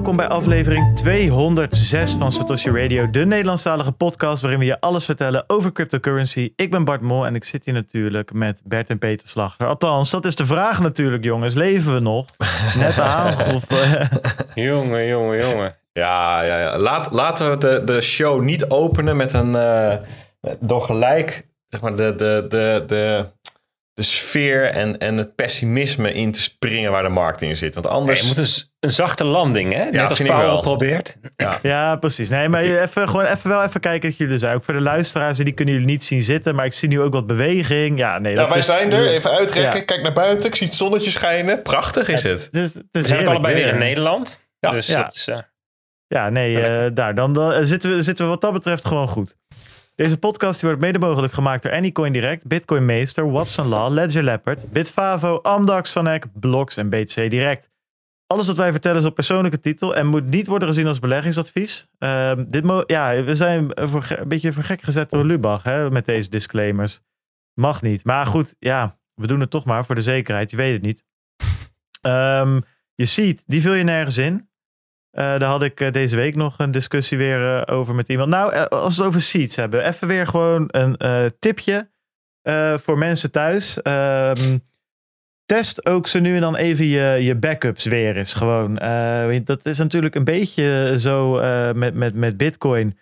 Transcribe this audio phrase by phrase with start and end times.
[0.00, 5.44] Welkom bij aflevering 206 van Satoshi Radio, de Nederlandstalige podcast waarin we je alles vertellen
[5.46, 6.52] over cryptocurrency.
[6.56, 9.66] Ik ben Bart Mol en ik zit hier natuurlijk met Bert en Peter Slachter.
[9.66, 11.54] Althans, dat is de vraag natuurlijk, jongens.
[11.54, 12.26] Leven we nog?
[12.76, 14.08] Net aangegeven.
[14.70, 15.76] jongen, jongen, jongen.
[15.92, 16.78] Ja, ja, ja.
[16.78, 19.52] Laat, laten we de, de show niet openen met een.
[19.52, 19.94] Uh,
[20.58, 23.26] door gelijk, zeg maar, de, de, de, de
[23.94, 27.74] de sfeer en, en het pessimisme in te springen waar de markt in zit.
[27.74, 28.20] Want anders...
[28.20, 28.48] je moet een,
[28.80, 29.84] een zachte landing, hè?
[29.84, 31.16] Net ja, als Paul probeert.
[31.36, 31.58] Ja.
[31.62, 32.28] ja, precies.
[32.28, 34.54] Nee, maar even, gewoon even wel even kijken dat jullie zijn.
[34.54, 36.54] Ook voor de luisteraars, die kunnen jullie niet zien zitten.
[36.54, 37.98] Maar ik zie nu ook wat beweging.
[37.98, 39.06] Ja, nee, dat wij zijn er.
[39.06, 39.84] Even uitrekken.
[39.84, 40.46] Kijk naar buiten.
[40.46, 41.62] Ik zie het zonnetje schijnen.
[41.62, 42.48] Prachtig is het.
[42.50, 44.40] Dus, het is We zijn allebei weer in Nederland.
[44.60, 44.70] Ja.
[44.70, 45.02] Dus ja.
[45.02, 45.38] Dat is, uh...
[46.06, 47.14] ja, nee, uh, daar.
[47.14, 49.36] Dan, dan zitten, we, zitten we wat dat betreft gewoon goed.
[50.00, 54.72] Deze podcast wordt mede mogelijk gemaakt door Anycoin Direct, Bitcoin Meester, Watson Law, Ledger Leopard,
[54.72, 57.70] Bitfavo, Amdax, Vanek, Blocks en BTC Direct.
[58.26, 61.88] Alles wat wij vertellen is op persoonlijke titel en moet niet worden gezien als beleggingsadvies.
[61.98, 66.30] Uh, dit ja, we zijn een beetje voor gek gezet door Lubach hè, met deze
[66.30, 67.00] disclaimers.
[67.54, 68.04] Mag niet.
[68.04, 70.50] Maar goed, ja, we doen het toch maar voor de zekerheid.
[70.50, 71.04] Je weet het niet.
[72.06, 72.62] Um,
[72.94, 74.49] je ziet, die vul je nergens in.
[75.12, 78.28] Uh, daar had ik uh, deze week nog een discussie weer uh, over met iemand.
[78.28, 80.96] Nou, als we het over seeds hebben, even weer gewoon een
[81.38, 81.88] tipje
[82.76, 83.78] voor mensen thuis.
[83.82, 84.64] Um,
[85.46, 88.34] test ook zo nu en dan even je, je backups weer eens.
[88.34, 88.74] Gewoon.
[89.44, 91.32] dat is natuurlijk een beetje zo
[91.74, 92.98] met, met, met Bitcoin.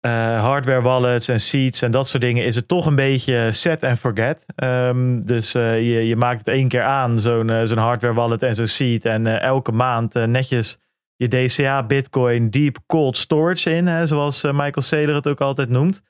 [0.00, 3.98] hardware wallets en seeds en dat soort dingen is het toch een beetje set and
[3.98, 4.46] forget.
[4.64, 8.66] Um, dus je, je maakt het één keer aan, zo'n zo'n hardware wallet en zo'n
[8.66, 9.04] seed.
[9.04, 10.78] En elke maand netjes
[11.20, 15.68] je DCA, Bitcoin, Deep Cold Storage in, hè, zoals eh, Michael Saylor het ook altijd
[15.68, 16.02] noemt.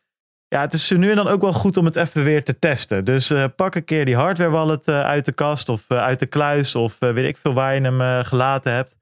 [0.49, 3.05] Ja, het is nu en dan ook wel goed om het even weer te testen.
[3.05, 6.27] Dus uh, pak een keer die hardware wallet uh, uit de kast of uit de
[6.27, 8.97] kluis of weet ik veel waar je hem gelaten hebt.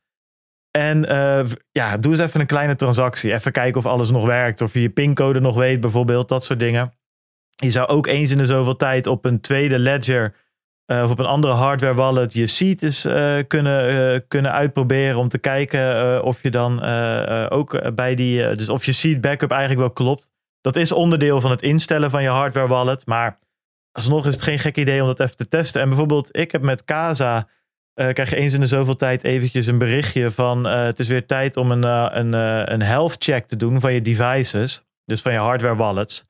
[0.70, 1.00] En
[1.72, 3.32] ja, doe eens even een kleine transactie.
[3.32, 4.60] Even kijken of alles nog werkt.
[4.60, 6.28] Of je je pincode nog weet bijvoorbeeld.
[6.28, 6.92] Dat soort dingen.
[7.56, 10.34] Je zou ook eens in de zoveel tijd op een tweede ledger
[10.92, 15.18] uh, of op een andere hardware wallet je seed is uh, kunnen, uh, kunnen uitproberen
[15.18, 16.82] om te kijken of je dan
[17.50, 20.30] ook bij die, dus of je seed backup eigenlijk wel klopt.
[20.60, 23.38] Dat is onderdeel van het instellen van je hardware wallet, maar
[23.92, 25.82] alsnog is het geen gek idee om dat even te testen.
[25.82, 27.48] En bijvoorbeeld, ik heb met Casa,
[27.94, 31.56] krijg je eens in de zoveel tijd eventjes een berichtje van het is weer tijd
[31.56, 31.82] om een,
[32.18, 32.32] een,
[32.72, 36.27] een health check te doen van je devices, dus van je hardware wallets.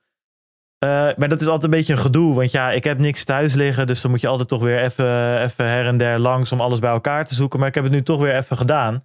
[0.83, 2.35] Uh, maar dat is altijd een beetje een gedoe.
[2.35, 3.87] Want ja, ik heb niks thuis liggen.
[3.87, 6.79] Dus dan moet je altijd toch weer even, even her en der langs om alles
[6.79, 7.59] bij elkaar te zoeken.
[7.59, 9.03] Maar ik heb het nu toch weer even gedaan.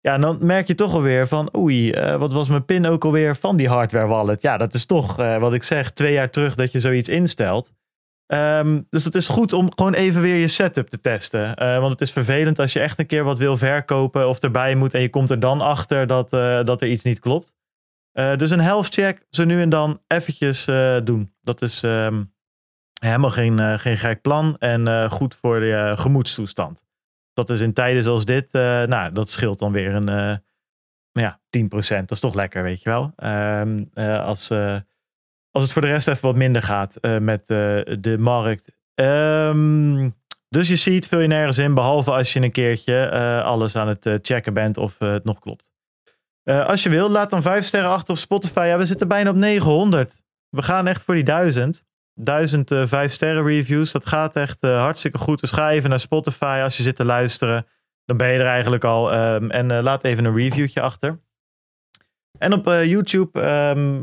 [0.00, 3.36] Ja, dan merk je toch alweer van, oei, uh, wat was mijn pin ook alweer
[3.36, 4.42] van die hardware wallet?
[4.42, 7.72] Ja, dat is toch, uh, wat ik zeg, twee jaar terug dat je zoiets instelt.
[8.26, 11.54] Um, dus het is goed om gewoon even weer je setup te testen.
[11.56, 14.94] want het is vervelend als je echt een keer wat wil verkopen of erbij moet
[14.94, 16.30] en je komt er dan achter dat,
[16.66, 17.54] dat er iets niet klopt.
[18.14, 21.34] Uh, dus een health check zo nu en dan eventjes uh, doen.
[21.40, 22.32] Dat is um,
[23.00, 26.84] helemaal geen, uh, geen gek plan en goed voor de gemoedstoestand.
[27.32, 30.04] Dat is in tijden zoals dit, nou, dat scheelt dan weer een
[31.12, 31.68] nou ja, 10%.
[31.70, 33.12] Dat is toch lekker, weet je wel.
[33.60, 34.50] Um, als,
[35.50, 38.76] als het voor de rest even wat minder gaat met de markt.
[38.94, 40.14] Um,
[40.48, 43.10] dus je ziet, vul je nergens in, behalve als je een keertje
[43.42, 45.73] alles aan het checken bent of het nog klopt.
[46.44, 48.64] Uh, als je wil, laat dan vijf sterren achter op Spotify.
[48.66, 50.22] Ja, we zitten bijna op 900.
[50.48, 51.84] We gaan echt voor die duizend.
[52.14, 53.92] Duizend uh, vijf sterren reviews.
[53.92, 55.40] Dat gaat echt uh, hartstikke goed.
[55.40, 57.66] Dus ga even naar Spotify als je zit te luisteren.
[58.04, 59.14] Dan ben je er eigenlijk al.
[59.14, 61.22] Um, en laat even een reviewtje achter.
[62.38, 64.00] En op YouTube, um,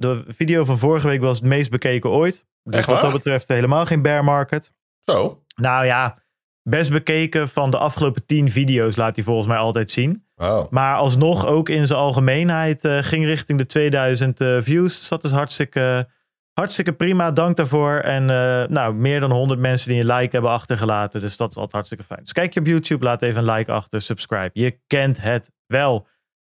[0.00, 2.46] de video van vorige week was het meest bekeken ooit.
[2.62, 4.72] Dus wat dat betreft helemaal geen bear market.
[5.04, 5.42] Zo?
[5.56, 6.22] Nou ja,
[6.62, 10.23] best bekeken van de afgelopen tien video's laat hij volgens mij altijd zien.
[10.70, 14.98] Maar alsnog ook in zijn algemeenheid uh, ging richting de 2000 uh, views.
[14.98, 16.08] Dus dat is hartstikke,
[16.52, 17.32] hartstikke prima.
[17.32, 17.92] Dank daarvoor.
[17.92, 21.20] En uh, nou, meer dan 100 mensen die een like hebben achtergelaten.
[21.20, 22.20] Dus dat is altijd hartstikke fijn.
[22.20, 24.50] Dus kijk je op YouTube, laat even een like achter, subscribe.
[24.52, 26.06] Je kent het wel.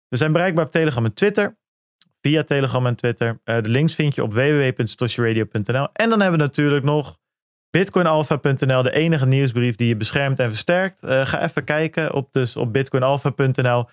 [0.08, 1.58] We zijn bereikbaar op Telegram en Twitter.
[2.20, 3.40] Via Telegram en Twitter.
[3.44, 5.88] de links vind je op www.stoshiradio.nl.
[5.92, 7.18] En dan hebben we natuurlijk nog
[7.70, 11.02] Bitcoinalpha.nl, de enige nieuwsbrief die je beschermt en versterkt.
[11.04, 13.88] Uh, ga even kijken op, dus op bitcoinalpha.nl.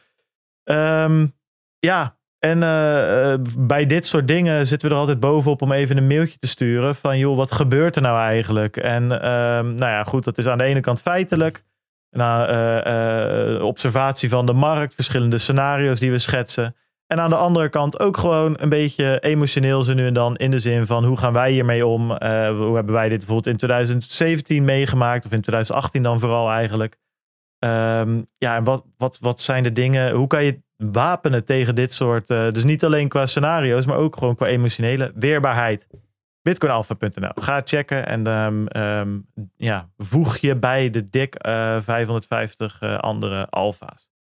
[0.63, 1.35] Um,
[1.79, 6.07] ja, en uh, bij dit soort dingen zitten we er altijd bovenop om even een
[6.07, 6.95] mailtje te sturen.
[6.95, 8.77] Van joh, wat gebeurt er nou eigenlijk?
[8.77, 11.63] En um, nou ja, goed, dat is aan de ene kant feitelijk.
[12.09, 16.75] Na uh, observatie van de markt, verschillende scenario's die we schetsen.
[17.07, 20.35] En aan de andere kant ook gewoon een beetje emotioneel zo nu en dan.
[20.35, 22.11] In de zin van hoe gaan wij hiermee om?
[22.11, 22.17] Uh,
[22.47, 25.25] hoe hebben wij dit bijvoorbeeld in 2017 meegemaakt?
[25.25, 26.97] Of in 2018 dan vooral eigenlijk.
[27.59, 30.11] Ehm, ja, en wat, wat, wat zijn de dingen?
[30.11, 30.61] Hoe kan je
[30.91, 32.27] wapenen tegen dit soort.
[32.27, 35.87] dus niet alleen qua scenario's, maar ook gewoon qua emotionele weerbaarheid.
[36.41, 37.31] Bitcoinalpha.nl.
[37.35, 38.27] Ga checken en
[38.81, 44.12] um, ja, voeg je bij de dik 550 andere alfa's.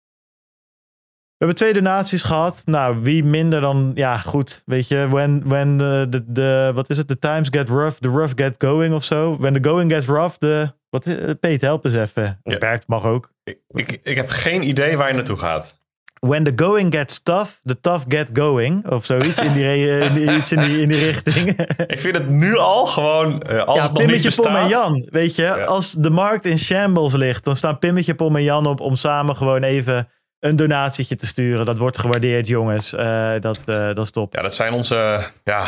[1.42, 2.62] We hebben twee donaties gehad.
[2.66, 4.64] Nou, wie minder dan, ja, goed.
[4.66, 7.08] Weet je, when, when the, the, wat is het?
[7.08, 9.38] The times get rough, the rough get going of zo.
[9.40, 11.06] When the going gets rough, the, wat,
[11.40, 12.40] Peet, help eens even.
[12.44, 12.60] Of ja.
[12.60, 13.32] Bert mag ook.
[13.44, 15.80] Ik, ik, ik heb geen idee waar je naartoe gaat.
[16.20, 18.88] When the going gets tough, the tough get going.
[18.90, 21.50] Of zoiets in die, in iets in die, in die richting.
[21.88, 24.36] ik vind het nu al gewoon, uh, als ja, het nog niet.
[24.36, 25.66] Pom en Jan, weet je.
[25.66, 29.36] Als de markt in shambles ligt, dan staan Pimmetje, Pom en Jan op om samen
[29.36, 30.08] gewoon even
[30.42, 31.66] een donatietje te sturen.
[31.66, 32.94] Dat wordt gewaardeerd, jongens.
[32.94, 34.36] Uh, dat, uh, dat is top.
[34.36, 35.66] Ja, dat zijn onze, ja,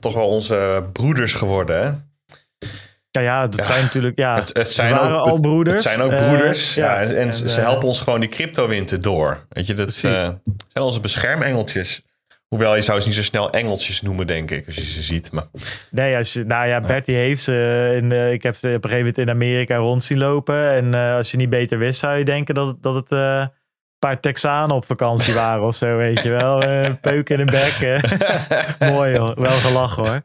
[0.00, 1.90] toch wel onze broeders geworden, hè?
[3.10, 5.84] Ja, ja, dat zijn natuurlijk, ja, het, het zijn waren ook, al broeders.
[5.84, 9.46] Het zijn ook broeders, uh, ja, en, en, ze helpen ons gewoon die crypto-winter door.
[9.48, 10.40] Weet je, dat zijn
[10.74, 12.02] onze beschermengeltjes.
[12.48, 15.32] Hoewel je zou ze niet zo snel engeltjes noemen, denk ik, als je ze ziet.
[15.32, 15.46] Maar...
[15.90, 17.92] Nee, als je, nou ja, Bertie heeft ze.
[18.02, 20.70] In, ik heb ze op een gegeven moment in Amerika rond zien lopen.
[20.70, 23.10] En als je niet beter wist, zou je denken dat, dat het
[23.98, 26.62] paar Texanen op vakantie waren of zo, weet je wel.
[26.62, 28.02] Uh, peuk in de bek.
[28.92, 29.34] Mooi hoor.
[29.40, 30.22] Wel gelachen hoor.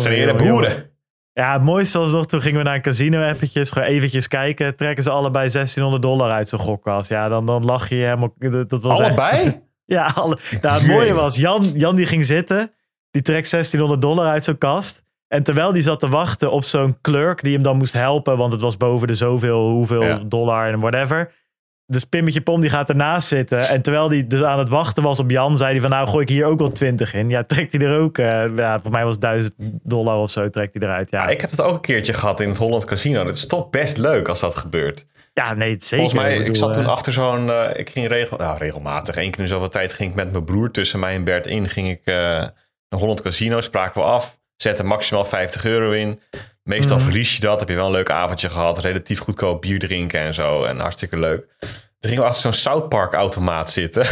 [0.00, 0.90] Zijn hier de boeren?
[1.32, 4.76] Ja, het mooiste was nog, toen gingen we naar een casino eventjes, gewoon eventjes kijken.
[4.76, 7.08] Trekken ze allebei 1600 dollar uit zo'n gokkast.
[7.10, 8.34] Ja, dan, dan lach je helemaal.
[8.38, 9.62] Dat was allebei?
[9.84, 12.72] ja, alle, nou, het mooie was, Jan, Jan die ging zitten.
[13.10, 15.02] Die trekt 1600 dollar uit zo'n kast.
[15.28, 18.52] En terwijl die zat te wachten op zo'n clerk die hem dan moest helpen, want
[18.52, 21.32] het was boven de zoveel, hoeveel dollar en whatever
[21.92, 23.68] dus Pimmetje Pom die gaat ernaast zitten.
[23.68, 26.22] En terwijl hij dus aan het wachten was op Jan, zei hij van nou gooi
[26.22, 27.28] ik hier ook wel 20 in.
[27.28, 28.18] Ja, trekt hij er ook.
[28.18, 31.10] Uh, ja, voor mij was het 1000 dollar of zo trekt hij eruit.
[31.10, 31.26] Ja.
[31.26, 33.24] ik heb het ook een keertje gehad in het Holland Casino.
[33.24, 35.06] Het is toch best leuk als dat gebeurt.
[35.34, 36.10] Ja, nee, het zeker.
[36.10, 39.40] Volgens mij, ik, zat toen achter zo'n, uh, ik ging regel, nou, regelmatig, één keer
[39.40, 42.00] in zoveel tijd ging ik met mijn broer tussen mij en Bert in, ging ik
[42.04, 46.20] uh, naar Holland Casino, spraken we af, zetten maximaal 50 euro in.
[46.62, 47.02] Meestal mm.
[47.02, 50.34] verlies je dat, heb je wel een leuk avondje gehad, relatief goedkoop bier drinken en
[50.34, 51.46] zo en hartstikke leuk.
[51.58, 54.06] Toen gingen we achter zo'n South Park automaat zitten.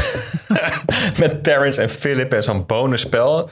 [1.21, 3.51] Met Terrence en Philip en zo'n bonusspel.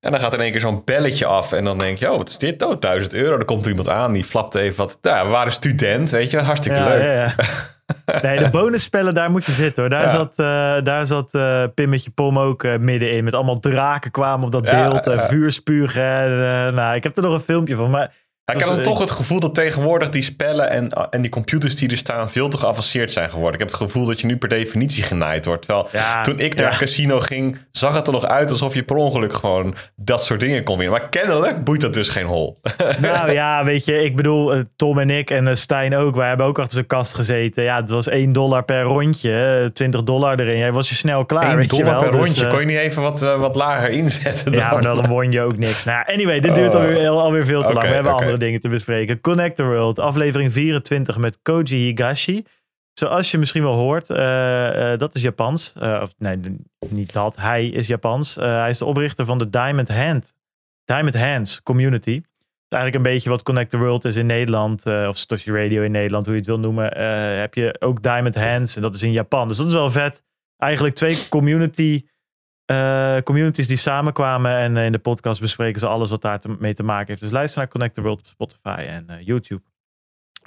[0.00, 1.52] En dan gaat in één keer zo'n belletje af.
[1.52, 2.62] En dan denk je, oh, wat is dit?
[2.62, 3.36] Oh, 1000 euro.
[3.36, 4.98] Dan komt er iemand aan, die flapt even wat.
[5.00, 6.38] Ja, we waren student, weet je.
[6.38, 7.02] Hartstikke leuk.
[7.02, 7.34] Ja, ja.
[8.22, 9.90] Nee, de bonusspellen, daar moet je zitten hoor.
[9.90, 10.46] Daar zat, uh,
[10.84, 13.24] daar zat uh, Pimmetje Pom ook uh, middenin.
[13.24, 15.06] Met allemaal draken kwamen op dat beeld.
[15.06, 16.04] en vuurspugen.
[16.74, 17.90] nou, ik heb er nog een filmpje van.
[17.90, 18.12] Maar
[18.54, 21.96] ik heb toch het gevoel dat tegenwoordig die spellen en, en die computers die er
[21.96, 23.52] staan veel te geavanceerd zijn geworden.
[23.52, 25.66] Ik heb het gevoel dat je nu per definitie genaaid wordt.
[25.66, 25.88] Terwijl
[26.22, 29.32] toen ik naar het casino ging, zag het er nog uit alsof je per ongeluk
[29.32, 30.98] gewoon dat soort dingen kon winnen.
[30.98, 32.60] Maar kennelijk boeit dat dus geen hol.
[33.00, 36.28] Nou ja, weet je, ik bedoel, eh, Tom en ik en eh, Stijn ook, wij
[36.28, 37.62] hebben ook achter zijn kast gezeten.
[37.62, 40.58] Ja, het was 1 dollar per rondje, 20 dollar erin.
[40.58, 42.00] Jij was je snel klaar, 1 weet dollar je wel.
[42.00, 44.52] per dus, rondje, kon je niet even wat, wat lager inzetten?
[44.52, 44.60] Dan?
[44.60, 45.84] Ja, maar dan won je ook niks.
[45.84, 46.80] Nou, anyway, dit duurt oh.
[46.80, 47.88] alweer, alweer veel te lang.
[47.88, 49.20] We hebben andere dingen te bespreken.
[49.20, 52.44] Connect the World, aflevering 24 met Koji Higashi.
[52.92, 55.72] Zoals je misschien wel hoort, uh, uh, dat is Japans.
[55.82, 56.38] Uh, of nee,
[56.88, 57.36] niet dat.
[57.36, 58.34] Hij is Japans.
[58.34, 60.34] hij is de oprichter van de Diamond Hand.
[60.84, 62.20] Diamond Hands Community.
[62.68, 64.86] Eigenlijk een beetje wat Connect the World is in Nederland.
[64.86, 66.98] of Satoshi Radio in Nederland, hoe je het wil noemen.
[67.38, 69.48] heb je ook Diamond Hands en dat is in Japan.
[69.48, 70.22] Dus dat is wel vet.
[70.56, 72.04] Eigenlijk twee community
[72.72, 76.82] uh, communities die samenkwamen en in de podcast bespreken ze alles wat daar mee te
[76.82, 77.20] maken heeft.
[77.20, 79.62] Dus luister naar Connect the World op Spotify en uh, YouTube.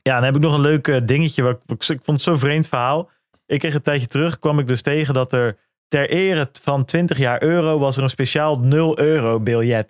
[0.02, 1.44] Ja, dan heb ik nog een leuk uh, dingetje.
[1.44, 3.10] Wat, ik, vond het zo'n vreemd verhaal.
[3.46, 5.58] Ik kreeg een tijdje terug, kwam ik dus tegen dat er
[5.88, 9.90] ter ere van 20 jaar euro was er een speciaal 0 euro biljet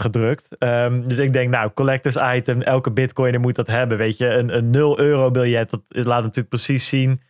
[0.00, 0.48] gedrukt.
[0.58, 3.98] Um, dus ik denk, nou, collectors item, elke bitcoiner moet dat hebben.
[3.98, 7.20] Weet je, een, een 0 euro biljet, dat laat natuurlijk precies zien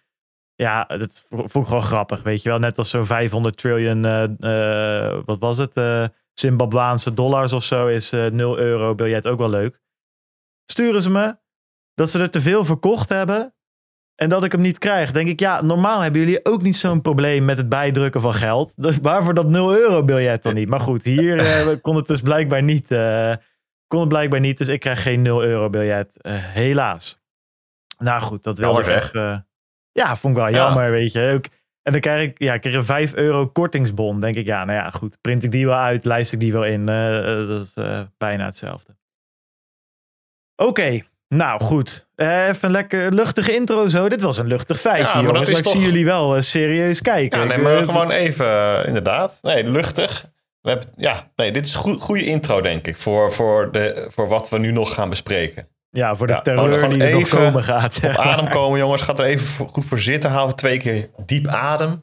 [0.62, 2.58] ja, dat vond ik gewoon grappig, weet je wel.
[2.58, 8.10] Net als zo'n 500 triljoen, uh, wat was het, uh, Zimbabwaanse dollars of zo, is
[8.10, 9.80] 0 euro biljet ook wel leuk.
[10.64, 11.36] Sturen ze me
[11.94, 13.54] dat ze er te veel verkocht hebben
[14.14, 15.12] en dat ik hem niet krijg.
[15.12, 18.72] Denk ik, ja, normaal hebben jullie ook niet zo'n probleem met het bijdrukken van geld.
[18.82, 20.68] Dat, waarvoor dat 0 euro biljet dan niet?
[20.68, 22.88] Maar goed, hier kon het dus blijkbaar niet.
[23.86, 26.16] kon het blijkbaar niet, dus ik krijg geen 0 euro biljet.
[26.28, 27.20] helaas.
[27.98, 29.12] Nou goed, dat wil ik echt...
[29.92, 31.32] Ja, vond ik wel jammer, weet je.
[31.34, 31.44] Ook,
[31.82, 34.20] en dan krijg ik, ja, ik kreeg een 5 euro kortingsbon.
[34.20, 35.20] Denk ik, ja, nou ja, goed.
[35.20, 36.80] Print ik die wel uit, lijst ik die wel in.
[36.80, 38.96] Uh, dat is uh, bijna hetzelfde.
[40.56, 42.06] Oké, nou goed.
[42.16, 44.08] Uh, even een lekker luchtige intro zo.
[44.08, 47.40] Dit was een luchtig feitje, ja, maar, jongens, maar ik zie jullie wel serieus kijken.
[47.40, 49.38] Ja, nee, maar gewoon even, inderdaad.
[49.42, 50.30] Nee, luchtig.
[50.60, 54.28] We hebben, ja, nee, dit is een goede intro, denk ik, voor, voor, de, voor
[54.28, 55.68] wat we nu nog gaan bespreken.
[55.94, 58.00] Ja, voor de terreur die er nog komen gaat.
[58.04, 59.02] Op adem komen, jongens.
[59.02, 60.30] Gaat er even goed voor zitten.
[60.30, 62.02] Haal twee keer diep adem.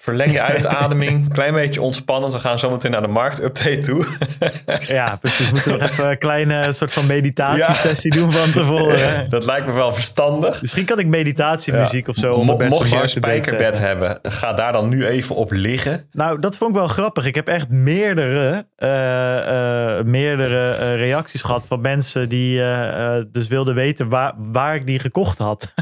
[0.00, 1.32] Verleng je uitademing.
[1.32, 2.30] Klein beetje ontspannen.
[2.30, 4.06] We gaan zo meteen naar de marktupdate toe.
[4.98, 5.50] ja, precies.
[5.50, 8.98] Moeten we nog even een kleine soort van meditatiesessie doen van tevoren.
[9.30, 10.60] Dat lijkt me wel verstandig.
[10.60, 14.88] Misschien kan ik meditatiemuziek of zo Mo Mocht je een spijkerbed hebben, ga daar dan
[14.88, 16.08] nu even op liggen.
[16.12, 17.26] Nou, dat vond ik wel grappig.
[17.26, 22.62] Ik heb echt meerdere, uh, uh, meerdere uh, reacties gehad van mensen die
[23.32, 25.74] dus wilden weten waar, waar ik die gekocht had.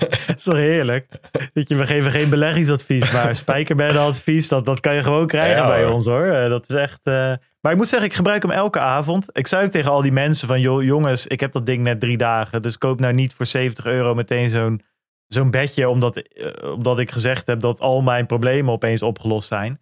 [0.00, 1.06] Dat is toch heerlijk?
[1.52, 5.86] Dat je, we geven geen beleggingsadvies, maar spijkerbeddenadvies, dat, dat kan je gewoon krijgen bij
[5.86, 6.24] ons hoor.
[6.24, 7.00] Eh, dat is echt...
[7.04, 7.32] Uh...
[7.60, 9.28] Maar ik moet zeggen, ik gebruik hem elke avond.
[9.32, 12.00] Ik zei ook tegen al die mensen van, joh, jongens, ik heb dat ding net
[12.00, 12.62] drie dagen.
[12.62, 14.82] Dus koop nou niet voor 70 euro meteen zo'n
[15.26, 19.80] zo'n bedje, omdat, uh, omdat ik gezegd heb dat al mijn problemen opeens opgelost zijn.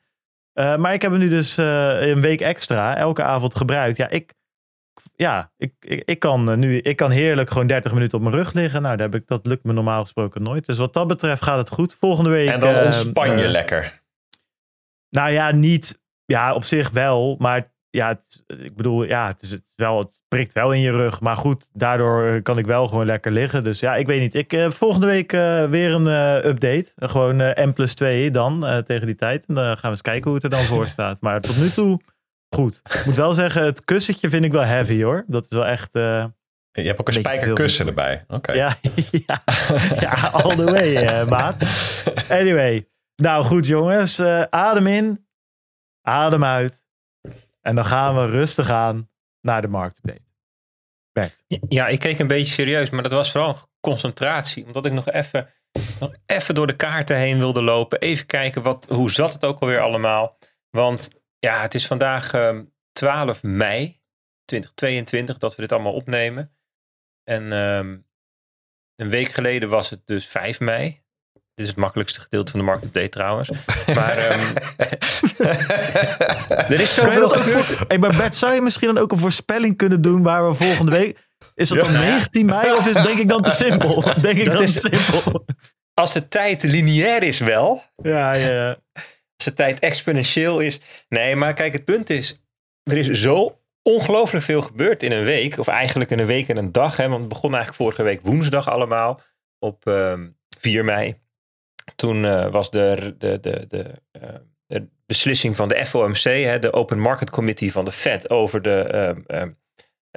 [0.55, 3.97] Uh, maar ik heb hem nu dus een week extra, elke avond gebruikt.
[3.97, 4.35] Ja, ik,
[5.19, 8.37] ja, ik, ik, ik, kan eh, nu ik kan heerlijk gewoon 30 minuten op mijn
[8.37, 8.83] rug liggen.
[8.83, 10.67] Nou, dat, heb ik, dat lukt me normaal gesproken nooit.
[10.67, 11.95] Dus wat dat betreft gaat het goed.
[11.95, 12.49] Volgende week.
[12.49, 14.03] En dan uh, ontspan je uh, lekker.
[15.11, 16.01] Nou ja, niet.
[16.25, 17.37] Ja, op zich wel.
[17.39, 20.91] Maar ja, het, ik bedoel, ja, het, is, het, wel, het prikt wel in je
[20.91, 21.21] rug.
[21.21, 23.65] Maar goed, daardoor kan ik wel gewoon lekker liggen.
[23.65, 24.35] Dus ja, ik weet niet.
[24.35, 25.31] Ik, uh, volgende week
[25.71, 26.07] weer een
[26.47, 26.93] update.
[26.97, 29.47] gewoon M plus 2 dan tegen die tijd.
[29.47, 31.21] En dan gaan we eens kijken hoe het er dan voor staat.
[31.21, 32.01] Maar tot nu toe
[32.49, 32.81] goed.
[32.85, 35.25] Ik moet wel zeggen, het kussentje vind ik wel heavy hoor.
[35.27, 35.95] Dat is wel echt...
[35.95, 36.25] Uh,
[36.73, 38.25] je hebt ook een, spijkerkussen erbij.
[38.29, 38.53] Oké.
[38.53, 38.79] Ja,
[39.27, 39.43] ja,
[40.01, 41.57] ja, all the way, uh, maat.
[42.29, 42.89] Anyway.
[43.17, 45.27] Nou goed jongens, uh, adem in,
[46.03, 46.85] adem uit.
[47.61, 50.27] En dan gaan we rustig aan naar de marktupdate.
[51.13, 51.45] Bert.
[51.69, 54.67] Ja, ik keek een beetje serieus, maar dat was vooral concentratie.
[54.67, 55.49] Omdat ik nog even,
[56.01, 58.01] nog even door de kaarten heen wilde lopen.
[58.01, 60.39] Even kijken, wat, hoe zat het ook alweer allemaal.
[60.71, 62.31] Want ja, het is vandaag
[62.93, 64.01] 12 ehm, mei
[64.45, 66.53] 2022 dat we dit allemaal opnemen.
[67.25, 68.07] En um,
[68.97, 71.03] een week geleden was het dus 5 mei.
[71.33, 73.51] Dit is het makkelijkste gedeelte van de marktupdate trouwens.
[73.95, 74.55] Maar um,
[76.73, 77.89] er is zoveel gebeurd.
[77.89, 80.91] Hey, maar Bert, zou je misschien dan ook een voorspelling kunnen doen waar we volgende
[80.91, 81.27] week...
[81.55, 84.03] Is het dan 19 mei of is het denk ik dan te simpel?
[84.21, 85.45] Denk ik dat dan is, te simpel?
[85.95, 87.83] Als de tijd lineair is wel.
[87.97, 88.79] Ja, ja
[89.45, 90.81] de tijd exponentieel is.
[91.09, 92.43] Nee, maar kijk, het punt is,
[92.83, 95.59] er is zo ongelooflijk veel gebeurd in een week.
[95.59, 96.97] Of eigenlijk in een week en een dag.
[96.97, 99.21] Hè, want het begon eigenlijk vorige week woensdag allemaal.
[99.59, 100.29] Op uh, ehm,
[100.59, 101.15] 4 mei.
[101.97, 104.29] Toen uh, was de, de, de, de, uh,
[104.67, 109.15] de, beslissing van de FOMC, hè, de Open Market Committee van de Fed, over de,
[109.29, 109.43] uh,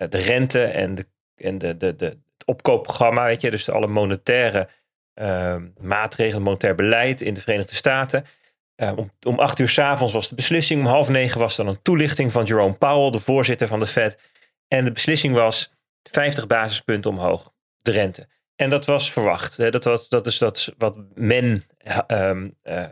[0.09, 3.25] de rente en, de, en de, de, de, het opkoopprogramma.
[3.25, 4.69] Weet je, dus alle monetaire
[5.79, 8.25] maatregelen, monetair beleid in de Verenigde Staten.
[8.81, 10.81] Uh, om, om acht uur s'avonds was de beslissing.
[10.81, 14.17] Om half negen was dan een toelichting van Jerome Powell, de voorzitter van de Fed.
[14.67, 15.73] En de beslissing was
[16.11, 18.27] 50 basispunten omhoog, de rente.
[18.55, 19.57] En dat was verwacht.
[19.71, 21.63] Dat, was, dat is dat wat men
[22.07, 22.29] uh,
[22.63, 22.83] uh,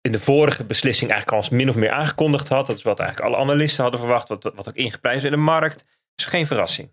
[0.00, 2.66] in de vorige beslissing eigenlijk al min of meer aangekondigd had.
[2.66, 5.84] Dat is wat eigenlijk alle analisten hadden verwacht, wat, wat ook ingeprijsd in de markt.
[6.14, 6.90] Dus geen verrassing.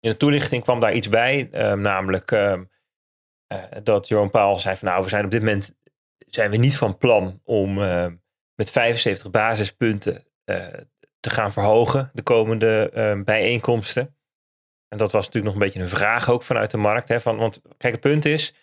[0.00, 2.64] In de toelichting kwam daar iets bij, ehm, namelijk ehm,
[3.46, 5.78] eh, dat Jerome Powell zei van nou, we zijn op dit moment
[6.30, 8.06] zijn we niet van plan om uh,
[8.54, 10.66] met 75 basispunten uh,
[11.20, 14.16] te gaan verhogen de komende uh, bijeenkomsten.
[14.88, 17.08] En dat was natuurlijk nog een beetje een vraag ook vanuit de markt.
[17.08, 18.54] Hè, van, want kijk, het punt is,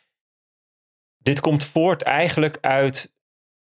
[1.18, 3.16] dit komt voort eigenlijk uit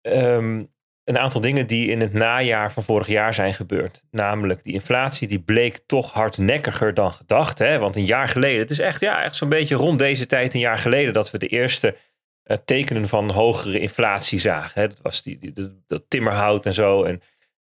[0.02, 4.04] um, een aantal dingen die in het najaar van vorig jaar zijn gebeurd.
[4.12, 7.60] Namelijk die inflatie die bleek toch hardnekkiger dan gedacht.
[7.60, 7.80] Hè?
[7.80, 10.60] Want een jaar geleden, het is echt, ja, echt zo'n beetje rond deze tijd een
[10.60, 11.96] jaar geleden dat we de eerste
[12.58, 14.82] tekenen van hogere inflatie zagen.
[14.82, 14.88] Hè.
[14.88, 17.04] Dat was die, die, dat timmerhout en zo.
[17.04, 17.22] En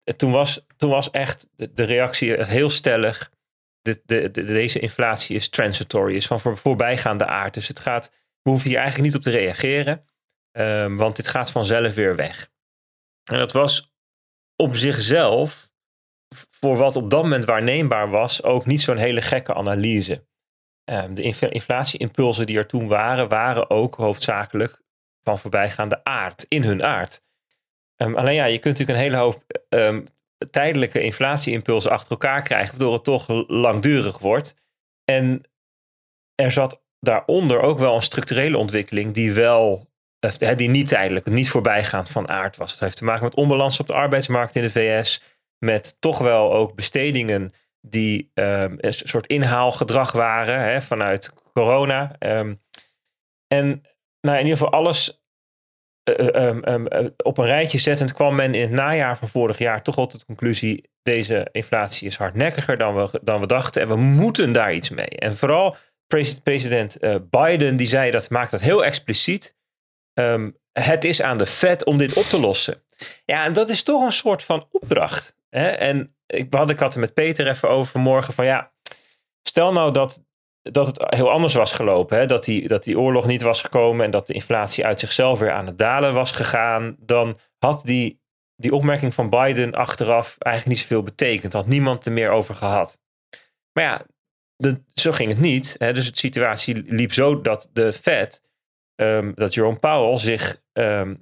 [0.05, 3.33] uh, toen, was, toen was echt de, reactie heel stellig.
[3.81, 7.55] De, de, de, deze inflatie is transitory, is van voor, voorbijgaande aard.
[7.55, 8.11] Dus het gaat,
[8.43, 10.05] we hoeven hier eigenlijk niet op te reageren.
[10.53, 12.51] Um, want dit gaat vanzelf weer weg.
[13.31, 13.93] En dat was
[14.57, 15.71] op zichzelf,
[16.51, 20.25] voor wat op dat moment waarneembaar was, ook niet zo'n hele gekke analyse.
[20.91, 24.83] Um, de inflatieimpulsen die er toen waren, waren ook hoofdzakelijk
[25.23, 27.23] van voorbijgaande aard, in hun aard.
[27.97, 30.07] Um, alleen ja, je kunt natuurlijk een hele hoop um,
[30.51, 34.55] tijdelijke inflatieimpulsen achter elkaar krijgen, waardoor het toch langdurig wordt.
[35.05, 35.43] En
[36.35, 39.91] er zat daaronder ook wel een structurele ontwikkeling die wel,
[40.57, 42.71] die niet tijdelijk, niet voorbijgaand van aard was.
[42.71, 45.23] Het heeft te maken met onbalans op de arbeidsmarkt in de VS,
[45.59, 52.17] met toch wel ook bestedingen die um, een soort inhaalgedrag waren hè, vanuit corona.
[52.19, 52.61] Um,
[53.47, 53.83] en
[54.21, 55.21] nou, in ieder geval alles
[56.03, 59.59] eh, ehm, ehm, eh, op een rijtje zettend kwam men in het najaar van vorig
[59.59, 63.83] jaar toch al tot de conclusie: deze inflatie is hardnekkiger dan we, dan we dachten
[63.83, 65.09] en we moeten daar iets mee.
[65.09, 69.57] En vooral pres- president eh, Biden die zei dat maakt dat heel expliciet.
[70.15, 72.83] Ehm, het is aan de Fed om dit op te lossen.
[73.25, 75.37] Ja, en dat is toch een soort van opdracht.
[75.51, 75.69] Hè?
[75.69, 78.73] En ik had, ik had er met Peter even over vanmorgen van ja,
[79.43, 80.23] stel nou dat,
[80.63, 82.19] dat het heel anders was gelopen.
[82.19, 82.27] Hè?
[82.27, 85.53] Dat, die, dat die oorlog niet was gekomen en dat de inflatie uit zichzelf weer
[85.53, 86.97] aan het dalen was gegaan.
[86.99, 88.21] Dan had die,
[88.57, 91.53] die opmerking van Biden achteraf eigenlijk niet zoveel betekend.
[91.53, 93.01] Had niemand er meer over gehad.
[93.73, 94.07] Maar ja,
[94.95, 95.75] zo ging het niet.
[95.79, 95.93] Hè?
[95.93, 98.43] Dus de situatie liep zo dat de Fed,
[98.95, 101.15] ehm, dat Jerome Powell zich ehm,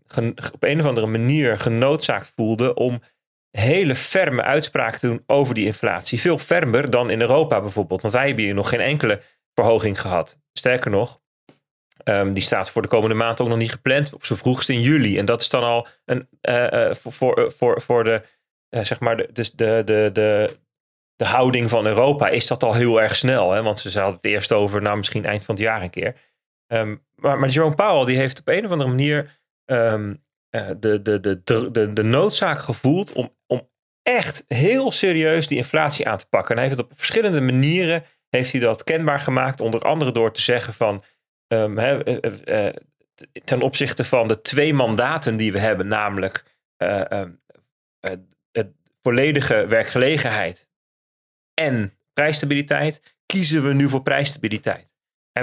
[0.52, 3.02] op een of andere manier genoodzaakt voelde om
[3.50, 6.20] hele ferme uitspraken doen over die inflatie.
[6.20, 8.02] Veel fermer dan in Europa bijvoorbeeld.
[8.02, 9.20] Want wij hebben hier nog geen enkele
[9.54, 10.40] verhoging gehad.
[10.52, 11.20] Sterker nog,
[12.04, 14.14] ehm, die staat voor de komende maand ook nog niet gepland.
[14.14, 15.18] Op zijn vroegst in juli.
[15.18, 18.22] En dat is dan al een, eh, eh, voor, voor, voor, voor de,
[18.68, 20.56] eh, zeg maar de, dus de, de, de,
[21.16, 23.52] de houding van Europa is dat al heel erg snel.
[23.52, 23.62] Hè?
[23.62, 26.14] Want ze hadden het eerst over, nou misschien eind van het jaar een keer.
[26.66, 30.14] Ehm, maar, maar Jerome Powell die heeft op een of andere manier ehm,
[30.50, 33.36] eh, de, de, de, de, de, noodzaak gevoeld om
[34.08, 36.50] echt heel serieus die inflatie aan te pakken.
[36.50, 39.60] En hij heeft het op verschillende manieren heeft hij dat kenbaar gemaakt.
[39.60, 41.04] Onder andere door te zeggen van
[41.46, 42.74] ehm, eh, eh, eh,
[43.44, 46.44] ten opzichte van de twee mandaten die we hebben, namelijk
[46.76, 47.24] eh,
[48.50, 48.72] het
[49.02, 50.70] volledige werkgelegenheid
[51.54, 54.86] en prijsstabiliteit, kiezen we nu voor prijsstabiliteit.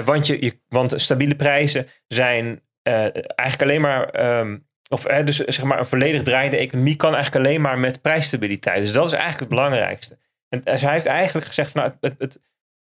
[0.04, 4.08] Want, je, want stabiele prijzen zijn eigenlijk alleen maar.
[4.10, 4.58] ehm,
[4.88, 8.80] of dus zeg maar een volledig draaiende economie kan eigenlijk alleen maar met prijsstabiliteit.
[8.80, 10.18] Dus dat is eigenlijk het belangrijkste.
[10.48, 12.40] En dus hij heeft eigenlijk gezegd: van, nou, het,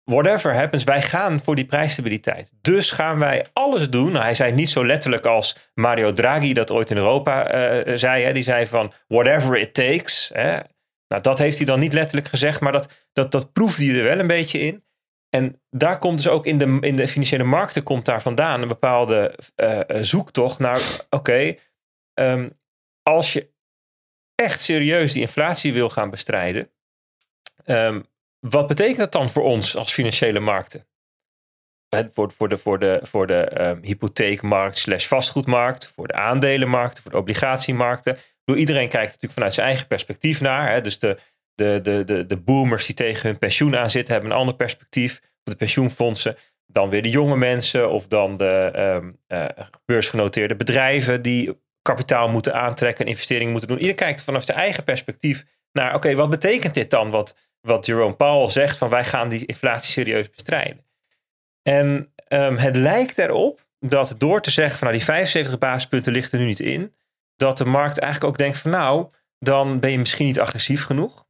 [0.04, 2.52] whatever happens, wij gaan voor die prijsstabiliteit.
[2.62, 4.12] Dus gaan wij alles doen.
[4.12, 8.24] Nou, hij zei niet zo letterlijk als Mario Draghi dat ooit in Europa eh, zei.
[8.24, 8.34] Hè.
[8.34, 10.32] Die zei van whatever it takes.
[10.34, 10.60] Hè.
[11.08, 14.04] Nou, dat heeft hij dan niet letterlijk gezegd, maar dat, dat, dat proefde hij er
[14.04, 14.84] wel een beetje in.
[15.30, 18.68] En daar komt dus ook in de, in de financiële markten komt daar vandaan een
[18.68, 21.56] bepaalde eh, zoektocht naar, oké,
[22.20, 22.50] ehm,
[23.04, 23.50] als je
[24.36, 26.72] echt serieus die inflatie wil gaan bestrijden,
[27.66, 28.02] ehm,
[28.40, 30.84] wat betekent dat dan voor ons als financiële markten?
[32.14, 37.18] Voor, de, voor de, voor de ehm, hypotheekmarkt slash vastgoedmarkt, voor de aandelenmarkt, voor de
[37.18, 38.18] obligatiemarkten.
[38.44, 40.72] Bedoel, iedereen kijkt natuurlijk vanuit zijn eigen perspectief naar.
[40.72, 40.82] Hè?
[40.82, 41.18] Dus de,
[41.54, 45.22] de, de, de, de boomers die tegen hun pensioen aan zitten, hebben een ander perspectief.
[45.44, 46.38] Of de pensioenfondsen.
[46.66, 48.72] Dan weer de jonge mensen of dan de
[49.28, 49.50] eh,
[49.86, 53.80] beursgenoteerde bedrijven die kapitaal moeten aantrekken en investeringen moeten doen.
[53.80, 58.16] Ieder kijkt vanaf zijn eigen perspectief naar, oké, wat betekent dit dan wat, wat Jerome
[58.16, 60.86] Powell zegt van wij gaan die inflatie serieus bestrijden.
[61.62, 66.32] En ehm, het lijkt erop dat door te zeggen van nou die 75 basispunten ligt
[66.32, 66.96] er nu niet in,
[67.36, 71.28] dat de markt eigenlijk ook denkt van nou, dan ben je misschien niet agressief genoeg.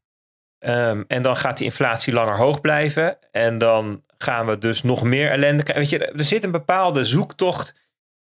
[0.59, 3.17] Ehm, en dan gaat die inflatie langer hoog blijven.
[3.31, 5.81] En dan gaan we dus nog meer ellende krijgen.
[5.81, 7.75] Weet je, er zit een bepaalde zoektocht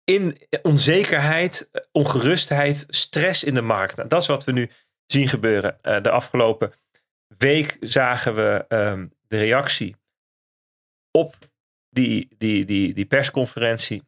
[0.07, 3.97] in onzekerheid, ongerustheid, stress in de markt.
[3.97, 4.71] Nou, dat is wat we nu
[5.07, 5.83] zien gebeuren.
[5.83, 6.73] Eh, de afgelopen
[7.39, 9.97] week zagen we ehm, de reactie
[11.11, 11.37] op
[11.91, 14.03] die, die, die, die persconferentie.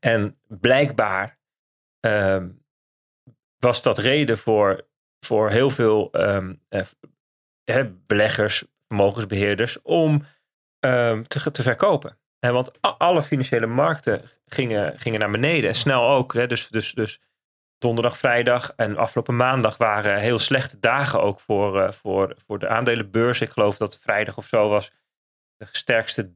[0.00, 1.38] En blijkbaar
[2.00, 2.48] ehm,
[3.58, 4.88] was dat reden voor,
[5.20, 10.24] voor heel veel ehm, eh, beleggers, vermogensbeheerders, om
[11.26, 12.18] te, te verkopen.
[12.38, 15.68] Want alle financiële markten gingen, gingen naar beneden.
[15.68, 16.48] En snel ook.
[16.48, 17.20] Dus, dus, dus
[17.78, 22.68] donderdag, vrijdag en afgelopen maandag waren heel slechte dagen ook voor, eh, voor, voor de
[22.68, 23.40] aandelenbeurs.
[23.40, 24.90] Ik geloof dat vrijdag of zo was
[25.56, 26.32] de sterkste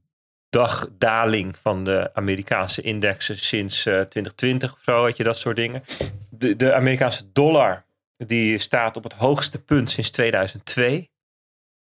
[0.48, 5.84] dagdaling van de Amerikaanse indexen sinds eh, 2020 of zo, weet je, dat soort dingen.
[6.30, 7.84] De, de Amerikaanse dollar,
[8.16, 11.10] die staat op het hoogste punt sinds 2002.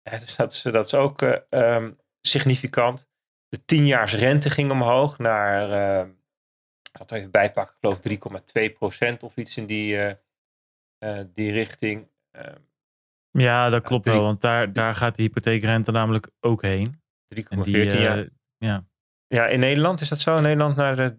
[0.02, 1.90] Ja, dus dat is, dat is ook eh, ehm,
[2.20, 3.08] significant.
[3.54, 6.06] De tienjaars rente ging omhoog naar, eh,
[6.92, 10.14] ik had er even bijpakken, ik geloof 3,2 procent of iets in die, eh,
[10.98, 12.08] eh, die richting.
[12.30, 12.58] Ehm,
[13.30, 14.24] Ja, dat klopt drie- wel.
[14.24, 17.02] Want daar, daar gaat de hypotheekrente namelijk ook heen.
[17.28, 18.86] 3,14 En die, eh, ja.
[19.26, 20.36] Ja, in Nederland is dat zo?
[20.36, 21.16] In Nederland naar de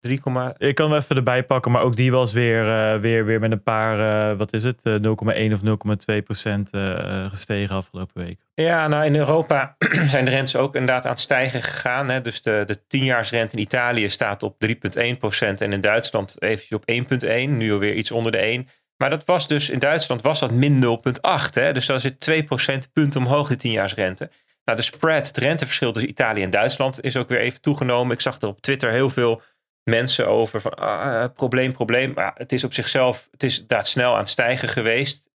[0.00, 0.20] 3,
[0.56, 3.50] Ik kan hem even erbij pakken, maar ook die was weer, eh, weer, weer met
[3.52, 8.40] een paar, eh, wat is het, eh, 0,1 of 0,2 procent eh, gestegen afgelopen week.
[8.54, 9.76] Ja, nou in Europa
[10.12, 12.10] zijn de rentes ook inderdaad aan het stijgen gegaan.
[12.10, 12.22] Hè.
[12.22, 17.56] Dus de, de tienjaarsrente in Italië staat op 3,1% en in Duitsland eventjes op 1,1.
[17.56, 18.68] Nu alweer iets onder de 1.
[18.96, 21.54] Maar dat was dus, in Duitsland was dat min 0,8.
[21.54, 21.72] hè.
[21.72, 24.30] Dus dat zit 2 procentpunten omhoog, de tienjaarsrente.
[24.64, 28.12] Nou, de spread, het renteverschil tussen Italië en Duitsland is ook weer even toegenomen.
[28.12, 29.42] Ik zag er op Twitter heel veel
[29.88, 32.12] mensen over van ah, eh, probleem, probleem.
[32.14, 35.30] Maar het is op zichzelf, het is daar snel aan het stijgen geweest.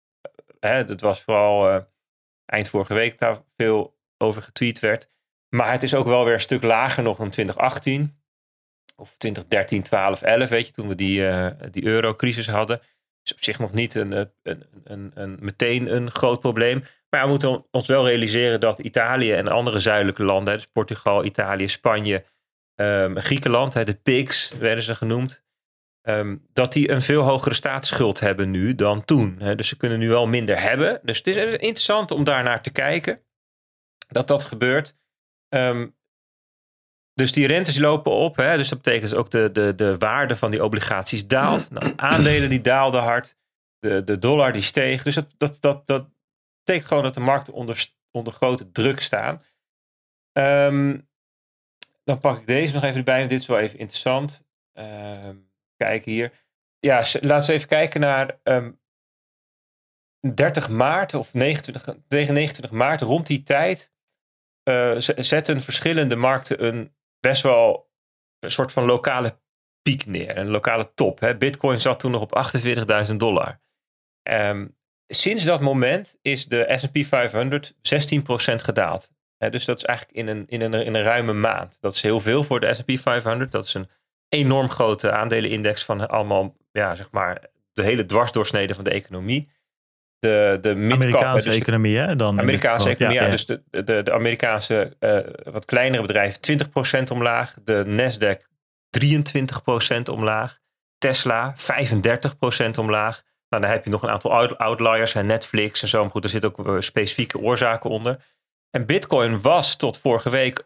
[0.61, 1.81] Hè, dat was vooral eh,
[2.47, 5.09] eind vorige week daar veel over getweet werd.
[5.49, 8.21] Maar het is ook wel weer een stuk lager nog dan 2018.
[8.97, 11.25] Of 2013, 12, 11, weet je, toen we die,
[11.71, 12.81] die eurocrisis hadden.
[13.23, 16.85] Is op zich nog niet een, een, een, een, meteen een groot probleem.
[17.15, 21.69] Maar we moeten ons wel realiseren dat Italië en andere zuidelijke landen, dus Portugal, Italië,
[21.69, 22.25] Spanje,
[22.75, 25.45] um, Griekenland, de PIGS werden ze genoemd,
[26.03, 29.39] um, dat die een veel hogere staatsschuld hebben nu dan toen.
[29.39, 31.01] Dus ze kunnen nu wel minder hebben.
[31.03, 33.21] Dus het is interessant om daar naar te kijken
[34.09, 34.97] dat dat gebeurt.
[35.55, 35.97] Um,
[37.15, 38.37] dus die rentes lopen op.
[38.37, 38.57] Hè?
[38.57, 41.71] Dus dat betekent ook de, de, de waarde van die obligaties daalt.
[41.71, 43.37] Nou, aandelen die daalden hard.
[43.79, 45.03] De, de dollar die steeg.
[45.03, 46.09] Dus dat, dat, dat, dat
[46.65, 49.43] betekent gewoon dat de markten onder, onder grote druk staan.
[50.39, 51.09] Um,
[52.05, 53.27] dan pak ik deze nog even erbij.
[53.27, 54.47] Dit is wel even interessant.
[54.79, 56.33] Um, kijk hier.
[56.79, 58.81] Ja, laten we even kijken naar um,
[60.35, 63.01] 30 maart of 29, tegen 29 maart.
[63.01, 63.93] Rond die tijd
[64.69, 67.91] uh, zetten verschillende markten een best wel
[68.39, 69.41] een soort van lokale
[69.83, 70.37] piek neer.
[70.37, 71.21] Een lokale top.
[71.21, 71.37] Hè.
[71.37, 72.55] Bitcoin zat toen nog op
[73.11, 73.61] 48.000 dollar.
[74.31, 77.77] Um, sinds dat moment is de S&P 500 16%
[78.55, 79.12] gedaald.
[79.51, 81.79] Dus dat is eigenlijk in een, in, een, in een ruime maand.
[81.81, 83.53] Dat is heel veel voor de S&P 500.
[83.53, 83.89] Dat is een
[84.29, 89.49] enorm grote aandelenindex van allemaal, ja, zeg maar, de hele dwarsdoorsnede van de economie
[90.23, 92.17] de, de Amerikaanse dus economie, hè?
[92.17, 95.19] Dan Amerikaanse economie, ja, Dus de, de, de Amerikaanse uh,
[95.53, 96.41] wat kleinere bedrijven
[97.01, 97.57] 20% omlaag.
[97.65, 98.47] De Nasdaq
[99.99, 100.59] 23% omlaag.
[100.99, 101.57] Tesla 35%
[102.79, 103.23] omlaag.
[103.49, 106.03] Nou, dan heb je nog een aantal outliers, en Netflix en zo.
[106.03, 108.25] Maar goed, er zitten ook eh, specifieke oorzaken onder.
[108.73, 110.65] En Bitcoin was tot vorige week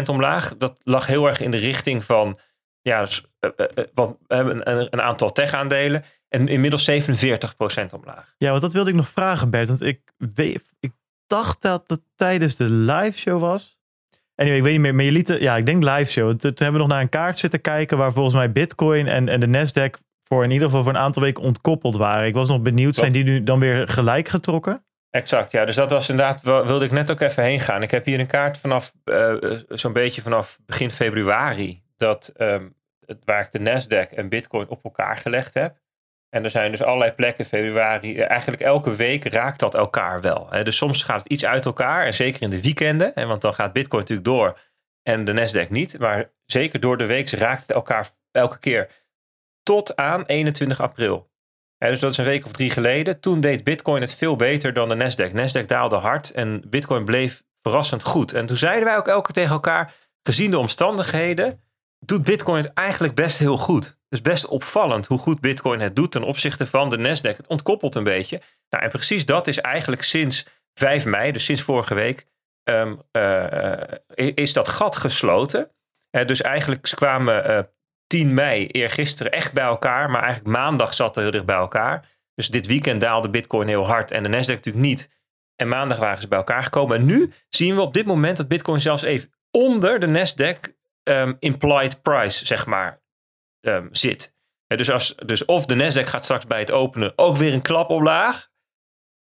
[0.00, 0.56] 37% omlaag.
[0.56, 2.38] Dat lag heel erg in de richting van
[2.82, 3.84] ja, dus, uh, uh,
[4.26, 6.04] een, een, aantal tech-aandelen.
[6.28, 6.94] En inmiddels 47%
[7.94, 8.34] omlaag.
[8.38, 9.68] Ja, want dat wilde ik nog vragen, Bert.
[9.68, 10.92] Want ik, weet, ik
[11.26, 13.78] dacht dat het tijdens de live show was.
[14.34, 14.94] Anyway, ik weet niet meer.
[14.94, 16.28] Maar je liet, ja, ik denk live show.
[16.28, 19.40] Toen hebben we nog naar een kaart zitten kijken waar volgens mij Bitcoin en, en
[19.40, 22.26] de Nasdaq voor in ieder geval voor een aantal weken ontkoppeld waren.
[22.26, 24.84] Ik was nog benieuwd, zijn die nu dan weer gelijk getrokken?
[25.12, 25.64] Exact, ja.
[25.64, 27.82] Dus dat was inderdaad, wilde ik net ook even heen gaan.
[27.82, 29.34] Ik heb hier een kaart vanaf uh,
[29.68, 31.82] zo'n beetje vanaf begin februari.
[31.96, 32.74] Dat um,
[33.24, 35.80] waar ik de Nasdaq en Bitcoin op elkaar gelegd heb.
[36.28, 40.48] En er zijn dus allerlei plekken, februari, eh, eigenlijk elke week raakt dat elkaar wel.
[40.62, 43.72] Dus soms gaat het iets uit elkaar, en zeker in de weekenden, want dan gaat
[43.72, 44.58] Bitcoin natuurlijk door
[45.02, 45.98] en de Nasdaq niet.
[45.98, 48.88] Maar zeker door de week raakt het elkaar elke keer
[49.62, 51.31] tot aan 21 april.
[51.90, 53.20] Dus dat is een week of drie geleden.
[53.20, 55.32] Toen deed Bitcoin het veel beter dan de Nasdaq.
[55.32, 58.32] Nasdaq daalde hard en Bitcoin bleef verrassend goed.
[58.32, 61.60] En toen zeiden wij ook elke keer tegen elkaar, gezien de omstandigheden,
[61.98, 63.98] doet Bitcoin het eigenlijk best heel goed.
[64.08, 67.36] Dus best opvallend hoe goed Bitcoin het doet ten opzichte van de Nasdaq.
[67.36, 68.40] Het ontkoppelt een beetje.
[68.68, 72.26] Nou, en precies dat is eigenlijk sinds 5 mei, dus sinds vorige week,
[72.64, 73.72] um, uh,
[74.14, 75.70] is dat gat gesloten.
[76.10, 77.68] Uh, dus eigenlijk kwamen
[78.12, 82.08] 10 mei eergisteren echt bij elkaar, maar eigenlijk maandag zat er heel dicht bij elkaar.
[82.34, 85.10] Dus dit weekend daalde Bitcoin heel hard en de Nasdaq natuurlijk niet.
[85.56, 86.96] En maandag waren ze bij elkaar gekomen.
[86.96, 90.72] En nu zien we op dit moment dat Bitcoin zelfs even onder de Nasdaq
[91.02, 93.02] um, implied price, zeg maar,
[93.60, 94.34] um, zit.
[94.66, 97.90] dus, als, dus of de Nasdaq gaat straks bij het openen ook weer een klap
[97.90, 98.50] omlaag.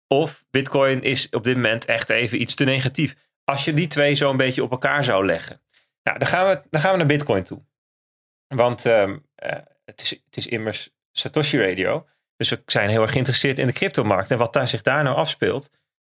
[0.07, 3.15] Of Bitcoin is op dit moment echt even iets te negatief.
[3.43, 5.61] Als je die twee zo een beetje op elkaar zou leggen.
[6.03, 7.61] Nou, dan gaan we, dan gaan we naar Bitcoin toe.
[8.55, 9.51] Want um, uh,
[9.85, 12.07] het, is, het is immers Satoshi Radio.
[12.37, 15.15] Dus we zijn heel erg geïnteresseerd in de cryptomarkt en wat daar zich daar nou
[15.15, 15.69] afspeelt.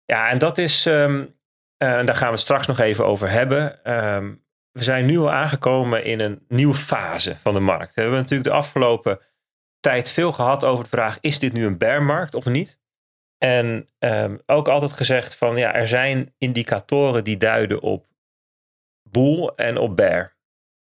[0.04, 1.34] Ja, en dat is, um,
[1.76, 3.92] daar gaan we het straks nog even over hebben.
[3.94, 7.94] Um, we zijn nu al aangekomen in een nieuwe fase van de markt.
[7.94, 9.20] We hebben natuurlijk de afgelopen
[9.80, 12.78] tijd veel gehad over de vraag: is dit nu een bearmarkt of niet?
[13.38, 13.88] En
[14.46, 18.06] ook altijd gezegd van ja, er zijn indicatoren die duiden op
[19.10, 20.35] boel en op bear.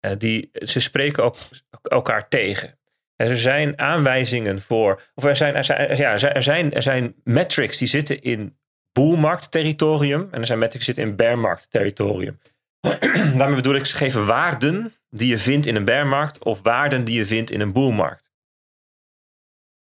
[0.01, 1.37] Uh, die, ze spreken ook
[1.81, 2.79] elkaar tegen.
[3.15, 7.15] En er zijn aanwijzingen voor, of er zijn, er zijn, ja, er zijn, er zijn
[7.23, 8.57] metrics die zitten in
[8.91, 12.39] boelmarkt territorium en er zijn metrics die zitten in bearmarkt territorium.
[13.37, 17.17] Daarmee bedoel ik, ze geven waarden die je vindt in een bearmarkt of waarden die
[17.17, 18.31] je vindt in een boelmarkt.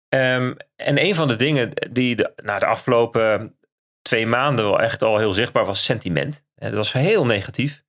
[0.10, 3.58] Um, en een van de dingen die de, de afgelopen
[4.02, 6.46] twee maanden wel echt al heel zichtbaar was, sentiment.
[6.56, 7.84] Dat was heel negatief.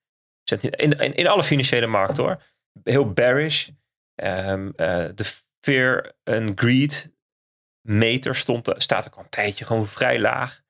[0.52, 2.42] In, in, in alle financiële markten hoor.
[2.82, 3.68] Heel bearish.
[4.14, 5.24] Um, uh, de
[5.61, 7.16] fear and greed
[7.80, 10.61] meter stond, staat ook al een tijdje gewoon vrij laag.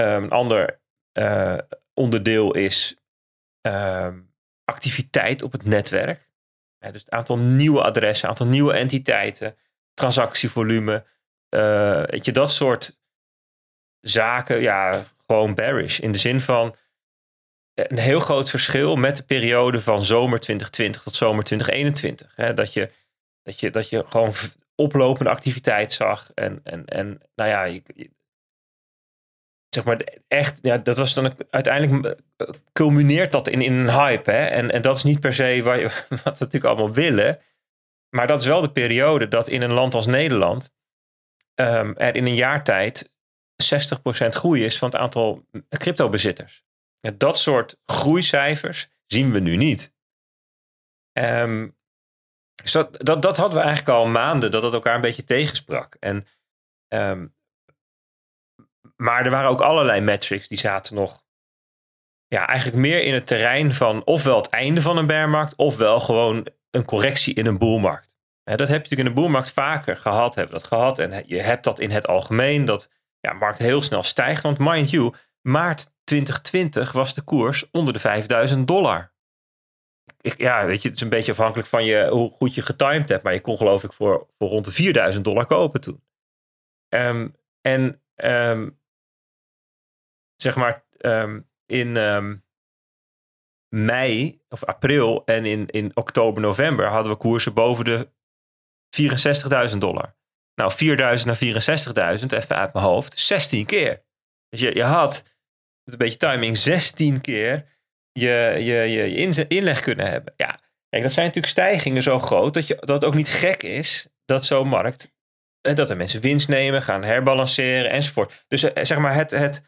[0.00, 0.80] Um, een ander
[1.18, 1.58] uh,
[1.94, 2.96] onderdeel is
[3.66, 4.20] Ehm,
[4.64, 6.28] activiteit op het netwerk.
[6.78, 9.56] dus het aantal nieuwe adressen, aantal nieuwe entiteiten,
[9.94, 11.06] transactievolume,
[11.50, 12.98] uh, weet je, dat soort
[14.00, 15.98] zaken, ja, gewoon bearish.
[15.98, 16.76] In de zin van
[17.74, 22.32] een heel groot verschil met de periode van zomer 2020 tot zomer 2021.
[22.36, 22.54] Hè?
[22.54, 22.90] Dat, je,
[23.42, 24.32] dat, je, dat je gewoon
[24.74, 26.30] oplopende activiteit zag.
[26.34, 27.80] En, en, en nou ja,
[29.68, 32.20] zeg maar echt, ja, dat was dan uiteindelijk
[32.72, 34.30] culmineert dat in, in een hype.
[34.30, 34.44] Hè?
[34.44, 37.38] En, en dat is niet per se waar je, wat we natuurlijk allemaal willen.
[38.10, 40.72] Maar dat is wel de periode dat in een land als Nederland
[41.54, 43.12] um, er in een jaar tijd
[43.62, 46.64] 60% groei is van het aantal cryptobezitters.
[47.04, 49.94] Ja, dat soort groeicijfers zien we nu niet.
[51.18, 51.76] Um,
[52.62, 55.96] dus dat, dat, dat hadden we eigenlijk al maanden, dat het elkaar een beetje tegensprak.
[56.00, 56.26] En,
[56.88, 57.34] um,
[58.96, 61.24] maar er waren ook allerlei metrics die zaten nog
[62.26, 66.48] ja, eigenlijk meer in het terrein van ofwel het einde van een bearmarkt, ofwel gewoon
[66.70, 68.16] een correctie in een boelmarkt.
[68.42, 70.98] dat heb je natuurlijk in de boelmarkt vaker gehad, hebben dat gehad.
[70.98, 72.90] En je hebt dat in het algemeen, dat
[73.20, 74.42] ja, markt heel snel stijgt.
[74.42, 79.12] Want mind you, maart 2020 was de koers onder de 5000 dollar.
[80.20, 83.08] Ik, ja, weet je, het is een beetje afhankelijk van je, hoe goed je getimed
[83.08, 83.22] hebt.
[83.22, 86.02] Maar je kon geloof ik voor, voor rond de 4000 dollar kopen toen.
[86.88, 88.80] Um, en um,
[90.36, 91.96] zeg maar um, in
[93.74, 98.08] mei of april en in, in oktober, november hadden we koersen boven de
[99.70, 100.16] 64.000 dollar.
[100.54, 104.04] Nou, 4.000 naar 64.000, even uit mijn hoofd, 16 keer.
[104.48, 105.33] Dus je, je had,
[105.84, 107.72] met een beetje timing, 16 keer
[108.12, 110.34] je, je, je, inleg kunnen hebben.
[110.36, 113.62] Ja, kijk, dat zijn natuurlijk stijgingen zo groot dat, je, dat het ook niet gek
[113.62, 115.14] is dat zo'n markt,
[115.60, 118.44] eh, dat er mensen winst nemen, gaan herbalanceren enzovoort.
[118.48, 119.64] Dus eh, zeg maar het, het,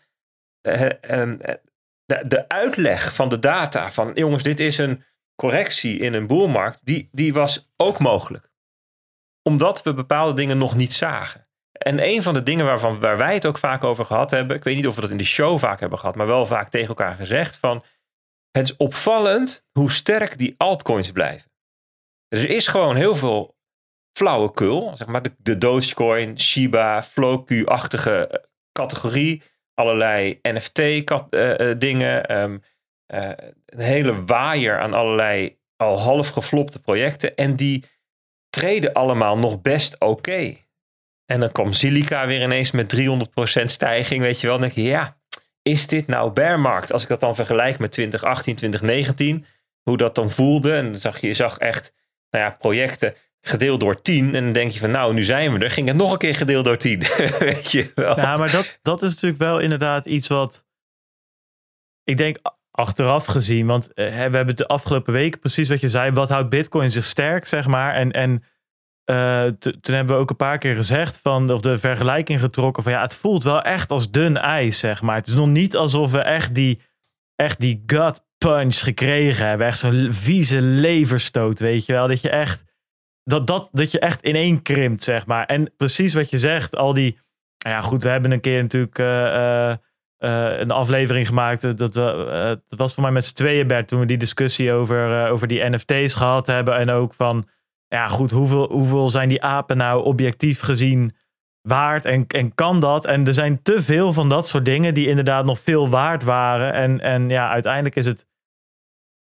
[0.60, 1.36] het ehm,
[2.04, 6.86] de, de uitleg van de data van jongens, dit is een correctie in een boelmarkt,
[6.86, 8.50] die, die was ook mogelijk.
[9.42, 11.45] Omdat we bepaalde dingen nog niet zagen.
[11.78, 14.64] En een van de dingen waarvan, waar wij het ook vaak over gehad hebben, ik
[14.64, 16.88] weet niet of we dat in de show vaak hebben gehad, maar wel vaak tegen
[16.88, 17.84] elkaar gezegd van
[18.50, 21.50] het is opvallend hoe sterk die altcoins blijven.
[22.28, 23.56] Er is gewoon heel veel
[24.18, 29.42] flauwekul, zeg maar de, Dogecoin, Shiba, Floku-achtige eh, categorie,
[29.74, 32.62] allerlei NFT-dingen, uh, um,
[33.14, 33.30] uh,
[33.66, 37.84] een hele waaier aan allerlei al half geflopte projecten en die
[38.48, 40.65] treden allemaal nog best oké.
[41.26, 44.58] En dan kwam Silica weer ineens met 300% stijging, weet je wel.
[44.58, 45.16] Dan denk je, ja,
[45.62, 46.92] is dit nou bearmarkt?
[46.92, 49.46] Als ik dat dan vergelijk met 2018, 2019,
[49.82, 50.74] hoe dat dan voelde.
[50.74, 51.92] En dan zag je, je zag echt
[52.30, 54.34] nou ja, projecten gedeeld door 10.
[54.34, 55.70] En dan denk je van, nou, nu zijn we er.
[55.70, 57.02] Ging het nog een keer gedeeld door 10.
[57.38, 58.16] weet je wel.
[58.16, 60.64] Ja, maar dat, dat is natuurlijk wel inderdaad iets wat...
[62.04, 62.38] Ik denk
[62.70, 66.10] achteraf gezien, want eh, we hebben de afgelopen weken precies wat je zei.
[66.10, 67.94] Wat houdt Bitcoin zich sterk, zeg maar.
[67.94, 68.44] En, en
[69.10, 72.92] uh, toen hebben we ook een paar keer gezegd van, of de vergelijking getrokken van
[72.92, 75.16] ja, het voelt wel echt als dun ijs, zeg maar.
[75.16, 76.80] Het is nog niet alsof we echt die,
[77.36, 79.66] echt die gut punch gekregen hebben.
[79.66, 82.08] Echt zo'n vieze leverstoot, weet je wel.
[82.08, 82.64] Dat je echt,
[83.24, 85.46] dat, dat, dat je echt ineen krimpt, zeg maar.
[85.46, 87.18] En precies wat je zegt, al die,
[87.58, 89.74] nou ja goed, we hebben een keer natuurlijk uh,
[90.18, 91.78] uh, een aflevering gemaakt.
[91.78, 95.46] Dat, dat was voor mij met z'n tweeën, Bert, toen we die discussie over, over
[95.46, 96.76] die NFT's gehad hebben.
[96.76, 97.48] En ook van
[97.88, 101.16] ja, goed, hoeveel, hoeveel zijn die apen nou objectief gezien
[101.66, 103.04] waard en, en kan dat?
[103.04, 106.72] En er zijn te veel van dat soort dingen die inderdaad nog veel waard waren.
[106.72, 108.26] En, en ja, uiteindelijk is het.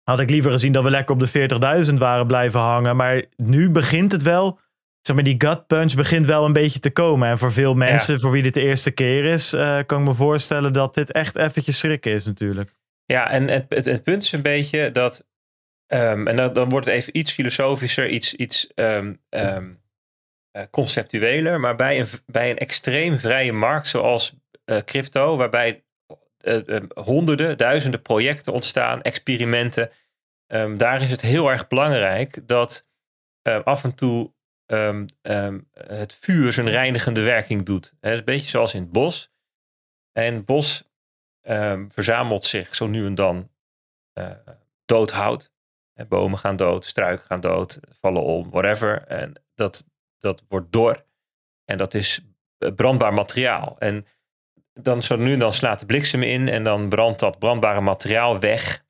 [0.03, 2.97] Had ik liever gezien dat we lekker op de 40.000 waren blijven hangen.
[2.97, 4.59] Maar nu begint het wel.
[5.01, 7.29] Zeg maar, die gut punch begint wel een beetje te komen.
[7.29, 10.15] En voor veel mensen, voor wie dit de eerste keer is, uh, kan ik me
[10.15, 12.75] voorstellen dat dit echt eventjes schrikken is, natuurlijk.
[13.05, 15.27] Ja, en het, het, het punt is een beetje dat
[15.95, 19.21] Um, en dan, wordt het even iets filosofischer, iets, iets um,
[20.71, 21.61] conceptueler.
[21.61, 25.85] Maar bij een, bij een extreem vrije markt zoals uh, crypto, waarbij
[26.45, 29.91] uh, honderden, duizenden projecten ontstaan, experimenten.
[30.77, 32.87] daar is het heel erg belangrijk dat
[33.65, 34.33] af en toe
[35.73, 37.95] het vuur zijn reinigende werking doet.
[38.01, 39.33] Een beetje zoals in het bos.
[40.13, 40.91] En het bos
[41.89, 43.51] verzamelt zich zo nu en dan
[44.85, 45.54] doodhout.
[46.09, 49.05] Bomen gaan dood, struiken gaan dood, vallen om, whatever.
[49.07, 51.05] En dat, dat wordt dor.
[51.65, 52.21] En dat is
[52.77, 53.77] brandbaar materiaal.
[53.79, 54.07] En
[54.73, 58.85] dan zo nu dan slaat de bliksem in en dan brandt dat brandbare materiaal weg.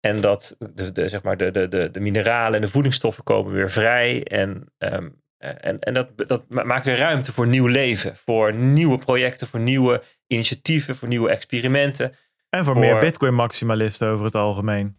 [0.00, 3.52] En dat de, de, zeg maar de, de, de, de mineralen en de voedingsstoffen komen
[3.52, 4.24] weer vrij.
[4.24, 8.16] En, um, en, en dat, dat maakt weer ruimte voor nieuw leven.
[8.16, 12.14] Voor nieuwe projecten, voor nieuwe initiatieven, voor nieuwe experimenten.
[12.56, 14.96] En voor, meer bitcoin-maximalisten over het algemeen.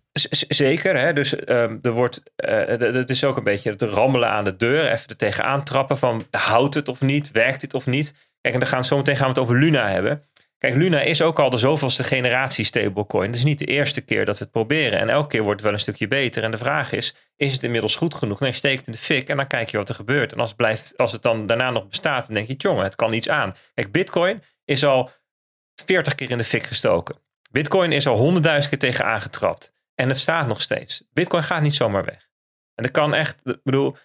[0.47, 1.13] zeker, hè?
[1.13, 4.91] dus um, er wordt, uh, het is ook een beetje het rammelen aan de deur,
[4.91, 8.13] even er tegenaan trappen van houdt het of niet, werkt dit of niet.
[8.41, 10.23] Kijk, en dan gaan, zometeen gaan we het over Luna hebben.
[10.57, 13.27] Kijk, Luna is ook al de zoveelste generatie stablecoin.
[13.27, 14.99] Het is niet de eerste keer dat we het proberen.
[14.99, 16.43] En elke keer wordt het wel een stukje beter.
[16.43, 18.39] En de vraag is, is het inmiddels goed genoeg?
[18.39, 20.33] Nee, steek het in de fik en dan kijk je wat er gebeurt.
[20.33, 22.95] En als het, blijft, als het dan daarna nog bestaat, dan denk je, jongen, het
[22.95, 23.55] kan iets aan.
[23.73, 25.09] Kijk, bitcoin is al
[25.85, 27.15] 40 keer in de fik gestoken.
[27.49, 29.73] Bitcoin is al honderdduizend keer tegen aangetrapt.
[29.95, 31.03] En het staat nog steeds.
[31.13, 32.27] Bitcoin gaat niet zomaar weg.
[32.75, 33.97] En dat kan echt, ik bedoel,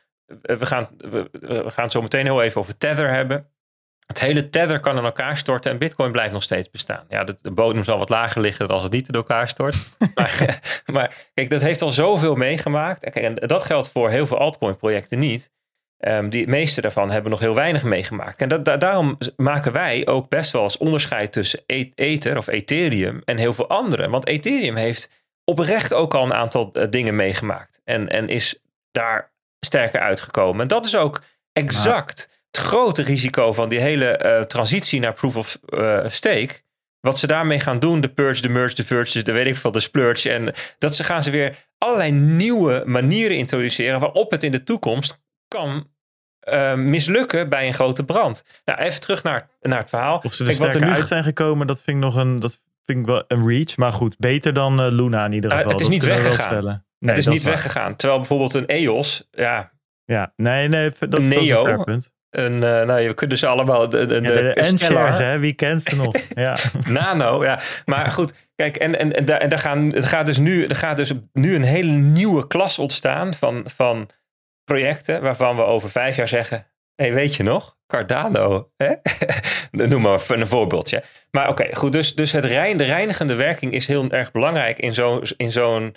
[0.42, 3.50] we gaan, we, we gaan het zo meteen heel even over Tether hebben.
[4.07, 7.05] Het hele tether kan in elkaar storten en bitcoin blijft nog steeds bestaan.
[7.09, 9.76] Ja, de, de bodem zal wat lager liggen dan als het niet in elkaar stort.
[10.14, 10.61] maar,
[10.92, 13.05] maar, kijk, dat heeft al zoveel meegemaakt.
[13.05, 15.50] En dat geldt voor heel veel altcoin projecten niet.
[16.09, 18.41] Um, die meeste daarvan hebben nog heel weinig meegemaakt.
[18.41, 23.23] En dat, daarom maken wij ook best wel eens onderscheid tussen e-, Ether of Ethereum
[23.25, 24.09] en heel veel andere.
[24.09, 25.11] Want Ethereum heeft
[25.45, 27.81] oprecht ook al een aantal uh, dingen meegemaakt.
[27.85, 30.61] En, en is daar sterker uitgekomen.
[30.61, 35.37] En dat is ook exact het grote risico van die hele uh, transitie naar proof
[35.37, 36.61] of uh, stake.
[37.01, 39.73] Wat ze daarmee gaan doen, de purge, de merge, de verge, de weet ik veel,
[39.73, 40.33] de splurge.
[40.33, 45.21] En dat ze gaan ze weer allerlei nieuwe manieren introduceren waarop het in de toekomst
[45.49, 45.91] kan
[46.44, 48.44] uh, mislukken bij een grote brand.
[48.64, 50.20] Nou, even terug naar, naar het verhaal.
[50.22, 50.92] Of ze er Kijk, sterker nu...
[50.92, 53.76] uit zijn gekomen, dat vind ik nog een, dat vind ik wel een reach.
[53.76, 55.70] Maar goed, beter dan uh, Luna in ieder geval.
[55.70, 56.64] het is niet weggegaan.
[56.98, 57.96] Nee, het is niet weggegaan.
[57.96, 59.70] Terwijl bijvoorbeeld een EOS, ja...
[60.05, 62.02] Ja, nee, nee, dat, een Neo, dat is een.
[62.33, 63.88] Een, uh, nou, we kunnen ze allemaal.
[63.88, 65.38] De, de, ja, de, hè?
[65.38, 66.14] Wie kent ze nog?
[66.35, 66.57] Ja.
[66.88, 67.61] Nano, ja.
[67.85, 70.76] Maar goed, kijk, en, en, en, daar, en daar gaan, het gaat dus nu, er
[70.76, 74.09] gaat dus nu een hele nieuwe klas ontstaan van, van
[74.72, 77.76] projecten waarvan we over vijf jaar zeggen: hey, weet je nog?
[77.87, 78.70] Cardano.
[78.76, 78.94] Hè?
[79.88, 81.02] Noem maar een voorbeeldje.
[81.30, 81.92] Maar oké, goed.
[81.92, 85.96] Dus, dus het rein, de reinigende werking is heel erg belangrijk in zo'n in zo'n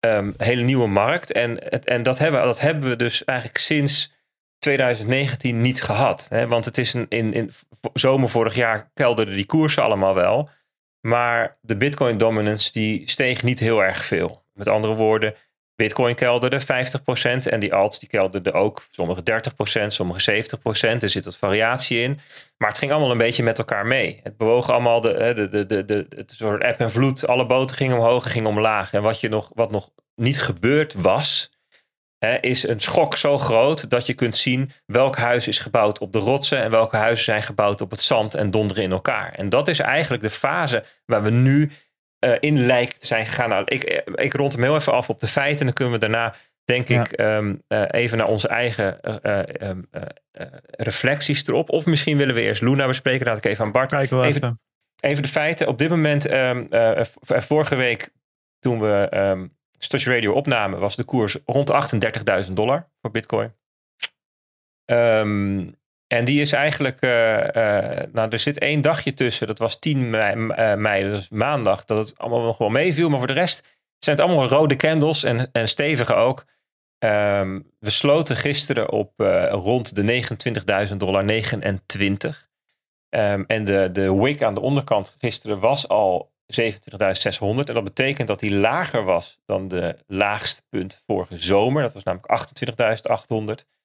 [0.00, 1.32] um, hele nieuwe markt.
[1.32, 4.14] En, en dat, hebben, dat hebben we dus eigenlijk sinds
[4.58, 6.26] 2019 niet gehad.
[6.30, 6.46] Hè?
[6.46, 7.50] Want het is in, in
[7.92, 10.50] zomer vorig jaar kelderden die koersen allemaal wel.
[11.00, 14.44] Maar de Bitcoin dominance die steeg niet heel erg veel.
[14.52, 15.34] Met andere woorden,
[15.76, 16.64] Bitcoin kelderde 50%
[17.38, 18.84] en die alts die kelderden ook.
[18.90, 19.22] Sommige
[19.82, 20.62] 30%, sommige 70%.
[21.00, 22.20] Er zit wat variatie in.
[22.56, 24.20] Maar het ging allemaal een beetje met elkaar mee.
[24.22, 27.26] Het bewoog allemaal de, de, de, de, het soort eb en vloed.
[27.26, 28.92] Alle boten gingen omhoog en gingen omlaag.
[28.92, 31.50] En wat, je nog, wat nog niet gebeurd was,
[32.18, 36.12] hè, is een schok zo groot dat je kunt zien welk huis is gebouwd op
[36.12, 39.32] de rotsen en welke huizen zijn gebouwd op het zand en donderen in elkaar.
[39.32, 41.70] En dat is eigenlijk de fase waar we nu
[42.24, 43.48] uh, in lijkt te zijn gegaan.
[43.48, 46.00] Nou, ik, ik rond hem heel even af op de feiten en dan kunnen we
[46.00, 49.88] daarna denk ik um, uh, even naar onze eigen uh, um,
[50.70, 51.70] reflecties erop.
[51.70, 53.26] Of misschien willen we eerst Luna bespreken.
[53.26, 53.92] Laat ik even aan Bart.
[53.92, 54.60] Even, even.
[55.00, 55.22] even.
[55.22, 55.66] de feiten.
[55.66, 56.68] Op dit moment, um,
[57.20, 58.10] vorige week
[58.58, 59.08] toen we
[59.78, 61.72] Station Radio opnamen, was de koers rond
[62.46, 63.54] 38.000 dollar voor Bitcoin.
[64.84, 65.74] Um,
[66.06, 70.10] en die is eigenlijk, uh, uh, nou er zit één dagje tussen, dat was 10
[70.10, 73.08] mei, uh, mei, dat maandag, dat het allemaal nog wel meeviel.
[73.08, 76.44] Maar voor de rest zijn het allemaal rode candles en, en stevige ook.
[76.98, 79.12] Um, we sloten gisteren op
[79.50, 80.22] rond de
[80.88, 82.48] 29.000 dollar, 29.
[83.08, 87.40] Um, en de, de wick aan de onderkant gisteren was al 27.600.
[87.40, 91.82] En dat betekent dat die lager was dan de laagste punt vorige zomer.
[91.82, 92.48] Dat was namelijk
[93.62, 93.75] 28.800.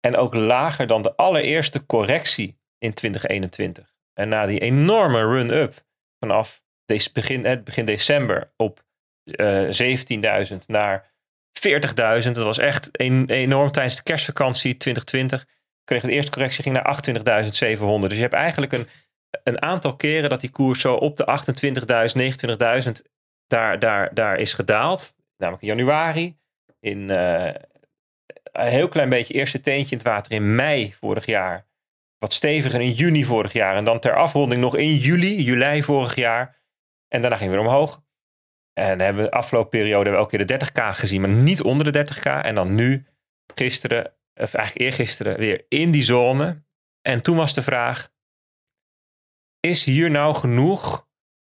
[0.00, 3.94] En ook lager dan de allereerste correctie in 2021.
[4.12, 5.84] En na die enorme run-up
[6.18, 6.62] vanaf
[7.12, 8.84] begin, begin december op
[9.24, 11.12] uh, 17.000 naar
[11.68, 12.30] 40.000.
[12.32, 15.46] Dat was echt een, enorm tijdens de kerstvakantie 2020.
[15.84, 18.08] Kreeg de eerste correctie ging naar 28.700.
[18.08, 18.88] Dus je hebt eigenlijk een
[19.42, 21.24] een aantal keren dat die koers zo op de
[22.84, 22.92] 28.000, 29.000
[23.46, 25.14] daar, daar, daar is gedaald.
[25.36, 26.38] Namelijk in januari.
[26.80, 27.50] In uh,
[28.66, 31.66] een heel klein beetje eerste teentje in het water in mei vorig jaar.
[32.18, 33.76] Wat steviger in juni vorig jaar.
[33.76, 36.58] En dan ter afronding nog in juli, juli vorig jaar.
[37.08, 38.02] En daarna ging we weer omhoog.
[38.72, 42.06] En hebben we de afgelopen periode elke keer de 30k gezien, maar niet onder de
[42.06, 42.44] 30k.
[42.44, 43.06] En dan nu,
[43.54, 46.64] gisteren, of eigenlijk eergisteren, weer in die zone.
[47.02, 48.12] En toen was de vraag,
[49.60, 51.08] is hier nou genoeg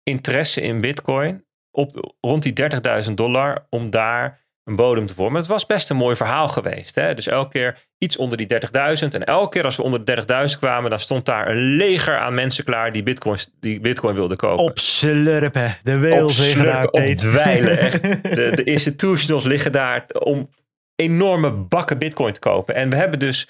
[0.02, 2.70] interesse in Bitcoin op rond die
[3.04, 5.40] 30.000 dollar om daar een bodem te vormen?
[5.40, 6.94] Het was best een mooi verhaal geweest.
[6.94, 7.14] Hè?
[7.14, 9.08] Dus elke keer iets onder die 30.000.
[9.08, 12.34] En elke keer als we onder de 30.000 kwamen, dan stond daar een leger aan
[12.34, 14.64] mensen klaar die Bitcoin, die Bitcoin wilden kopen.
[14.64, 15.78] Op slurpen.
[15.82, 16.86] De weelzegenaar.
[16.86, 17.78] Op dweilen.
[17.78, 18.02] Echt.
[18.34, 20.50] De, de institutionals liggen daar om
[20.94, 22.74] enorme bakken Bitcoin te kopen.
[22.74, 23.48] En we hebben dus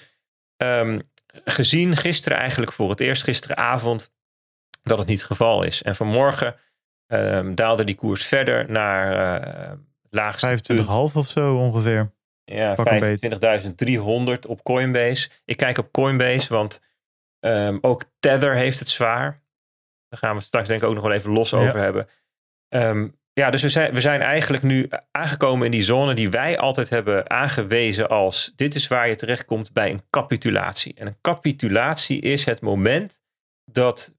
[0.57, 1.01] um,
[1.45, 4.13] gezien gisteren eigenlijk voor het eerst, gisteravond,
[4.83, 5.81] dat het niet het geval is.
[5.81, 6.55] En vanmorgen
[7.07, 9.79] ehm, daalde die koers verder naar uh, het
[10.15, 12.13] laagste 25,5 of zo ongeveer.
[12.43, 14.37] Ja, Pak een beetje.
[14.37, 15.29] 25.300 op Coinbase.
[15.45, 16.81] Ik kijk op Coinbase, want
[17.39, 19.43] ehm, ook Tether heeft het zwaar.
[20.07, 22.07] Daar gaan we het straks denk ik ook nog wel even los over hebben.
[22.67, 26.57] Ehm, ja, dus we zijn, we zijn eigenlijk nu aangekomen in die zone die wij
[26.57, 30.93] altijd hebben aangewezen als dit is waar je terechtkomt bij een capitulatie.
[30.93, 33.21] En een capitulatie is het moment
[33.71, 34.15] dat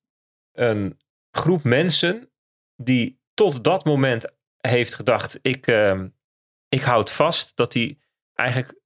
[0.53, 0.99] een
[1.31, 2.31] groep mensen
[2.83, 4.36] die tot dat moment
[4.69, 6.03] heeft gedacht, ik, uh,
[6.69, 7.99] ik houd vast, dat die
[8.35, 8.81] eigenlijk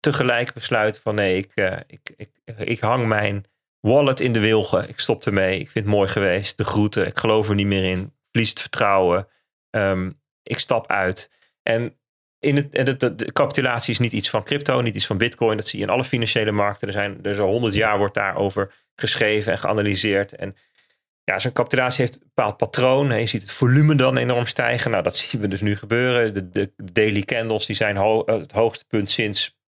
[0.00, 3.44] tegelijk besluiten van nee, ik, uh, ik, ik, ik hang mijn
[3.80, 7.18] wallet in de wilgen, ik stop ermee, ik vind het mooi geweest, de groeten, ik
[7.18, 9.28] geloof er niet meer in, verlies het vertrouwen,
[9.70, 11.30] um, ik stap uit.
[11.62, 12.00] En
[12.38, 15.56] in het, en de, de, capitulatie is niet iets van crypto, niet iets van bitcoin.
[15.56, 16.86] Dat zie je in alle financiële markten.
[16.86, 20.32] Er zijn er al honderd jaar wordt daarover geschreven en geanalyseerd.
[20.32, 20.56] En
[21.24, 23.18] ja, zo'n capitulatie heeft een bepaald patroon.
[23.18, 24.90] Je ziet het volume dan enorm stijgen.
[24.90, 26.34] Nou, dat zien we dus nu gebeuren.
[26.34, 29.58] De, de daily candles die zijn ho het hoogste punt sinds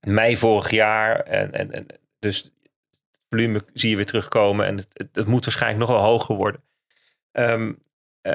[0.00, 1.20] mei vorig jaar.
[1.20, 1.86] En, en, en
[2.18, 4.66] dus het volume zie je weer terugkomen.
[4.66, 6.62] En het, het, moet waarschijnlijk nog wel hoger worden.
[7.32, 7.82] Um,
[8.22, 8.34] uh,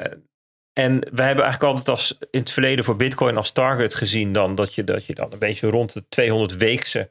[0.72, 4.54] en we hebben eigenlijk altijd als in het verleden voor Bitcoin als target gezien dan
[4.54, 7.10] dat je, dat je dan een beetje rond de 200 weekse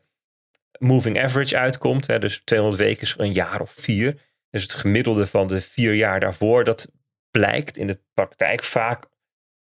[0.79, 2.07] moving average uitkomt.
[2.07, 4.17] Hè, dus 200 weken is een jaar of vier.
[4.55, 6.91] Dus het gemiddelde van de vier jaar daarvoor, dat
[7.31, 9.07] blijkt in de praktijk vaak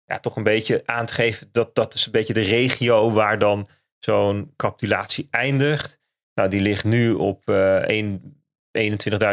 [0.06, 1.50] ja, toch een beetje aan te geven.
[1.52, 3.68] Dat, dat is een beetje de regio waar dan
[4.00, 6.02] zo'n capitulatie eindigt.
[6.34, 8.22] Nou, die ligt nu op uh, 21.000,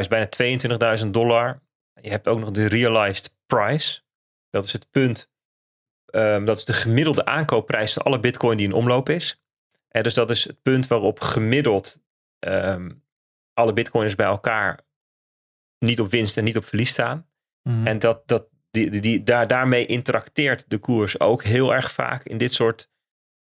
[0.09, 0.29] bijna
[1.05, 1.63] 22.000 dollar.
[2.01, 4.01] Je hebt ook nog de realized price.
[4.51, 5.31] Dat is het punt.
[6.15, 9.43] Um, dat is de gemiddelde aankoopprijs van alle bitcoin die in omloop is.
[9.89, 12.01] En dus dat is het punt waarop gemiddeld
[12.39, 13.05] um,
[13.53, 14.85] alle bitcoiners bij elkaar
[15.79, 17.29] niet op winst en niet op verlies staan.
[17.63, 17.87] Mhm.
[17.87, 22.25] En dat, dat, die, die, die, daar, daarmee interacteert de koers ook heel erg vaak
[22.25, 22.91] in dit soort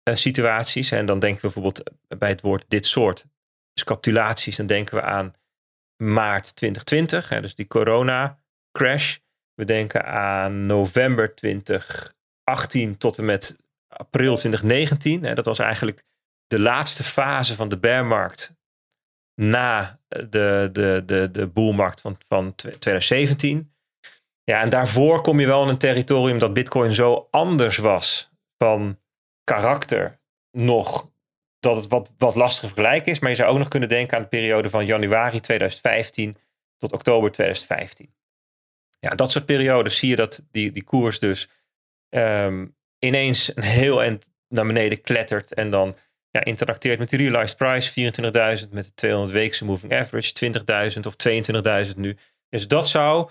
[0.08, 0.90] uh, situaties.
[0.90, 3.26] En dan denken we bijvoorbeeld bij het woord dit soort.
[3.72, 5.32] Dus capitulaties, dan denken we aan
[6.02, 7.28] maart 2020.
[7.28, 8.40] Hè, dus die corona
[8.72, 9.16] crash.
[9.54, 13.56] We denken aan november 2018 tot en met
[13.88, 15.24] april 2019.
[15.24, 16.04] Hè, dat was eigenlijk
[16.46, 18.56] de laatste fase van de bearmarkt
[19.40, 23.72] na de, de, de, de boelmarkt van, van 2017.
[24.44, 28.98] Ja, en daarvoor kom je wel in een territorium dat Bitcoin zo anders was van
[29.44, 30.20] karakter
[30.50, 31.10] nog
[31.60, 33.18] dat het wat, wat lastig vergelijken is.
[33.18, 36.36] Maar je zou ook nog kunnen denken aan de periode van januari 2015
[36.76, 38.16] tot oktober 2015
[39.00, 41.48] ja, dat soort periodes zie je dat die, die koers dus
[42.08, 42.66] ehm,
[42.98, 45.54] ineens een heel eind naar beneden klettert.
[45.54, 45.96] En dan
[46.44, 48.10] interacteert met de realized price,
[48.62, 50.32] 24.000, met de 200 weekse moving average,
[50.94, 51.14] 20.000 of
[51.88, 52.16] 22.000 nu.
[52.48, 53.30] Dus dat zou,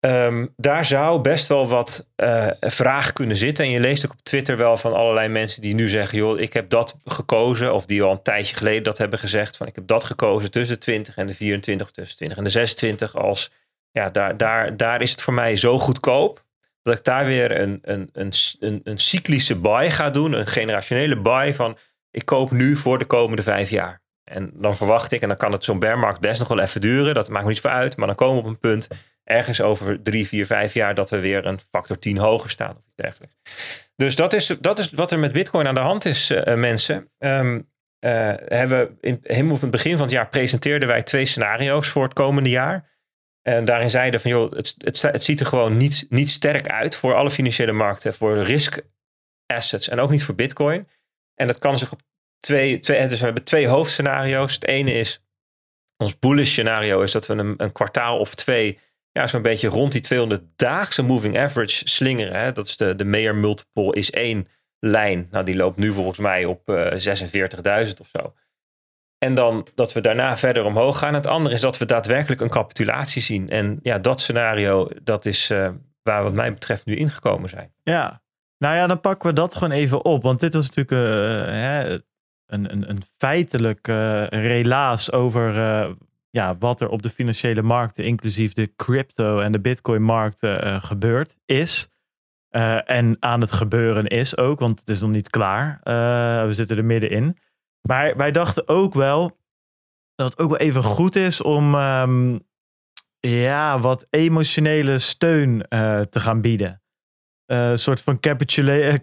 [0.00, 3.64] um, daar zou best wel wat uh, vraag kunnen zitten.
[3.64, 6.52] En je leest ook op Twitter wel van allerlei mensen die nu zeggen, joh, ik
[6.52, 7.74] heb dat gekozen.
[7.74, 10.74] Of die al een tijdje geleden dat hebben gezegd, van ik heb dat gekozen tussen
[10.74, 13.50] de 20 en de 24, tussen 20 en de 26 als
[13.90, 16.44] ja, daar, daar, daar is het voor mij zo goedkoop.
[16.82, 20.32] Dat ik daar weer een, een, een, een, een cyclische buy ga doen.
[20.32, 21.78] Een generationele buy van
[22.16, 24.02] ik koop nu voor de komende vijf jaar.
[24.24, 27.14] En dan verwacht ik, en dan kan het zo'n bearmarkt best nog wel even duren.
[27.14, 27.96] Dat maakt me niet voor uit.
[27.96, 28.88] Maar dan komen we op een punt,
[29.24, 32.70] ergens over drie, vier, vijf jaar, dat we weer een factor 10 hoger staan.
[32.70, 33.34] Of iets dergelijks.
[33.96, 37.10] Dus dat is, dat is wat er met Bitcoin aan de hand is, uh, mensen.
[37.18, 42.02] Um, hebben in, helemaal op het begin van het jaar presenteerden wij twee scenario's voor
[42.02, 42.90] het komende jaar.
[43.42, 46.96] En daarin zeiden van, joh, het, het, het, ziet er gewoon niet, niet sterk uit
[46.96, 48.80] voor alle financiële markten, voor risk
[49.46, 50.88] assets en ook niet voor Bitcoin.
[51.36, 52.00] En dat kan zich op
[52.40, 54.54] twee, twee dus we hebben twee hoofdscenario's.
[54.54, 55.20] Het ene is,
[55.96, 58.78] ons bullish scenario is dat we een, een kwartaal of twee,
[59.12, 62.40] ja, zo'n beetje rond die 200-daagse moving average slingeren.
[62.40, 62.52] Hè.
[62.52, 64.46] Dat is de, de Mayer multiple is één
[64.78, 65.28] lijn.
[65.30, 68.34] Nou, die loopt nu volgens mij op uh, eh, 46.000 of zo.
[69.18, 71.14] En dan dat we daarna verder omhoog gaan.
[71.14, 73.50] Het andere is dat we daadwerkelijk een capitulatie zien.
[73.50, 75.70] En ja, dat scenario, dat is uh,
[76.02, 77.72] waar wat mij betreft nu ingekomen zijn.
[77.82, 78.22] Ja,
[78.58, 80.22] nou ja, dan pakken we dat gewoon even op.
[80.22, 81.98] Want dit was natuurlijk uh, hè,
[82.46, 85.54] een, een, feitelijk uh, relaas over
[86.30, 91.36] ja, wat er op de financiële markten, inclusief de crypto en de bitcoin markten, gebeurd
[91.44, 91.88] is.
[92.84, 95.80] en aan het gebeuren is ook, want het is nog niet klaar.
[96.46, 97.38] we zitten er middenin.
[97.88, 99.38] Maar wij dachten ook wel
[100.14, 102.40] dat het ook wel even goed is om um,
[103.20, 105.66] ja, wat emotionele steun
[106.10, 106.80] te gaan bieden.
[107.46, 108.98] Uh, een soort van capitula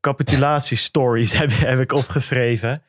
[0.00, 2.82] capitulatiestories heb, heb ik opgeschreven.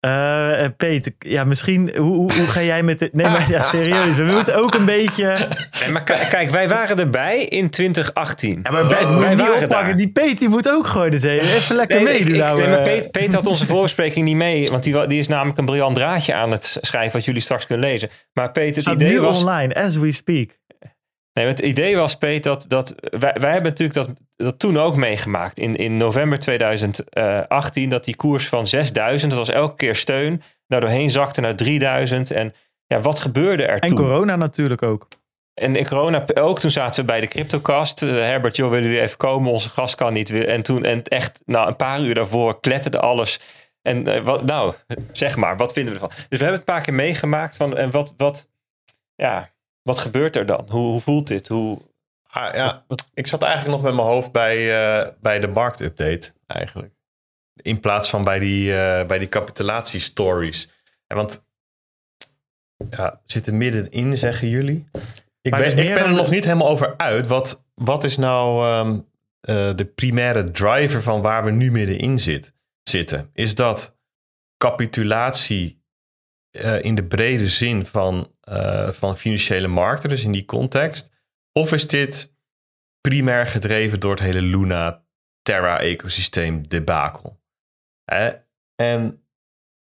[0.00, 3.12] Eh, Peter, ja, misschien, hoe, hoe, hoe ga jij met dit?
[3.14, 4.16] Nee, maar ja, serieus.
[4.16, 5.48] We moeten ook een beetje.
[5.80, 8.60] Nee, maar kijk, wij waren erbij in 2018.
[8.62, 9.86] Ja, maar Peter, moet je wij niet waren oppakken.
[9.86, 9.96] daar.
[9.96, 12.36] Die Peter die moet ook gewoon eens even, even lekker Nee, meedoen.
[12.36, 12.84] nou, nee, maar eh.
[12.84, 16.34] Peter, Peter had onze voorbespreking niet mee, want die, die is namelijk een briljant draadje
[16.34, 18.08] aan het schrijven wat jullie straks kunnen lezen.
[18.32, 20.50] Maar Peter, het idee nu was, online, as we speak.
[21.32, 24.96] Nee, het idee was, Peet, dat, dat wij, wij hebben natuurlijk dat, dat toen ook
[24.96, 25.58] meegemaakt.
[25.58, 30.80] In, in november 2018, dat die koers van 6000, dat was elke keer steun, daar
[30.80, 32.30] doorheen zakte naar 3000.
[32.30, 32.54] En
[32.86, 33.96] ja, wat gebeurde er En toen?
[33.96, 35.08] corona natuurlijk ook.
[35.54, 38.02] En in corona ook, toen zaten we bij de CryptoCast.
[38.02, 39.52] Eh, Herbert, joh, willen jullie even komen?
[39.52, 40.30] Onze gast kan niet.
[40.30, 43.40] En toen, en echt, nou, een paar uur daarvoor kletterde alles.
[43.82, 44.74] En eh, wat, nou,
[45.12, 46.16] zeg maar, wat vinden we ervan?
[46.28, 48.48] Dus we hebben het een paar keer meegemaakt van, en wat, wat,
[49.14, 49.50] ja,
[49.82, 50.66] wat gebeurt er dan?
[50.68, 51.48] Hoe, hoe voelt dit?
[51.48, 51.78] Hoe,
[52.34, 56.92] Ah, ja, ik zat eigenlijk nog met mijn hoofd bij, eh, bij de marktupdate eigenlijk.
[57.62, 60.70] In plaats van bij die, eh bij die capitulatiestories.
[61.06, 61.46] En want
[62.90, 64.84] ja, we zitten middenin, zeggen jullie.
[65.40, 67.26] Ik Maar ben, ik meer ben er nog niet helemaal over uit.
[67.26, 68.98] Wat, wat is nou ehm,
[69.40, 73.30] eh, de primaire driver van waar we nu middenin zit, zitten?
[73.32, 73.96] Is dat
[74.56, 75.82] capitulatie
[76.80, 78.32] in de brede zin van,
[78.90, 81.13] van financiële markten, dus in die context?
[81.58, 82.36] Of is dit
[83.00, 87.42] primair gedreven door het hele Luna-Terra-ecosysteem debakel?
[88.74, 89.26] En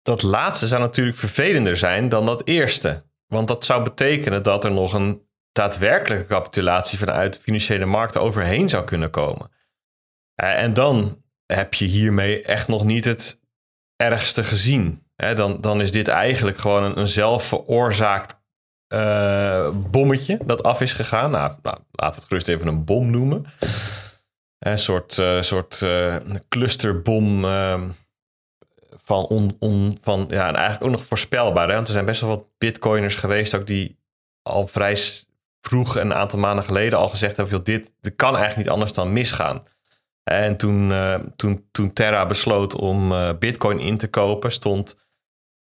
[0.01, 3.05] dat laatste zou natuurlijk vervelender zijn dan dat eerste.
[3.25, 8.69] Want dat zou betekenen dat er nog een daadwerkelijke capitulatie vanuit de financiële markten overheen
[8.69, 9.51] zou kunnen komen.
[10.35, 13.41] En dan heb je hiermee echt nog niet het
[13.95, 15.05] ergste gezien.
[15.15, 18.36] Dan, dan is dit eigenlijk gewoon een, een zelfveroorzaakt
[18.87, 21.31] eh, bommetje dat af is gegaan.
[21.31, 23.45] Nou, nou, laat het gerust even een bom noemen.
[24.59, 26.15] Een soort, eh, soort eh,
[26.49, 27.89] clusterbom ehm,
[29.03, 29.57] van,
[30.01, 31.67] van ja, en eigenlijk ook nog voorspelbaar.
[31.67, 31.73] Hè?
[31.73, 33.97] Want er zijn best wel wat bitcoiners geweest ook die
[34.41, 34.97] al vrij
[35.61, 38.93] vroeg, een aantal maanden geleden, al gezegd hebben: joh, dit, dit kan eigenlijk niet anders
[38.93, 39.63] dan misgaan.
[40.23, 45.06] En toen, eh, toen, toen Terra besloot om eh, bitcoin in te kopen, stond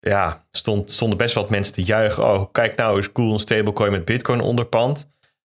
[0.02, 2.24] ja, stond, stonden best wat mensen te juichen.
[2.24, 5.10] Oh, kijk nou, is cool een stablecoin met bitcoin onderpand.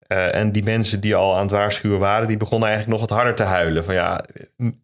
[0.07, 3.17] Eh, en die mensen die al aan het waarschuwen waren, die begonnen eigenlijk nog wat
[3.17, 3.83] harder te huilen.
[3.83, 4.25] Van ja,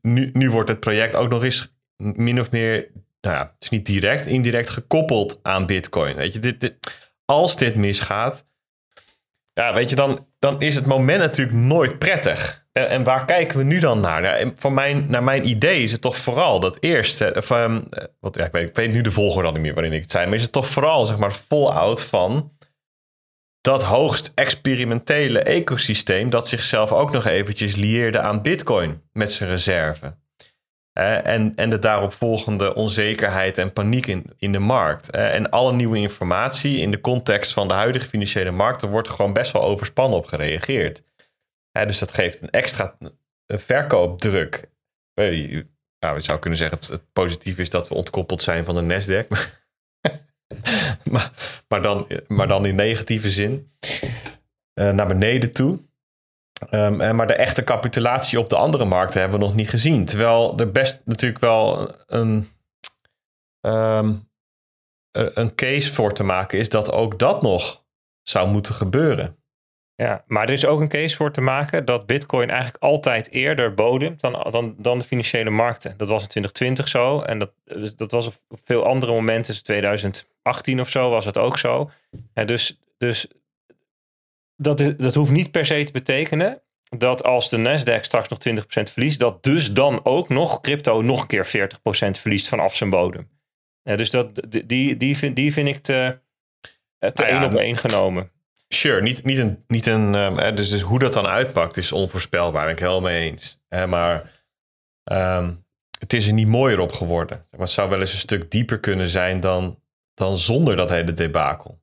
[0.01, 2.91] nu, nu wordt het project ook nog eens min of meer,
[3.22, 6.16] nou ja, het is niet direct, indirect gekoppeld aan bitcoin.
[6.16, 6.76] Weet je, dit-
[7.26, 8.47] als dit misgaat,
[9.56, 12.64] ja, weet je, dan, dan is het moment natuurlijk nooit prettig.
[12.72, 14.22] En, waar kijken we nu dan naar?
[14.22, 18.03] Nou, voor mijn, naar mijn idee is het toch vooral dat eerste, of, ehm, eh,
[18.20, 20.26] wat, ja, ik, weet, ik weet nu de volgorde niet meer waarin ik het zei,
[20.26, 22.51] maar is het toch vooral, zeg maar, fallout van
[23.62, 30.16] dat hoogst experimentele ecosysteem dat zichzelf ook nog eventjes lieerde aan bitcoin met zijn reserve.
[30.96, 35.10] En, en de daaropvolgende onzekerheid en paniek in, in de markt.
[35.10, 39.52] En alle nieuwe informatie in de context van de huidige financiële markten wordt gewoon best
[39.52, 41.04] wel overspannen op gereageerd.
[41.72, 42.98] Dus dat geeft een extra
[43.48, 44.70] verkoopdruk.
[46.00, 48.82] Nou, je zou kunnen zeggen dat het positief is dat we ontkoppeld zijn van de
[48.82, 49.28] Nasdaq.
[51.12, 51.32] maar,
[51.68, 53.72] maar, dan, maar dan in negatieve zin.
[54.74, 55.80] Eh, naar beneden toe.
[56.70, 60.05] Ehm, maar de echte capitulatie op de andere markten hebben we nog niet gezien.
[60.05, 62.49] Terwijl er best natuurlijk wel een,
[63.61, 64.13] ehm,
[65.11, 67.84] een een case voor te maken is dat ook dat nog
[68.24, 69.38] zou moeten gebeuren.
[69.95, 73.74] Ja, maar er is ook een case voor te maken dat Bitcoin eigenlijk altijd eerder
[73.74, 75.97] bodemt dan, dan, dan de financiële markten.
[75.97, 79.53] Dat was in 2020 zo en dat, dus dat was op op veel andere momenten,
[79.53, 81.91] dus 2018 of zo, was het ook zo.
[82.34, 83.28] En dus dus
[84.56, 86.62] dat, dat hoeft niet per se te betekenen
[86.97, 91.22] dat als de Nasdaq straks nog 20% verliest, dat dus dan ook nog crypto nog
[91.22, 93.30] een keer 40% verliest vanaf zijn bodem.
[93.82, 96.20] Ja, dus dat, die, die, vind, die vind ik te,
[96.99, 98.32] te Nou ja, één op één genomen.
[98.68, 99.64] Sure, niet, niet een.
[99.68, 102.64] Niet een hè, dus, dus hoe dat dan uitpakt is onvoorspelbaar.
[102.64, 103.62] Ben ik helemaal mee eens.
[103.68, 104.32] Hè, maar
[105.03, 105.53] ehm,
[105.99, 107.45] het is er niet mooier op geworden.
[107.51, 109.80] Maar het zou wel eens een stuk dieper kunnen zijn dan,
[110.14, 111.82] dan zonder dat hele debakel.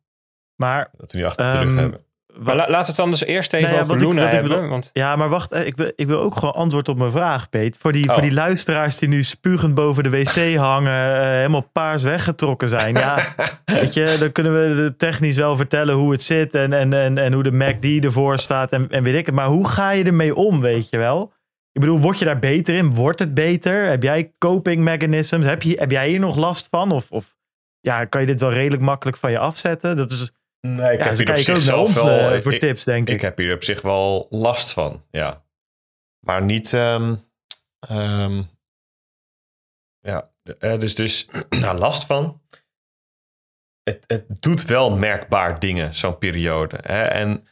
[0.57, 2.05] Maar, Dat we nu achter de rug Ehm, hebben.
[2.39, 4.51] Maar la- laten we het dan dus eerst even Nou ja, over Luna ik hebben.
[4.51, 7.11] bedoel- want ja, maar wacht, eh, ik wil, ik wil ook gewoon antwoord op mijn
[7.11, 7.76] vraag, Peet.
[7.78, 8.12] Voor die, Oh.
[8.12, 12.95] voor die luisteraars die nu spugend boven de wc hangen, eh, helemaal paars weggetrokken zijn.
[12.95, 13.35] Ja,
[13.80, 17.33] weet je, dan kunnen we technisch wel vertellen hoe het zit en, en, en, en
[17.33, 19.35] hoe de MACD ervoor staat en, en weet ik het.
[19.35, 21.33] Maar hoe ga je ermee om, weet je wel?
[21.72, 22.95] Ik bedoel, word je daar beter in?
[22.95, 23.85] Wordt het beter?
[23.89, 25.45] Heb jij coping mechanisms?
[25.45, 26.93] Heb, je, heb jij hier nog last van?
[26.93, 27.37] Of, of
[27.80, 29.97] ja, kan je dit wel redelijk makkelijk van je afzetten?
[29.97, 30.33] Dat is,
[30.67, 32.31] Nee, ik ja, heb hier op ook zich naar ons wel.
[32.31, 33.15] eh, voor ik- tips, denk ik.
[33.15, 35.45] Ik heb hier op zich wel last van, ja.
[36.27, 37.15] Maar niet, ehm,
[37.89, 38.43] ehm,
[40.01, 41.29] ja, uh, dus, dus
[41.61, 42.41] nou, last van.
[43.83, 46.79] Het, het doet wel merkbaar dingen, zo'n periode.
[46.83, 47.03] Hè?
[47.05, 47.47] En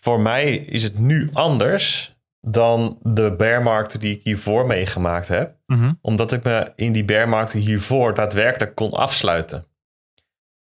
[0.00, 5.56] voor mij is het nu anders dan de bearmarkten die ik hiervoor meegemaakt heb.
[5.66, 5.92] Mhm.
[6.00, 9.66] Omdat ik me in die bearmarkten hiervoor daadwerkelijk kon afsluiten.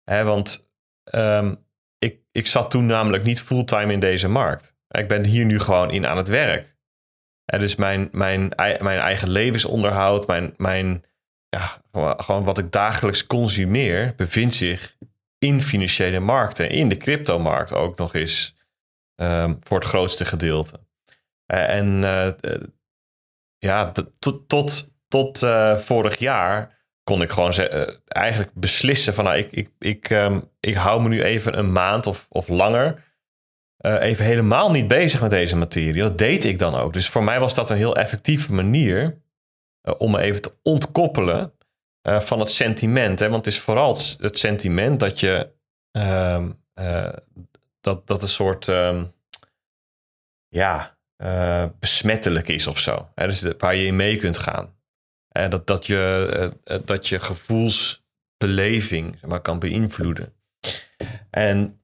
[0.05, 0.66] Hè, want
[1.11, 1.55] ehm,
[1.99, 4.75] ik, ik zat toen namelijk niet fulltime in deze markt.
[4.89, 6.77] Ik ben hier nu gewoon in aan het werk.
[7.45, 11.05] Dus mijn, mijn, mijn eigen levensonderhoud, mijn, mijn,
[11.49, 11.83] ja,
[12.17, 14.97] gewoon wat ik dagelijks consumeer, bevindt zich
[15.39, 16.71] in financiële markten.
[16.71, 18.57] In de cryptomarkt ook nog eens
[19.15, 20.81] ehm, voor het grootste gedeelte.
[21.53, 22.31] Uh, en uh,
[23.59, 25.39] ja, tot, tot, tot
[25.77, 26.76] vorig jaar
[27.07, 27.53] kon ik gewoon
[28.07, 32.07] eigenlijk beslissen van nou, ik, ik, ik, um, ik hou me nu even een maand
[32.07, 33.05] of, of langer
[33.79, 36.03] even helemaal niet bezig met deze materie.
[36.03, 36.93] Dat deed ik dan ook.
[36.93, 39.23] Dus voor mij was dat een heel effectieve manier
[39.99, 41.53] om me even te ontkoppelen
[42.03, 43.19] van het sentiment.
[43.19, 43.29] Hè?
[43.29, 45.51] Want het is vooral het sentiment dat je
[45.91, 46.51] ehm,
[47.81, 49.13] dat, dat een soort um,
[50.49, 50.99] ja,
[51.79, 53.09] besmettelijk is of zo.
[53.15, 53.27] Hè?
[53.27, 54.76] Dus waar je in mee kunt gaan.
[55.39, 60.35] En dat, dat, je, uh, dat je gevoelsbeleving zeg maar, kan beïnvloeden.
[61.31, 61.81] En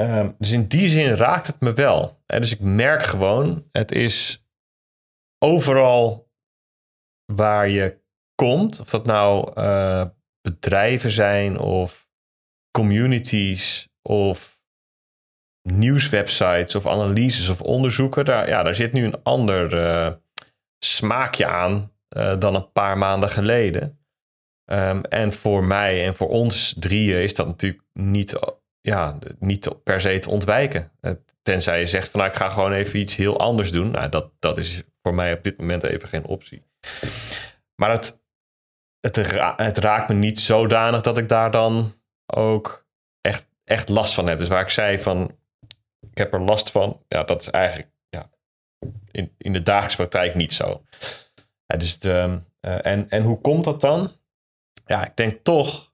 [0.00, 2.22] uh, dus in die zin raakt het me wel.
[2.26, 2.40] Hè?
[2.40, 4.44] Dus ik merk gewoon, het is
[5.44, 6.30] overal
[7.32, 7.98] waar je
[8.34, 9.52] komt, of dat nou
[10.40, 12.08] bedrijven zijn of
[12.70, 14.62] communities of
[15.62, 20.18] nieuwswebsites of analyses of onderzoeken, daar, ja, daar zit nu een ander
[20.78, 23.98] smaakje aan uh, dan een paar maanden geleden.
[24.70, 28.38] Um, en voor mij en voor ons drieën is dat natuurlijk niet,
[28.80, 30.92] ja, niet per se te ontwijken.
[31.42, 33.90] Tenzij je zegt van nou, ik ga gewoon even iets heel anders doen.
[33.90, 36.62] Nou, dat, dat is voor mij op dit moment even geen optie.
[37.74, 38.20] Maar het,
[39.00, 39.16] het,
[39.56, 41.94] het raakt me niet zodanig dat ik daar dan
[42.26, 42.86] ook
[43.20, 44.38] echt, echt last van heb.
[44.38, 45.36] Dus waar ik zei van
[46.10, 47.02] ik heb er last van.
[47.08, 48.30] Ja, dat is eigenlijk ja,
[49.10, 50.82] in, in de dagelijkse praktijk niet zo.
[51.76, 54.12] Dus de, uh, en, en hoe komt dat dan?
[54.86, 55.92] Ja, ik denk toch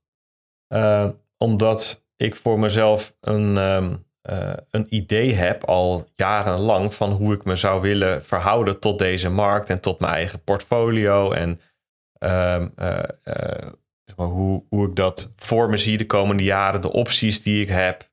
[0.75, 7.35] uh, omdat ik voor mezelf een, um, uh, een idee heb al jarenlang van hoe
[7.35, 11.61] ik me zou willen verhouden tot deze markt en tot mijn eigen portfolio en
[14.17, 17.69] maar hoe, hoe ik dat voor me zie de komende jaren, de opties die ik
[17.69, 18.13] heb.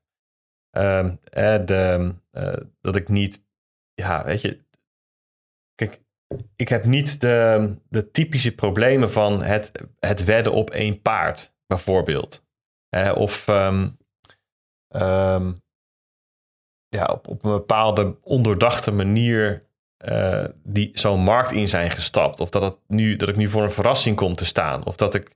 [2.80, 3.44] Dat ik niet,
[3.94, 4.64] ja, weet je,
[5.74, 6.00] kijk,
[6.56, 12.44] ik heb niet de, de typische problemen van het, het wedden op één paard, bijvoorbeeld.
[13.14, 13.96] Of um,
[14.88, 15.62] um,
[16.88, 19.62] ja, op, op een bepaalde ondoordachte manier
[20.08, 22.40] uh, die zo'n markt in zijn gestapt.
[22.40, 24.84] Of dat, het nu, dat ik nu voor een verrassing kom te staan.
[24.86, 25.34] Of dat ik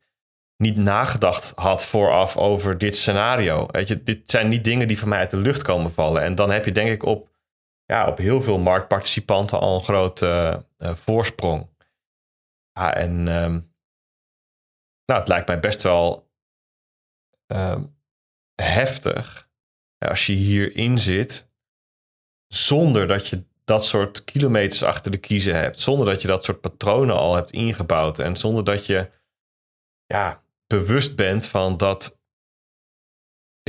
[0.57, 3.66] niet nagedacht had vooraf over dit scenario.
[3.70, 6.22] Weet je, dit zijn niet dingen die van mij uit de lucht komen vallen.
[6.22, 7.28] En dan heb je denk ik op,
[7.87, 11.68] ja, op heel veel marktparticipanten al een grote uh, voorsprong.
[12.72, 13.74] Ja, en um,
[15.05, 16.30] nou, het lijkt mij best wel
[17.47, 17.97] um,
[18.62, 19.51] heftig
[19.99, 21.51] als je hierin zit,
[22.47, 26.61] zonder dat je dat soort kilometers achter de kiezen hebt, zonder dat je dat soort
[26.61, 29.11] patronen al hebt ingebouwd en zonder dat je
[30.07, 32.15] ja, bewust bent van dat.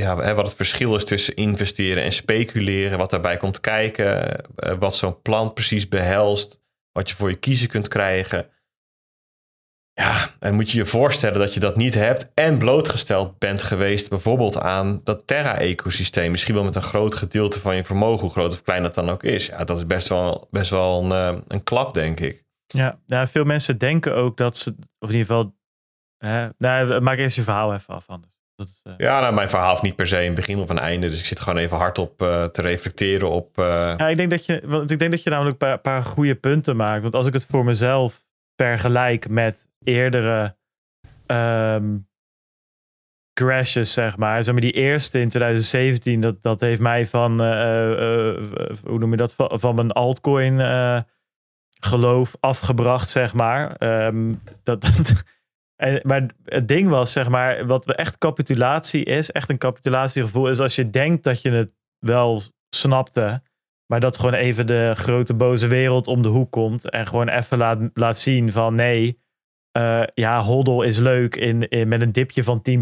[0.02, 4.96] Ja, wat het verschil is tussen investeren en speculeren, wat daarbij komt kijken, eh, wat
[4.96, 8.50] zo'n plan precies behelst, wat je voor je kiezen kunt krijgen.
[9.94, 14.10] Ja, en moet je je voorstellen dat je dat niet hebt en blootgesteld bent geweest
[14.10, 16.32] bijvoorbeeld aan dat Terra-ecosysteem.
[16.32, 19.10] Misschien wel met een groot gedeelte van je vermogen, hoe groot of klein dat dan
[19.10, 19.46] ook is.
[19.46, 22.46] Ja, dat is best wel, best wel een, eh, een klap, denk ik.
[22.68, 25.56] Ja, veel mensen denken ook dat ze, of in ieder geval
[26.24, 28.37] uh, nou, maak eerst je verhaal even af anders.
[28.58, 28.94] Dat is, uh...
[28.98, 31.10] Ja, nou, mijn verhaal heeft niet per se een begin of een einde.
[31.10, 33.56] Dus ik zit gewoon even hardop uh, te reflecteren op...
[33.56, 36.36] Ja, ik denk dat je, want ik denk dat je namelijk een paar, paar goede
[36.36, 37.02] punten maakt.
[37.02, 40.56] Want als ik het voor mezelf vergelijk met eerdere
[41.28, 42.08] um,
[43.34, 44.44] crashes, zeg maar.
[44.44, 44.62] Zeg maar.
[44.62, 47.40] Die eerste in 2017, dat, dat heeft mij van,
[48.84, 50.60] hoe noem je dat, van, van mijn altcoin
[51.80, 53.76] geloof afgebracht, zeg maar.
[54.06, 54.82] Um, dat...
[54.98, 55.24] dat
[55.78, 60.50] en, maar het ding was, zeg maar, wat we echt capitulatie is, echt een capitulatiegevoel,
[60.50, 63.42] is als je denkt dat je het wel snapte,
[63.86, 67.58] maar dat gewoon even de grote boze wereld om de hoek komt en gewoon even
[67.58, 69.18] laat, laat zien van nee,
[69.78, 72.74] uh, ja, hodl is leuk in, in, met een dipje van 10%.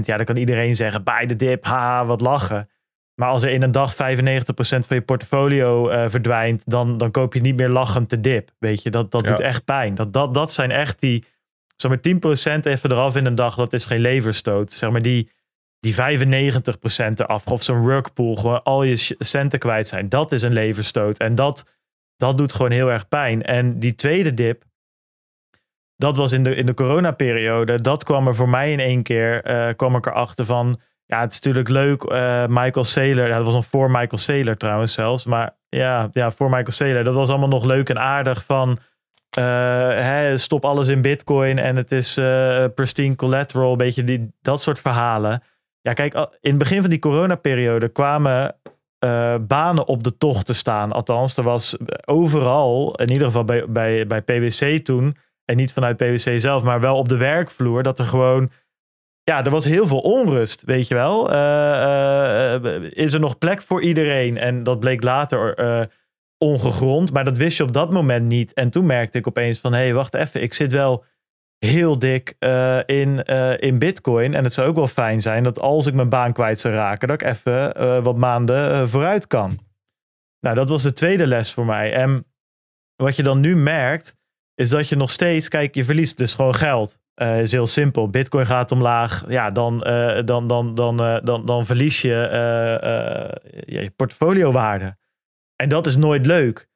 [0.00, 2.68] Ja, dan kan iedereen zeggen, bij de dip, haha, wat lachen.
[3.14, 7.34] Maar als er in een dag 95% van je portfolio uh, verdwijnt, dan, dan koop
[7.34, 8.50] je niet meer lachend de dip.
[8.58, 9.30] Weet je, dat, dat ja.
[9.30, 9.94] doet echt pijn.
[9.94, 11.24] Dat, dat, dat zijn echt die
[11.80, 14.72] zeg maar 10% even eraf in een dag, dat is geen leverstoot.
[14.72, 15.30] Zeg maar die,
[15.80, 15.96] die 95%
[17.14, 20.08] eraf, of zo'n workpool, gewoon al je centen kwijt zijn.
[20.08, 21.18] Dat is een leverstoot.
[21.18, 21.64] En dat,
[22.16, 23.42] dat doet gewoon heel erg pijn.
[23.42, 24.64] En die tweede dip,
[25.96, 27.80] dat was in de, in de coronaperiode.
[27.80, 31.32] Dat kwam er voor mij in één keer, eh, kwam ik erachter van, ja, het
[31.32, 32.02] is natuurlijk leuk.
[32.02, 35.24] eh, Michael Saylor, ja, dat was nog voor Michael Saylor trouwens zelfs.
[35.24, 38.78] Maar ja, ja, voor Michael Saylor, dat was allemaal nog leuk en aardig van,
[39.30, 44.60] eh, stop alles in bitcoin en het is eh, pristine collateral, een beetje die, dat
[44.60, 45.42] soort verhalen.
[45.80, 48.56] Ja, kijk, in het begin van die coronaperiode kwamen
[48.98, 50.92] eh, banen op de tocht te staan.
[50.92, 55.96] Althans, er was overal, in ieder geval bij, bij, bij PwC toen, en niet vanuit
[55.96, 58.50] PwC zelf, maar wel op de werkvloer, dat er gewoon,
[59.22, 61.28] ja, er was heel veel onrust, weet je wel.
[62.90, 64.38] Is er nog plek voor iedereen?
[64.38, 65.54] En dat bleek later
[66.44, 68.52] ongegrond, maar dat wist je op dat moment niet.
[68.52, 71.04] En toen merkte ik opeens van, hé, hey, wacht even, ik zit wel
[71.58, 74.34] heel dik eh, in, eh, in bitcoin.
[74.34, 77.08] En het zou ook wel fijn zijn dat als ik mijn baan kwijt zou raken,
[77.08, 79.58] dat ik even eh, wat maanden vooruit kan.
[80.40, 81.92] Nou, dat was de tweede les voor mij.
[81.92, 82.26] En
[82.96, 84.16] wat je dan nu merkt,
[84.54, 86.98] is dat je nog steeds, kijk, je verliest dus gewoon geld.
[87.14, 88.10] Is heel simpel.
[88.10, 89.24] Bitcoin gaat omlaag.
[89.28, 89.78] Ja, dan,
[90.24, 92.10] dan, dan, dan, dan, dan verlies je
[93.66, 94.96] je portfoliowaarde.
[95.60, 96.68] En dat is nooit leuk.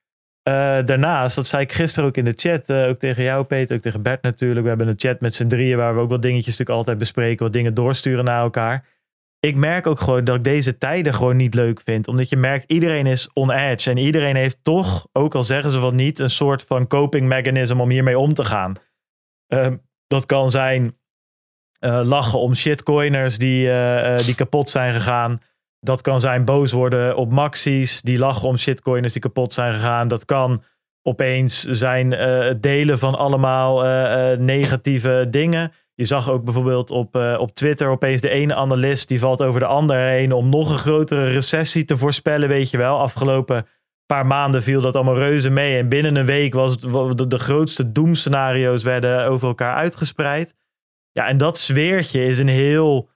[0.42, 0.52] Eh,
[0.84, 3.82] daarnaast, dat zei ik gisteren ook in de chat, eh, ook tegen jou Peter, ook
[3.82, 4.62] tegen Bert natuurlijk.
[4.62, 7.44] We hebben een chat met z'n drieën waar we ook wat dingetjes natuurlijk altijd bespreken,
[7.44, 8.86] wat dingen doorsturen naar elkaar.
[9.40, 12.08] Ik merk ook gewoon dat ik deze tijden gewoon niet leuk vind.
[12.08, 13.90] Omdat je merkt, iedereen is on edge.
[13.90, 17.80] En iedereen heeft toch, ook al zeggen ze van niet, een soort van coping mechanism
[17.80, 18.76] om hiermee om te gaan.
[19.46, 19.76] Ehm,
[20.06, 20.96] dat kan zijn
[21.78, 23.70] eh, lachen om shitcoiners die,
[24.24, 25.40] die kapot zijn gegaan.
[25.84, 30.08] Dat kan zijn boos worden op maxies die lachen om shitcoiners die kapot zijn gegaan.
[30.08, 30.62] Dat kan
[31.02, 35.72] opeens zijn het delen van allemaal eh, eh, negatieve dingen.
[35.94, 39.66] Je zag ook bijvoorbeeld op, op Twitter opeens de ene analist die valt over de
[39.66, 42.98] andere heen om nog een grotere recessie te voorspellen, weet je wel.
[42.98, 43.66] Afgelopen
[44.06, 46.80] paar maanden viel dat allemaal reuze mee en binnen een week was het
[47.18, 50.54] de, de grootste doemscenario's werden over elkaar uitgespreid.
[51.12, 53.08] Ja, en dat sfeertje is een heel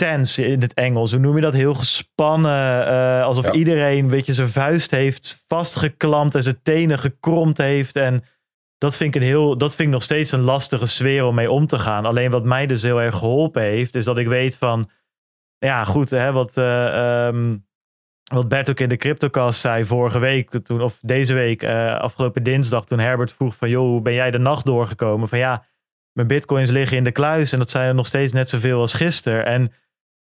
[0.00, 1.10] tense in het Engels.
[1.10, 1.54] Hoe noem je dat?
[1.54, 2.86] Heel gespannen.
[2.86, 3.52] eh, alsof Ja.
[3.52, 7.96] iedereen, weet je, zijn vuist heeft vastgeklampt en zijn tenen gekromd heeft.
[7.96, 8.24] En
[8.78, 11.50] dat vind ik, een heel, dat vind ik nog steeds een lastige sfeer om mee
[11.50, 12.04] om te gaan.
[12.06, 14.90] Alleen wat mij dus heel erg geholpen heeft, is dat ik weet van,
[15.58, 17.56] ja goed, hè, wat, eh, ehm,
[18.34, 22.42] wat Bert ook in de CryptoCast zei vorige week, toen, of deze week, eh, afgelopen
[22.42, 25.28] dinsdag, toen Herbert vroeg van, joh, hoe ben jij de nacht doorgekomen?
[25.28, 25.64] Van ja,
[26.12, 28.92] mijn bitcoins liggen in de kluis en dat zijn er nog steeds net zoveel als
[28.92, 29.46] gisteren.
[29.46, 29.72] En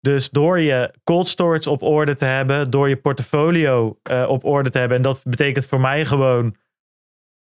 [0.02, 4.70] dus door je cold storage op orde te hebben, door je portfolio eh, op orde
[4.70, 6.56] te hebben, en dat betekent voor mij gewoon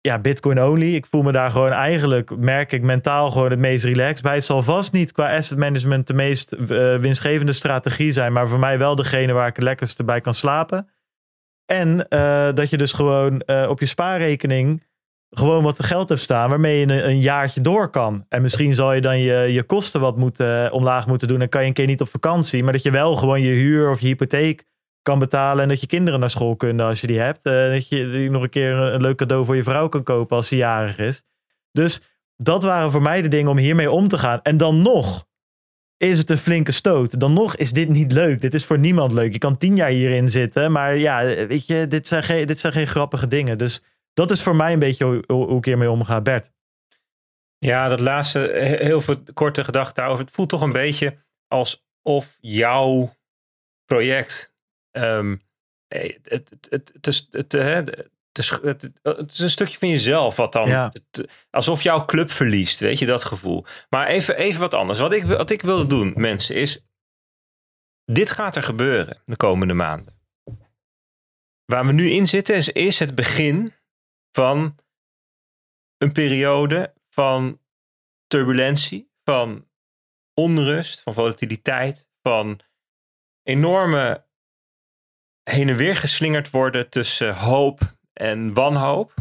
[0.01, 0.95] ja, Bitcoin only.
[0.95, 4.35] Ik voel me daar gewoon eigenlijk, merk ik mentaal gewoon het meest relaxed bij.
[4.35, 8.59] Het zal vast niet qua asset management de meest eh, winstgevende strategie zijn, maar voor
[8.59, 10.89] mij wel degene waar ik het lekkerste bij kan slapen.
[11.67, 14.83] En eh, dat je dus gewoon op je spaarrekening
[15.31, 18.25] gewoon wat geld hebt staan waarmee je een, jaartje door kan.
[18.29, 21.61] En misschien zal je dan je, je kosten wat moeten, omlaag moeten doen en kan
[21.61, 24.07] je een keer niet op vakantie, maar dat je wel gewoon je huur of je
[24.07, 24.65] hypotheek
[25.03, 27.41] kan betalen en dat je kinderen naar school kunnen als je die hebt.
[27.43, 30.37] Eh, dat je nog een keer een, een leuk cadeau voor je vrouw kan kopen
[30.37, 31.23] als ze jarig is.
[31.73, 32.01] Dus
[32.37, 34.43] dat waren voor mij de dingen om hiermee om te gaan.
[34.43, 35.29] En dan nog
[35.97, 37.21] is het een flinke stoot.
[37.21, 38.41] Dan nog is dit niet leuk.
[38.41, 39.33] Dit is voor niemand leuk.
[39.33, 42.73] Je kan tien jaar hierin zitten, maar ja, weet je, dit zijn geen, dit zijn
[42.73, 43.59] geen grappige dingen.
[43.59, 46.53] Dus dat is voor mij een beetje hoe, hoe ik hiermee omga, Bert.
[47.59, 50.25] Ja, dat laatste, he- heel veel korte gedachten daarover.
[50.25, 51.17] Het voelt toch een beetje
[51.49, 53.15] alsof jouw
[53.85, 54.55] project.
[54.91, 55.37] ehm,
[55.89, 59.79] eh, het, het, het, het, is- het, hè, het, is- het, het is een stukje
[59.79, 60.69] van jezelf wat dan.
[60.69, 60.93] Ja.
[61.51, 63.65] alsof jouw club verliest, weet je dat gevoel.
[63.89, 64.99] Maar even, even wat anders.
[64.99, 66.85] Wat ik, wat ik wilde doen, mensen, is.
[68.05, 70.19] Dit gaat er gebeuren de komende maanden.
[71.65, 73.73] Waar we nu in zitten, is, is het begin
[74.33, 74.79] van
[75.97, 77.61] een periode van
[78.27, 79.69] turbulentie, van
[80.35, 82.61] onrust, van volatiliteit, van
[83.43, 84.27] enorme
[85.43, 87.81] heen en weer geslingerd worden tussen hoop
[88.13, 89.15] en wanhoop,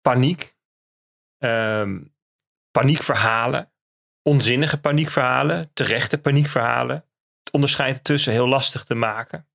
[0.00, 0.56] paniek,
[1.38, 2.04] ehm,
[2.70, 3.72] paniekverhalen,
[4.22, 6.96] onzinnige paniekverhalen, terechte paniekverhalen.
[7.38, 9.48] Het onderscheid ertussen heel lastig te maken.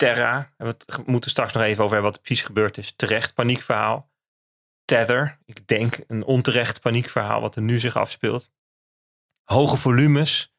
[0.00, 0.76] Terra, we
[1.06, 2.92] moeten straks nog even over hebben wat er precies gebeurd is.
[2.92, 4.10] Terecht paniekverhaal.
[4.84, 8.52] Tether, ik denk een onterecht paniekverhaal wat er nu zich afspeelt.
[9.44, 10.54] Hoge volumes,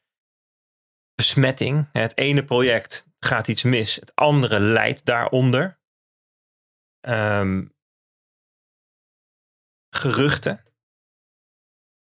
[1.14, 1.88] besmetting.
[1.92, 5.80] Het ene project gaat iets mis, het andere leidt daaronder.
[7.00, 7.66] Ehm,
[9.90, 10.64] geruchten.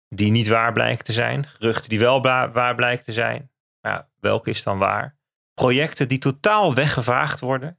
[0.08, 1.46] die niet waar blijken te zijn.
[1.46, 3.52] Geruchten die wel waar blijken te zijn.
[3.80, 5.19] Ja, welke is dan waar?
[5.54, 7.78] Projecten die totaal weggevaagd worden.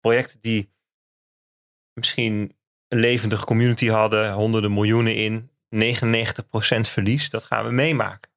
[0.00, 0.72] Projecten die
[1.92, 2.56] misschien
[2.88, 8.30] een levendige community hadden, honderden miljoenen in, 99% verlies, dat gaan we meemaken.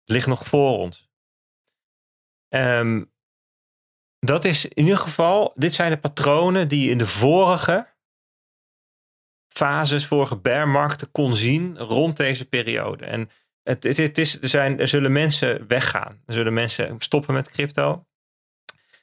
[0.00, 1.10] Het ligt nog voor ons.
[2.48, 3.04] Ehm,
[4.18, 7.96] dat is in ieder geval, dit zijn de patronen die je in de vorige
[9.48, 13.04] fases, vorige bearmarkten kon zien rond deze periode.
[13.04, 13.30] En
[13.62, 16.22] het, het, het is, er, zijn, er zullen mensen weggaan.
[16.26, 18.06] Er zullen mensen stoppen met crypto.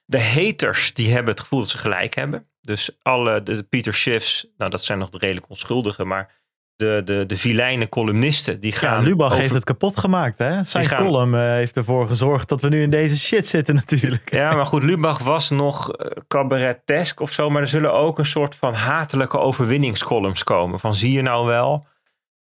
[0.06, 2.48] De haters die hebben het gevoel dat ze gelijk hebben.
[2.62, 6.34] Dus alle de Peter Schiffs, nou dat zijn nog de redelijk onschuldigen, maar
[6.76, 9.02] de, de, de vilijne columnisten die gaan.
[9.02, 10.64] Ja, Lubach over- heeft het kapot gemaakt, hè?
[10.64, 14.32] Zijn gaan- column eh, heeft ervoor gezorgd dat we nu in deze shit zitten, natuurlijk.
[14.34, 17.50] Ja, maar goed, Lubach was nog eh, cabaretesk of zo.
[17.50, 20.80] Maar er zullen ook een soort van hatelijke overwinningscolumns komen.
[20.80, 21.88] Van zie je nou wel?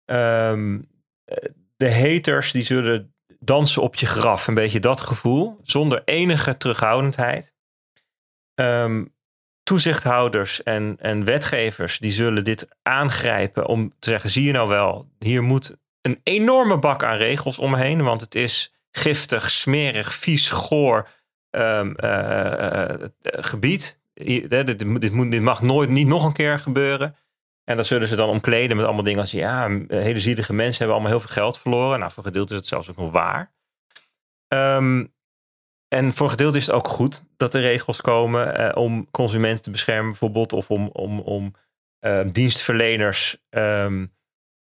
[0.05, 0.79] Ehm,
[1.25, 1.37] eh,
[1.77, 3.15] de haters die zullen
[3.47, 4.47] dansen op je graf.
[4.47, 5.61] Een beetje dat gevoel.
[5.63, 7.55] Zonder enige terughoudendheid.
[8.55, 9.05] Ehm,
[9.63, 15.09] toezichthouders en, en wetgevers die zullen dit aangrijpen om te zeggen, zie je nou wel,
[15.19, 21.09] hier moet een enorme bak aan regels omheen, want het is giftig, smerig, vies, goor
[21.51, 24.01] ehm, eh, eh, gebied.
[24.15, 27.17] Hier- hè, Dit, dit, moet, dit mag nooit niet nog een keer gebeuren.
[27.67, 30.77] En dat zullen ze dan omkleden met allemaal dingen als ja, m- hele zielige mensen
[30.79, 31.99] hebben allemaal heel veel geld verloren.
[31.99, 33.53] Nou, voor een gedeelte is het zelfs ook nog waar.
[34.49, 35.05] Ehm,
[35.89, 39.63] en voor een gedeelte is het ook goed dat er regels komen eh, om consumenten
[39.63, 41.55] te beschermen, bijvoorbeeld, of om, om, om
[41.99, 44.07] eh, dienstverleners ehm,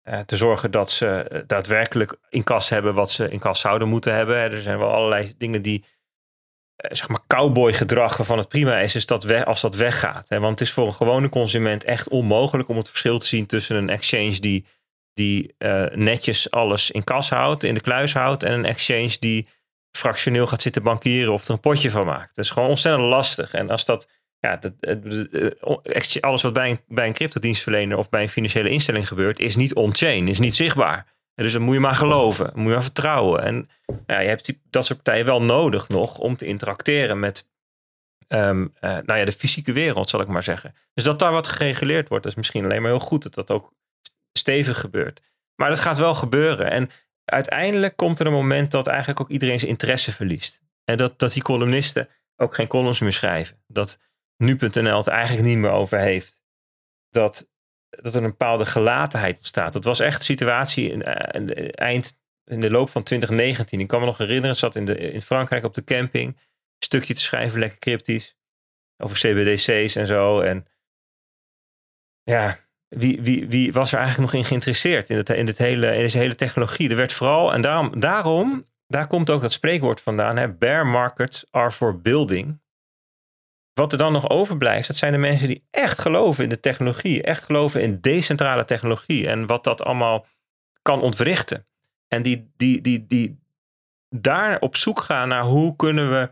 [0.03, 3.89] eh, te zorgen dat ze eh, daadwerkelijk in kas hebben wat ze in kas zouden
[3.89, 4.37] moeten hebben.
[4.37, 5.89] Er zijn wel allerlei dingen die, eh,
[6.89, 10.29] zeg maar, cowboy gedrag waarvan het prima is, is dat als dat weggaat.
[10.29, 10.41] Hè?
[10.41, 13.77] Want het is voor een gewone consument echt onmogelijk om het verschil te zien tussen
[13.77, 14.67] een exchange die,
[15.15, 19.49] die eh, netjes alles in kas houdt, in de kluis houdt, en een exchange die
[19.91, 22.35] fractioneel gaat zitten bankieren of er een potje van maakt.
[22.35, 23.53] Dat is gewoon ontzettend lastig.
[23.53, 24.09] En als dat,
[24.39, 25.47] ja, dat, eh,
[25.83, 29.57] eh, alles wat bij een, bij een cryptodienstverlener of bij een financiële instelling gebeurt, is
[29.57, 31.07] niet on-chain, is niet zichtbaar.
[31.41, 33.43] En Dus dat moet je maar geloven, moet je maar vertrouwen.
[33.43, 33.69] En
[34.07, 37.49] ja, je hebt die, dat soort partijen wel nodig nog om te interacteren met
[38.29, 40.75] ehm, eh, nou ja, de fysieke wereld, zal ik maar zeggen.
[40.95, 43.51] Dus dat daar wat gereguleerd wordt, dat is misschien alleen maar heel goed dat dat
[43.51, 43.73] ook
[44.33, 45.23] stevig gebeurt.
[45.55, 46.71] Maar dat gaat wel gebeuren.
[46.71, 46.91] En
[47.25, 50.63] uiteindelijk komt er een moment dat eigenlijk ook iedereen zijn interesse verliest.
[50.85, 53.63] En dat, dat die columnisten ook geen columns meer schrijven.
[53.67, 53.99] Dat
[54.37, 56.43] nu.nl het eigenlijk niet meer over heeft.
[57.11, 57.49] Dat,
[57.91, 59.73] dat er een bepaalde gelatenheid ontstaat.
[59.73, 63.81] Dat was echt een situatie in, eh, eind in de loop van 2019.
[63.81, 66.27] Ik kan me nog herinneren, zat in, de, in Frankrijk op de camping.
[66.27, 66.37] Een
[66.79, 68.37] stukje te schrijven, lekker cryptisch.
[68.97, 70.41] Over CBDC's en zo.
[70.41, 70.67] En
[72.23, 75.95] ja, wie, wie, wie was er eigenlijk nog in geïnteresseerd in, het, in, dit hele,
[75.95, 76.91] in deze hele technologie?
[76.91, 81.45] Er werd vooral, en daarom, daarom, daar komt ook dat spreekwoord vandaan, hè, bear markets
[81.51, 82.61] are for building.
[83.75, 87.23] Wat er dan nog overblijft, dat zijn de mensen die echt geloven in de technologie,
[87.23, 90.27] echt geloven in decentrale technologie en wat dat allemaal
[90.83, 91.67] kan ontwrichten.
[92.09, 93.39] En die, die, die, die
[94.09, 96.31] daar op zoek gaan naar hoe kunnen we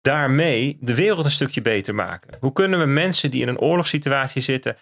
[0.00, 2.36] daarmee de wereld een stukje beter maken.
[2.40, 4.76] Hoe kunnen we mensen die in een oorlogssituatie zitten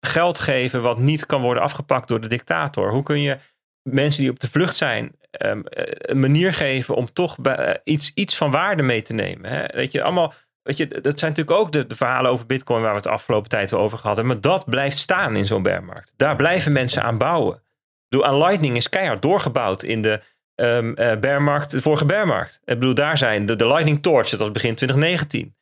[0.00, 2.90] geld geven wat niet kan worden afgepakt door de dictator?
[2.90, 3.38] Hoe kun je
[3.82, 8.10] mensen die op de vlucht zijn ehm, eh, een manier geven om toch eh, iets,
[8.14, 9.50] iets van waarde mee te nemen?
[9.50, 9.66] Hè?
[9.66, 10.34] Weet je, allemaal,
[10.76, 13.48] weet je, dat zijn natuurlijk ook de, verhalen over Bitcoin waar we het de afgelopen
[13.48, 14.34] tijd over gehad hebben.
[14.34, 16.12] Maar dat blijft staan in zo'n bearmarkt.
[16.16, 17.62] Daar blijven mensen aan bouwen.
[18.08, 20.20] Bedoel, aan Lightning is keihard doorgebouwd in de
[20.54, 22.60] ehm eh, bearmarkt, de vorige bearmarkt.
[22.64, 25.56] Ik bedoel, daar zijn de, de Lightning Torch, dat was begin 2019.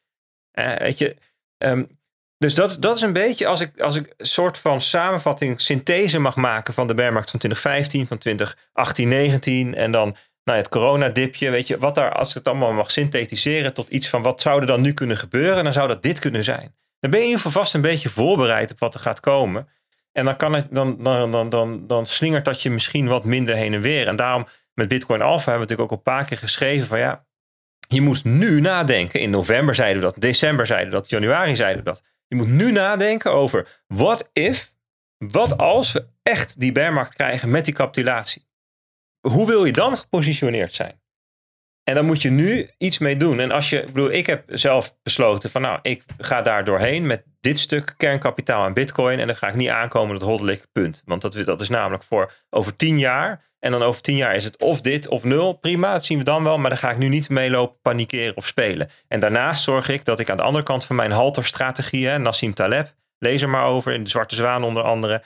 [0.51, 1.17] Eh, weet je,
[1.59, 1.85] ehm,
[2.39, 6.19] dus dat, dat is een beetje, als ik, als ik een soort van samenvatting, synthese
[6.19, 10.17] mag maken van de bearmarkt van 2015, van 2018, 19 en dan
[10.49, 14.09] nou, het coronadipje, weet je, wat daar, als ik het allemaal mag synthetiseren tot iets
[14.09, 16.75] van wat zou er dan nu kunnen gebeuren, dan zou dat dit kunnen zijn.
[17.01, 19.69] Dan ben je in ieder geval vast een beetje voorbereid op wat er gaat komen.
[20.13, 23.55] En dan, kan het, dan, dan, dan, dan, dan slingert dat je misschien wat minder
[23.55, 24.07] heen en weer.
[24.07, 27.27] En daarom met Bitcoin Alpha hebben we natuurlijk ook een paar keer geschreven van ja,
[27.89, 29.21] je moet nu nadenken.
[29.21, 32.03] In november zeiden we dat, december zeiden we dat, januari zeiden we dat.
[32.27, 34.73] Je moet nu nadenken over what if,
[35.19, 38.48] wat als we echt die bearmarkt krijgen met die capitulatie.
[39.29, 41.01] Hoe wil je dan gepositioneerd zijn?
[41.85, 43.41] En dan moet je nu iets mee doen.
[43.41, 47.07] En als je, ik bedoel, ik heb zelf besloten van nou, ik ga daar doorheen
[47.07, 49.19] met dit stuk kernkapitaal aan bitcoin.
[49.19, 51.03] En dan ga ik niet aankomen dat hoddelik punt.
[51.05, 53.45] Want dat, dat is namelijk voor over tien jaar.
[53.59, 55.53] En dan over tien jaar is het of dit of nul.
[55.53, 56.59] Prima, dat zien we dan wel.
[56.59, 58.91] Maar dan ga ik nu niet meelopen, panikeren of spelen.
[59.09, 62.55] En daarnaast zorg ik dat ik aan de andere kant van mijn halterstrategie, hè, Nassim
[62.55, 65.23] Taleb, lees er maar over, in de Zwarte Zwaan onder andere.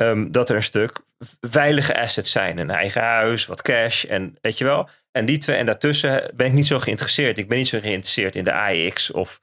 [0.00, 1.00] Ehm, dat er een stuk
[1.40, 2.58] veilige assets zijn.
[2.58, 4.88] Een eigen huis, wat cash en weet je wel.
[5.12, 7.38] En die twee, en daartussen ben ik niet zo geïnteresseerd.
[7.38, 9.40] Ik ben niet zo geïnteresseerd in de AX of...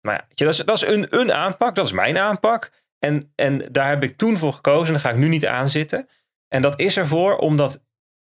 [0.00, 2.70] Maar ja, dat is, dat is een, een aanpak, dat is mijn aanpak.
[2.98, 5.68] En, en daar heb ik toen voor gekozen en daar ga ik nu niet aan
[5.68, 6.08] zitten.
[6.48, 7.82] En dat is ervoor omdat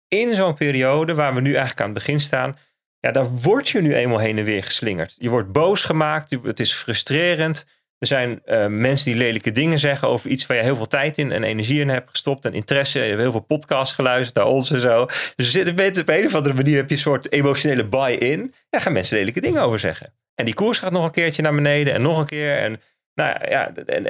[0.09, 2.59] in zo'n periode waar we nu eigenlijk aan het begin staan,
[3.01, 5.15] ja, daar word je nu eenmaal heen en weer geslingerd.
[5.19, 7.67] Je wordt boos gemaakt, het is frustrerend.
[7.99, 11.19] Er zijn uh, mensen die lelijke dingen zeggen over iets waar je heel veel tijd
[11.19, 12.99] in en energie in hebt gestopt en interesse.
[12.99, 15.07] Je hebt heel veel podcasts geluisterd naar ons en zo.
[15.37, 18.55] Dus zitten op een of andere manier heb je een soort emotionele buy-in.
[18.71, 20.15] Daar gaan mensen lelijke dingen over zeggen.
[20.35, 22.57] En die koers gaat nog een keertje naar beneden en nog een keer.
[22.57, 22.81] En
[23.15, 24.07] nou ja, en,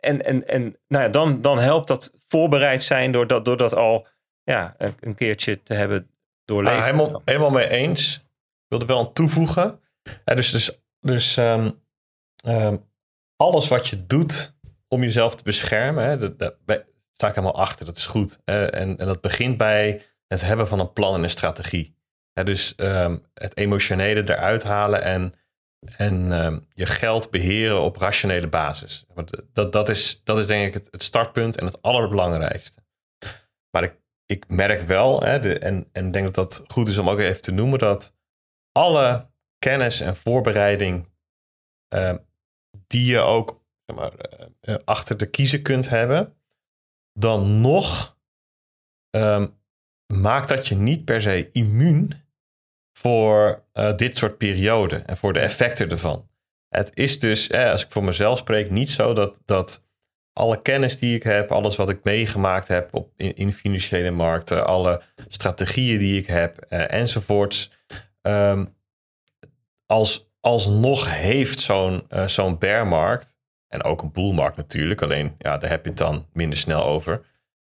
[0.00, 3.74] en, en, en nou ja, dan, dan helpt dat voorbereid zijn door dat, door dat
[3.74, 4.06] al
[4.42, 6.10] ja, een, een keertje te hebben
[6.44, 6.76] doorleefd.
[6.76, 8.14] Ah, helemaal, helemaal mee eens.
[8.14, 9.80] Ik wilde wel aan toevoegen.
[10.24, 11.82] Ja, dus dus, dus um,
[12.46, 12.89] um,
[13.40, 14.54] alles wat je doet
[14.88, 17.86] om jezelf te beschermen, hè, dat, daar sta ik helemaal achter.
[17.86, 18.38] Dat is goed.
[18.44, 21.94] en, en dat begint bij het hebben van een plan en een strategie.
[22.32, 25.34] dus um, het emotionele eruit halen en
[25.96, 29.04] en um, je geld beheren op rationele basis.
[29.52, 32.82] Dat, dat, is, dat is denk ik het, startpunt en het allerbelangrijkste.
[33.70, 33.94] Maar ik,
[34.26, 37.40] ik merk wel, hè, de, en, en denk dat dat goed is om ook even
[37.40, 38.14] te noemen, dat
[38.72, 41.08] alle kennis en voorbereiding
[41.94, 42.14] uh,
[42.86, 44.12] die je ook zeg maar,
[44.62, 46.36] uh, achter de kiezen kunt hebben,
[47.12, 48.16] dan nog
[49.10, 49.58] um,
[50.06, 52.12] maakt dat je niet per se immuun
[52.92, 56.28] voor uh, dit soort perioden en voor de effecten ervan.
[56.68, 59.88] Het is dus, eh, als ik voor mezelf spreek, niet zo dat, dat
[60.32, 64.66] alle kennis die ik heb, alles wat ik meegemaakt heb op, in, in financiële markten,
[64.66, 67.70] alle strategieën die ik heb uh, enzovoorts,
[68.22, 68.76] um,
[69.86, 73.38] als, alsnog heeft zo'n uh, zo'n bearmarkt,
[73.68, 77.26] en ook een boelmarkt natuurlijk, alleen ja, daar heb je het dan minder snel over,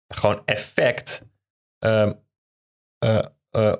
[0.08, 1.26] gewoon effect
[1.78, 2.20] um,
[3.04, 3.22] uh,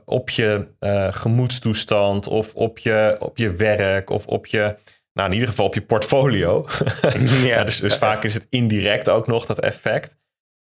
[0.04, 0.68] op je
[1.12, 4.76] gemoedstoestand of op je, op je werk of op je,
[5.12, 6.66] nou in ieder geval op je portfolio.
[7.42, 10.16] ja, dus, dus vaak is het indirect ook nog dat effect.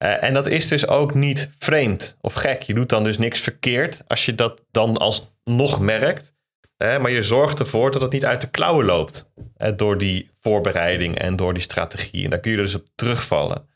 [0.05, 2.63] Uh, en dat is dus ook niet vreemd of gek.
[2.63, 6.35] Je doet dan dus niks verkeerd als je dat dan alsnog merkt.
[6.79, 9.31] Maar je zorgt ervoor dat het niet uit de klauwen loopt.
[9.77, 12.25] door die voorbereiding en door die strategie.
[12.25, 13.69] En daar kun je dus op terugvallen.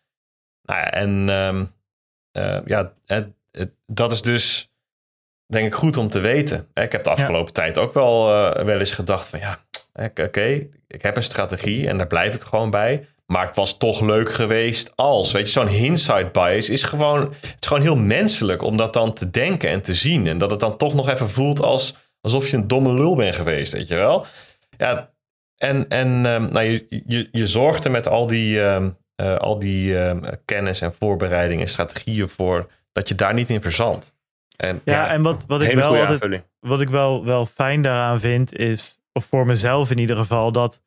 [0.63, 1.73] Nou ja, en um,
[2.65, 2.93] ja,
[3.87, 4.73] dat is dus
[5.47, 6.69] denk ik goed om te weten.
[6.75, 9.59] Ik heb de afgelopen tijd ook wel, uh, wel eens gedacht van ja,
[10.15, 13.07] oké, ik heb een strategie en daar blijf ik gewoon bij.
[13.27, 15.33] Maar het was toch leuk geweest als.
[15.33, 19.13] Weet je, zo'n hindsight bias is gewoon, het is gewoon heel menselijk om dat dan
[19.13, 20.27] te denken en te zien.
[20.27, 23.37] En dat het dan toch nog even voelt als, alsof je een domme lul bent
[23.37, 24.27] geweest, weet je wel.
[24.77, 25.11] Ja,
[25.57, 29.59] en, en um, nou, je, je, je zorgt er met al die, um, uh, al
[29.59, 34.17] die um, kennis en voorbereidingen en strategieën voor dat je daar niet in verzandt.
[34.57, 38.57] En, ja, en wat, wat, ik wel altijd, wat ik wel, wel fijn daaraan vind,
[38.57, 40.83] is, of voor mezelf in ieder geval, dat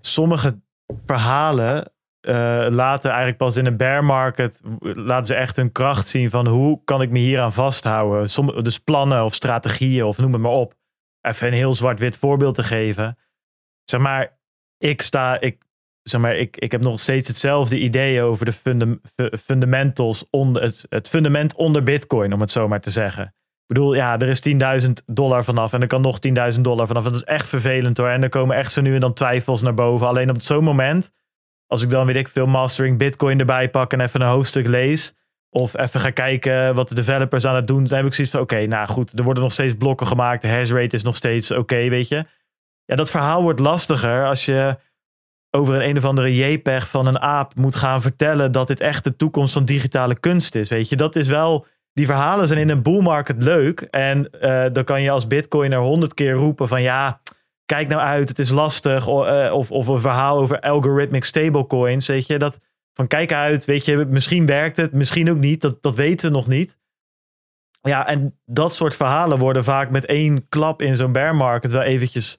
[0.00, 0.60] sommige
[1.06, 1.93] verhalen
[2.26, 6.46] uh, laten eigenlijk pas in een bear market, laten ze echt hun kracht zien van
[6.46, 8.64] hoe kan ik me hier aan vasthouden.
[8.64, 10.74] Dus plannen of strategieën of noem het maar op.
[11.20, 13.18] Even een heel zwart-wit voorbeeld te geven.
[13.84, 14.38] Zeg maar,
[14.78, 15.64] ik sta, ik
[16.02, 18.98] zeg maar, ik, ik heb nog steeds hetzelfde idee over de
[19.38, 23.24] fundamentals, onder, het, het fundament onder Bitcoin, om het zo maar te zeggen.
[23.66, 26.18] Ik bedoel, ja, er is 10.000 dollar vanaf en er kan nog
[26.54, 27.04] 10.000 dollar vanaf.
[27.04, 28.08] Dat is echt vervelend hoor.
[28.08, 30.06] En er komen echt zo nu en dan twijfels naar boven.
[30.06, 31.10] Alleen op zo'n moment,
[31.66, 35.14] als ik dan weet ik veel mastering Bitcoin erbij pak en even een hoofdstuk lees.
[35.50, 37.84] Of even ga kijken wat de developers aan het doen.
[37.84, 40.42] Dan heb ik zoiets van, oké, nou goed, er worden nog steeds blokken gemaakt.
[40.42, 42.24] De hash rate is nog steeds oké, weet je.
[42.84, 44.76] Ja, dat verhaal wordt lastiger als je
[45.50, 49.04] over een een of andere JPEG van een aap moet gaan vertellen dat dit echt
[49.04, 50.68] de toekomst van digitale kunst is.
[50.68, 51.66] Weet je, dat is wel.
[51.92, 53.80] Die verhalen zijn in een bull market leuk.
[53.80, 57.20] En uh, dan kan je als bitcoiner honderd keer roepen van ja,
[57.66, 59.08] kijk nou uit, het is lastig.
[59.08, 62.06] Uh, of, of een verhaal over algorithmic stablecoins.
[62.06, 62.58] Weet je, dat
[62.92, 65.60] van kijk uit, weet je, misschien werkt het, misschien ook niet.
[65.60, 66.78] Dat, dat weten we nog niet.
[67.82, 71.82] Ja, en dat soort verhalen worden vaak met één klap in zo'n bear market wel
[71.82, 72.38] eventjes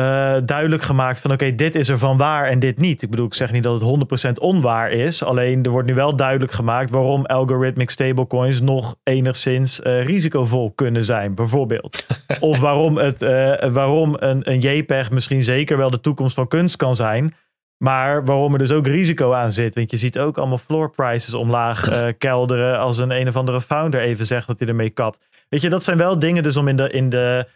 [0.00, 3.02] uh, duidelijk gemaakt van oké, dit is er van waar en dit niet.
[3.02, 5.24] Ik bedoel, ik zeg niet dat het 100% onwaar is.
[5.24, 11.04] Alleen er wordt nu wel duidelijk gemaakt waarom algorithmic stablecoins nog enigszins uh, risicovol kunnen
[11.04, 12.06] zijn, bijvoorbeeld.
[12.40, 16.76] of waarom, het, uh, waarom een, een JPEG misschien zeker wel de toekomst van kunst
[16.76, 17.34] kan zijn.
[17.76, 19.74] Maar waarom er dus ook risico aan zit.
[19.74, 21.88] Want je ziet ook allemaal floor prices omlaag
[22.18, 22.78] kelderen.
[22.78, 25.18] Als een een of andere founder even zegt dat hij ermee kapt.
[25.48, 27.46] Weet je, dat zijn wel dingen dus om in de, in de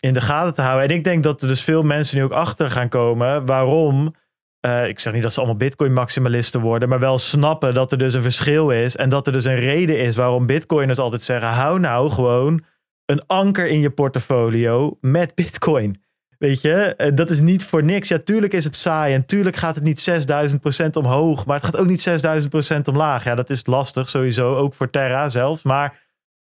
[0.00, 0.88] in de gaten te houden.
[0.88, 4.14] En ik denk dat er dus veel mensen nu ook achter gaan komen waarom
[4.60, 8.14] eh, ik zeg niet dat ze allemaal Bitcoin-maximalisten worden, maar wel snappen dat er dus
[8.14, 8.96] een verschil is.
[8.96, 12.64] En dat er dus een reden is waarom Bitcoiners altijd zeggen: hou nou gewoon
[13.04, 16.02] een anker in je portfolio met Bitcoin.
[16.38, 18.08] Weet je, eh, dat is niet voor niks.
[18.08, 21.76] Ja, tuurlijk is het saai en tuurlijk gaat het niet 6000% omhoog, maar het gaat
[21.76, 23.24] ook niet 6000% omlaag.
[23.24, 25.62] Ja, dat is lastig sowieso, ook voor Terra zelfs.
[25.62, 25.98] Maar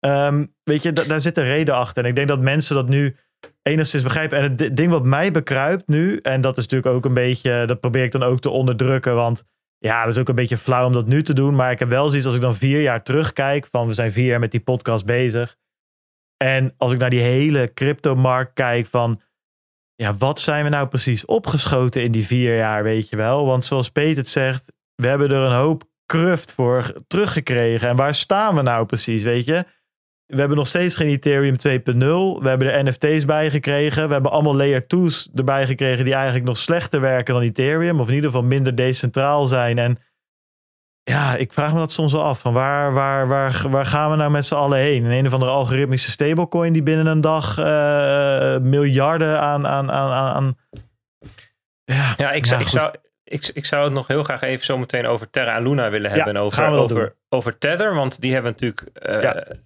[0.01, 2.03] ehm, weet je, daar zit een reden achter.
[2.03, 3.17] En ik denk dat mensen dat nu
[3.63, 4.39] enigszins begrijpen.
[4.39, 7.81] En het ding wat mij bekruipt nu, en dat is natuurlijk ook een beetje, dat
[7.81, 9.45] probeer ik dan ook te onderdrukken, want
[9.79, 11.55] ja, dat is ook een beetje flauw om dat nu te doen.
[11.55, 14.27] Maar ik heb wel zoiets als ik dan vier jaar terugkijk, van we zijn vier
[14.27, 15.57] jaar met die podcast bezig.
[16.37, 19.21] En als ik naar die hele cryptomarkt kijk van,
[19.95, 23.47] ja, wat zijn we nou precies opgeschoten in die vier jaar, weet je wel?
[23.47, 27.89] Want zoals Peter het zegt, we hebben er een hoop kruft voor teruggekregen.
[27.89, 29.65] En waar staan we nou precies, weet je?
[30.27, 32.43] We hebben nog steeds geen Ethereum 2.0.
[32.43, 34.07] We hebben er NFT's bij gekregen.
[34.07, 38.01] We hebben allemaal layer 2's erbij gekregen die eigenlijk nog slechter werken dan Ethereum.
[38.01, 39.79] Of in ieder geval minder decentraal zijn.
[39.79, 39.99] En
[41.03, 42.41] ja, ik vraag me dat soms wel af.
[42.41, 45.05] Van waar, waar, waar, waar gaan we nou met z'n allen heen?
[45.05, 50.35] In een of andere algoritmische stablecoin die binnen een dag uh, miljarden aan, aan, aan,
[50.35, 50.57] aan
[51.85, 52.95] ja, ja, ik, zou, ik, zou,
[53.33, 56.11] ik, ik zou het nog heel graag even zo meteen over Terra en Luna willen
[56.11, 56.35] hebben.
[56.35, 59.15] Ja, over, over, over Tether, want die hebben we natuurlijk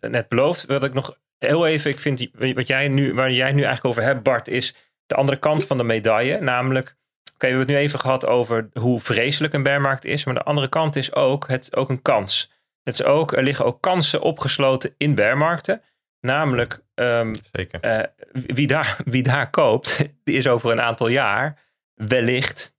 [0.03, 0.67] uh, net beloofd.
[0.67, 3.63] Wat ik nog heel even, ik vind die, wat jij nu, waar jij het nu
[3.63, 4.75] eigenlijk over hebt, Bart, is
[5.07, 6.41] de andere kant van de medaille.
[6.41, 6.97] Namelijk,
[7.35, 10.25] Oké, we hebben het nu even gehad over hoe vreselijk een bearmarkt is.
[10.25, 12.53] Maar de andere kant is ook, het ook een kans.
[12.83, 15.83] Het is ook, er liggen ook kansen opgesloten in bearmarkten.
[16.21, 17.85] Namelijk, um, Zeker.
[17.85, 18.05] Uh,
[18.47, 21.59] wie, daar, wie daar koopt, die is over een aantal jaar
[21.95, 22.76] wellicht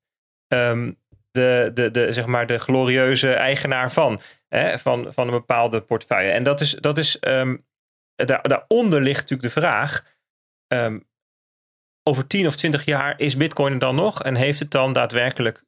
[0.47, 0.97] um,
[1.31, 6.31] de, de, de, zeg maar de glorieuze eigenaar van, hè, van, van een bepaalde portefeuille.
[6.31, 7.65] En dat is, dat is um,
[8.15, 10.17] daar, daaronder ligt natuurlijk de vraag:
[10.73, 11.07] um,
[12.03, 15.63] over 10 of 20 jaar is Bitcoin er dan nog en heeft het dan daadwerkelijk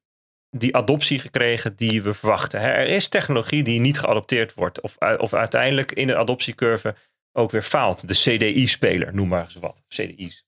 [0.49, 2.59] die adoptie gekregen die we verwachten?
[2.59, 6.95] Er is technologie die niet geadopteerd wordt of, of uiteindelijk in de adoptiecurve
[7.31, 8.07] ook weer faalt.
[8.07, 9.83] De CDI-speler, noem maar eens wat.
[9.87, 10.45] CDI's.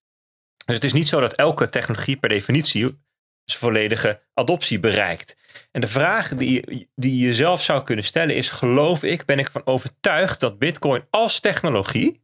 [0.65, 2.99] Dus het is niet zo dat elke technologie per definitie
[3.45, 5.37] zijn volledige adoptie bereikt.
[5.71, 9.65] En de vraag die, je zelf zou kunnen stellen is: geloof ik, ben ik van
[9.65, 12.21] overtuigd dat Bitcoin als technologie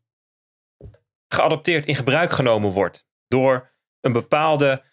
[1.28, 3.06] geadopteerd in gebruik genomen wordt?
[3.28, 4.84] door een bepaalde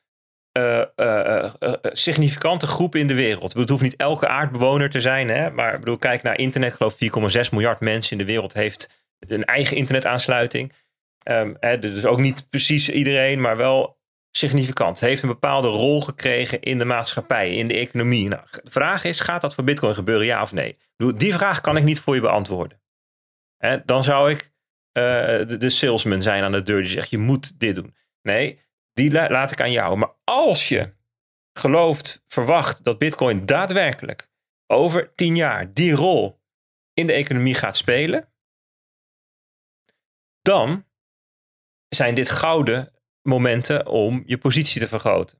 [0.58, 1.52] uh, uh,
[1.82, 3.52] significante groep in de wereld.
[3.52, 5.50] Het hoeft niet elke aardbewoner te zijn, hè?
[5.50, 6.72] maar ik bedoel, kijk naar internet.
[6.72, 10.72] Geloof 4,6 miljard mensen in de wereld heeft een eigen internetaansluiting.
[11.28, 13.98] Um, hè, dus ook niet precies iedereen, maar wel
[14.36, 15.00] significant.
[15.00, 18.28] Heeft een bepaalde rol gekregen in de maatschappij, in de economie.
[18.28, 20.76] Nou, de vraag is, gaat dat voor Bitcoin gebeuren, ja of nee?
[20.96, 22.82] Die vraag kan ik niet voor je beantwoorden.
[23.84, 24.52] Dan zou ik
[24.92, 27.96] de, de salesman zijn aan de deur die zegt, je moet dit doen.
[28.22, 28.60] Nee,
[28.92, 29.96] die laat ik aan jou.
[29.96, 30.94] Maar als je
[31.58, 34.30] gelooft, verwacht dat Bitcoin daadwerkelijk
[34.66, 36.42] over tien jaar die rol
[36.92, 38.32] in de economie gaat spelen,
[40.42, 40.86] dan
[41.88, 42.93] zijn dit gouden
[43.24, 45.38] momenten om je positie te vergroten.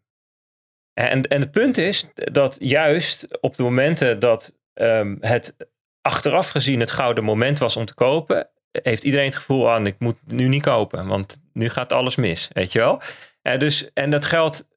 [0.93, 5.57] En, en het punt is dat juist op de momenten dat um, het
[6.01, 9.99] achteraf gezien het gouden moment was om te kopen, heeft iedereen het gevoel aan, ik
[9.99, 13.01] moet nu niet kopen, want nu gaat alles mis, weet je wel.
[13.43, 14.68] En, dus, en dat geldt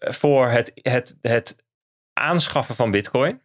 [0.00, 1.56] voor het, het, het
[2.12, 3.42] aanschaffen van bitcoin.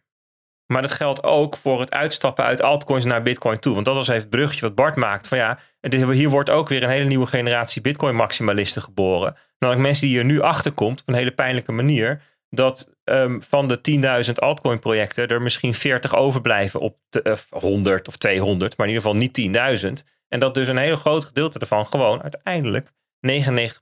[0.66, 3.74] Maar dat geldt ook voor het uitstappen uit altcoins naar bitcoin toe.
[3.74, 5.28] Want dat was even het bruggetje wat Bart maakt.
[5.28, 5.58] Van ja,
[5.90, 9.36] hier wordt ook weer een hele nieuwe generatie bitcoin maximalisten geboren.
[9.58, 13.68] Namelijk mensen die er nu achter komt op een hele pijnlijke manier dat um, van
[13.68, 18.92] de 10.000 altcoin projecten er misschien 40 overblijven op de, 100 of 200, maar in
[18.92, 19.92] ieder geval niet 10.000.
[20.28, 22.90] En dat dus een heel groot gedeelte ervan gewoon uiteindelijk 99%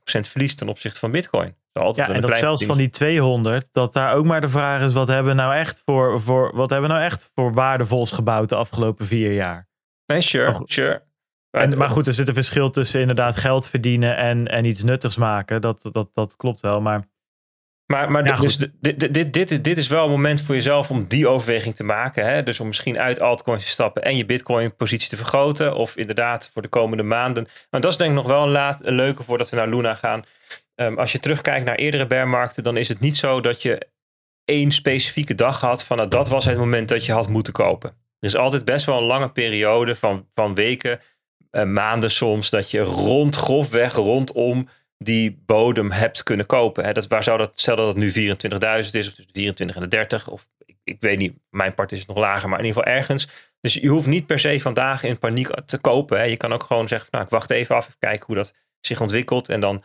[0.03, 1.55] verliest ten opzichte van bitcoin.
[1.81, 5.07] Ja, en dat zelfs van die 200, dat daar ook maar de vraag is, wat
[5.07, 8.55] hebben we nou echt voor, voor, wat hebben we nou echt voor waardevols gebouwd de
[8.55, 9.67] afgelopen vier jaar?
[10.05, 11.03] Nee, sure, maar sure.
[11.51, 15.17] En, maar goed, er zit een verschil tussen inderdaad geld verdienen en, en iets nuttigs
[15.17, 15.61] maken.
[15.61, 17.13] Dat, dat, dat klopt wel, maar...
[17.85, 21.27] Maar, maar dus dit, dit, dit, dit is wel een moment voor jezelf om die
[21.27, 22.25] overweging te maken.
[22.25, 22.43] Hè?
[22.43, 25.75] Dus om misschien uit altcoins te stappen en je bitcoin positie te vergroten.
[25.75, 27.47] Of inderdaad voor de komende maanden.
[27.69, 29.93] Maar dat is denk ik nog wel een, laat, een leuke voordat we naar Luna
[29.93, 30.23] gaan.
[30.75, 33.87] Um, als je terugkijkt naar eerdere bearmarkten, dan is het niet zo dat je
[34.45, 37.89] één specifieke dag had van nou, dat was het moment dat je had moeten kopen.
[38.19, 40.99] Er is altijd best wel een lange periode van, van weken,
[41.51, 46.85] uh, maanden soms, dat je rond grofweg rondom die bodem hebt kunnen kopen.
[46.85, 46.93] Hè?
[46.93, 49.87] Dat, waar zou dat, stel dat het nu 24.000 is, of tussen 24 en de
[49.87, 52.81] 30, of ik, ik, weet niet, mijn part is het nog lager, maar in ieder
[52.81, 53.27] geval ergens.
[53.61, 56.17] Dus je hoeft niet per se vandaag in paniek te kopen.
[56.17, 56.23] Hè?
[56.23, 59.01] Je kan ook gewoon zeggen, nou, ik wacht even af, even kijken hoe dat zich
[59.01, 59.49] ontwikkelt.
[59.49, 59.83] En dan eh,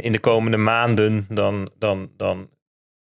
[0.00, 2.48] in de komende maanden, dan, dan, dan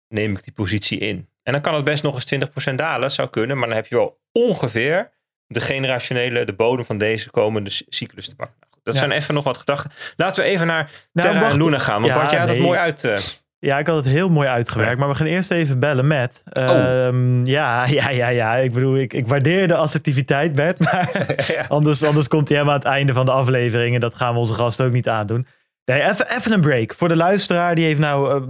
[0.08, 1.28] neem ik die positie in.
[1.44, 3.88] En dan kan het best nog eens 20% dalen, dat zou kunnen, maar dan heb
[3.88, 5.12] je wel ongeveer
[5.48, 8.56] de generationele, de bodem van deze komende cyclus te pakken.
[8.60, 9.00] Nou, dat Ja.
[9.00, 9.92] zijn even nog wat gedachten.
[10.18, 11.54] Laten we even naar Nou, Terra wacht.
[11.54, 13.04] en Luna gaan, want Ja, Bart, jij had het mooi uit.
[13.04, 13.18] eh,
[13.60, 14.98] Ja, ik had het heel mooi uitgewerkt.
[15.00, 16.44] Maar we gaan eerst even bellen met.
[16.54, 16.64] Oh.
[16.70, 18.56] Ehm, ja, ja, ja, ja.
[18.56, 20.80] Ik bedoel, ik, ik waardeer de assertiviteit, Bert.
[20.80, 21.26] Maar
[21.56, 21.66] Ja.
[21.68, 23.94] anders, anders komt hij helemaal aan het einde van de aflevering.
[23.96, 25.48] En dat gaan we onze gast ook niet aandoen.
[25.86, 26.94] Nee, even, even een break.
[26.94, 28.42] Voor de luisteraar, die heeft nou eh,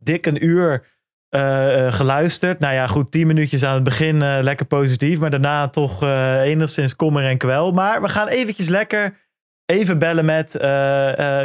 [0.00, 0.86] dik een uur
[1.28, 2.58] eh, eh, geluisterd.
[2.58, 5.18] Nou ja, goed, tien minuutjes aan het begin lekker positief.
[5.18, 6.02] Maar daarna toch
[6.42, 7.72] enigszins kommer en kwel.
[7.72, 9.20] Maar we gaan eventjes lekker
[9.66, 10.56] even bellen met,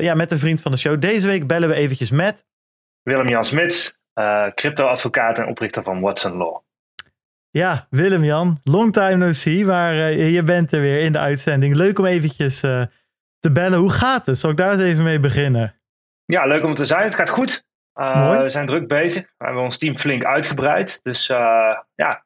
[0.01, 1.01] ja, met een vriend van de show.
[1.01, 2.45] Deze week bellen we eventjes met...
[3.03, 3.99] Willem-Jan Smits,
[4.55, 6.57] crypto-advocaat en oprichter van Watson Law.
[7.49, 11.75] Ja, Willem-Jan, long time no see, maar je bent er weer in de uitzending.
[11.75, 12.63] Leuk om eventjes
[13.39, 13.79] te bellen.
[13.79, 14.37] Hoe gaat het?
[14.37, 15.75] Zal ik daar eens even mee beginnen?
[16.25, 17.03] Ja, leuk om te zijn.
[17.03, 17.65] Het gaat goed.
[17.97, 18.43] Mooi.
[18.43, 19.23] We zijn druk bezig.
[19.37, 20.99] We hebben ons team flink uitgebreid.
[21.03, 21.37] Dus eh,
[21.95, 22.23] ja,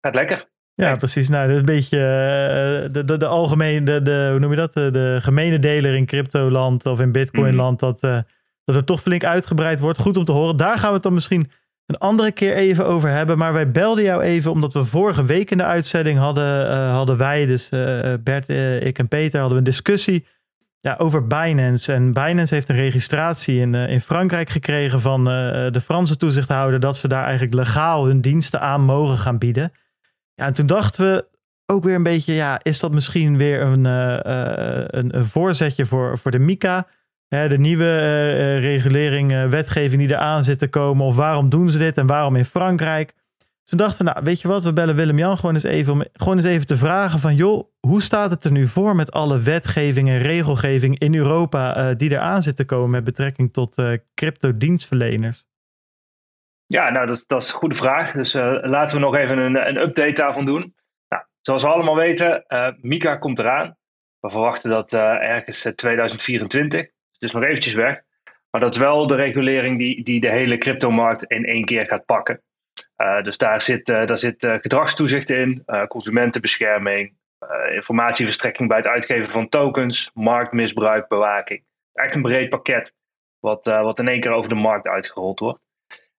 [0.00, 0.48] gaat lekker.
[0.74, 1.28] Ja, precies.
[1.28, 4.56] Nou, dat is een beetje eh, de, de, de algemene, de, de, hoe noem je
[4.56, 4.72] dat?
[4.72, 8.18] De, de gemene deler in cryptoland of in bitcoinland, dat, eh,
[8.64, 9.98] dat het toch flink uitgebreid wordt.
[9.98, 10.56] Goed om te horen.
[10.56, 11.50] Daar gaan we het dan misschien
[11.86, 13.38] een andere keer even over hebben.
[13.38, 17.46] Maar wij belden jou even omdat we vorige week in de uitzending hadden, hadden wij,
[17.46, 17.68] dus
[18.20, 18.48] Bert,
[18.82, 20.26] ik en Peter, hadden we een discussie
[20.80, 21.92] ja, over Binance.
[21.92, 26.80] En Binance heeft een registratie in, eh, in Frankrijk gekregen van eh, de Franse toezichthouder
[26.80, 29.72] dat ze daar eigenlijk legaal hun diensten aan mogen gaan bieden.
[30.34, 31.26] Ja, en toen dachten we
[31.66, 35.86] ook weer een beetje, ja, is dat misschien weer een, eh, eh, een, een voorzetje
[35.86, 36.86] voor, voor de MICA?
[37.28, 41.06] Hè, de nieuwe eh, eh, regulering, eh, wetgeving die eraan zit te komen.
[41.06, 43.14] Of waarom doen ze dit en waarom in Frankrijk?
[43.68, 46.46] Toen dachten nou, weet je wat, we bellen Willem-Jan gewoon eens even om gewoon eens
[46.46, 50.18] even te vragen van, joh, hoe staat het er nu voor met alle wetgeving en
[50.18, 55.46] regelgeving in Europa eh, die eraan zit te komen met betrekking tot eh crypto-dienstverleners?
[56.66, 58.12] Ja, nou, dat, dat is een goede vraag.
[58.12, 60.74] Dus eh, laten we nog even een, een update daarvan doen.
[61.08, 62.44] Nou, zoals we allemaal weten,
[62.80, 63.76] Mika komt eraan.
[64.20, 66.80] We verwachten dat ergens eh, 2024.
[66.80, 68.02] Het is nog eventjes weg.
[68.50, 72.04] Maar dat is wel de regulering die, die de hele cryptomarkt in één keer gaat
[72.04, 72.42] pakken.
[72.98, 77.16] Eh, dus daar zit, eh, daar zit eh, gedragstoezicht in, consumentenbescherming,
[77.74, 81.64] informatieverstrekking bij het uitgeven van tokens, marktmisbruik, bewaking.
[81.92, 82.94] Echt een breed pakket
[83.38, 85.60] wat, wat in één keer over de markt uitgerold wordt.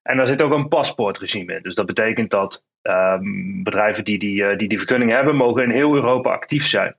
[0.02, 1.62] En daar zit ook een paspoortregime in.
[1.62, 5.96] Dus dat betekent dat ehm, bedrijven die die, die die vergunning hebben, mogen in heel
[5.96, 6.96] Europa actief zijn.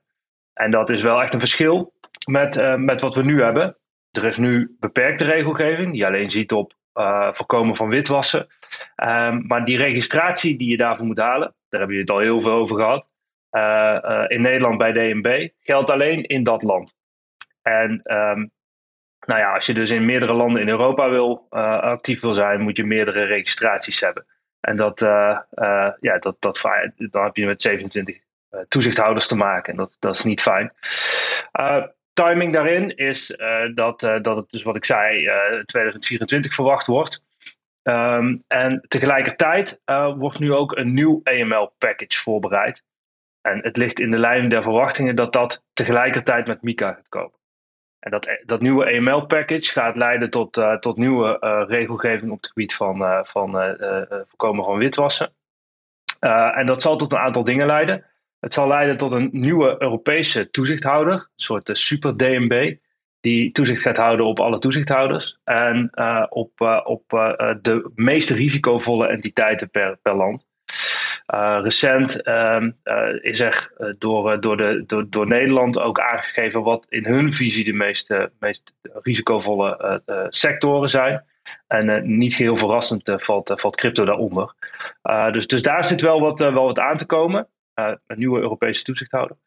[0.53, 1.93] En dat is wel echt een verschil
[2.25, 3.77] met, met wat we nu hebben.
[4.11, 6.73] Er is nu beperkte regelgeving, die alleen ziet op
[7.33, 8.47] voorkomen van witwassen.
[8.95, 12.41] Ehm, maar die registratie die je daarvoor moet halen, daar hebben jullie het al heel
[12.41, 13.09] veel over gehad.
[13.49, 16.93] eh, eh, in Nederland bij DNB geldt alleen in dat land.
[17.61, 18.45] En ehm,
[19.25, 22.61] nou ja, als je dus in meerdere landen in Europa wil, eh, actief wil zijn,
[22.61, 24.25] moet je meerdere registraties hebben.
[24.59, 24.99] En dat,
[25.99, 26.61] ja, dat, dat,
[26.95, 28.19] dan heb je met 27
[28.49, 29.71] eh, toezichthouders te maken.
[29.71, 30.73] En dat, dat is niet fijn.
[32.13, 33.37] Timing daarin is
[33.73, 37.23] dat, dat het, dus wat ik zei, eh 2024 verwacht wordt.
[37.83, 42.83] Ehm, en tegelijkertijd eh, wordt nu ook een nieuw AML-package voorbereid.
[43.41, 47.39] En het ligt in de lijn der verwachtingen dat dat tegelijkertijd met Mika gaat komen.
[47.99, 52.47] En dat, dat nieuwe AML-package gaat leiden tot, eh, tot nieuwe eh, regelgeving op het
[52.47, 55.33] gebied van, eh, van eh, eh, voorkomen van witwassen.
[56.21, 58.05] Eh, en dat zal tot een aantal dingen leiden.
[58.39, 62.75] Het zal leiden tot een nieuwe Europese toezichthouder, een soort eh, super-DNB,
[63.21, 68.29] die toezicht gaat houden op alle toezichthouders en eh, op, eh, op eh, de meest
[68.29, 70.49] risicovolle entiteiten per, per land.
[71.61, 72.63] Recent uh,
[73.21, 77.73] is er door, door, de, door, door Nederland ook aangegeven wat in hun visie de
[77.73, 81.23] meest, meest risicovolle sectoren zijn.
[81.67, 84.53] En niet heel verrassend valt, valt crypto daaronder.
[85.31, 87.47] dus, dus daar zit wel wat, wel wat aan te komen.
[87.73, 89.37] een nieuwe Europese toezichthouder.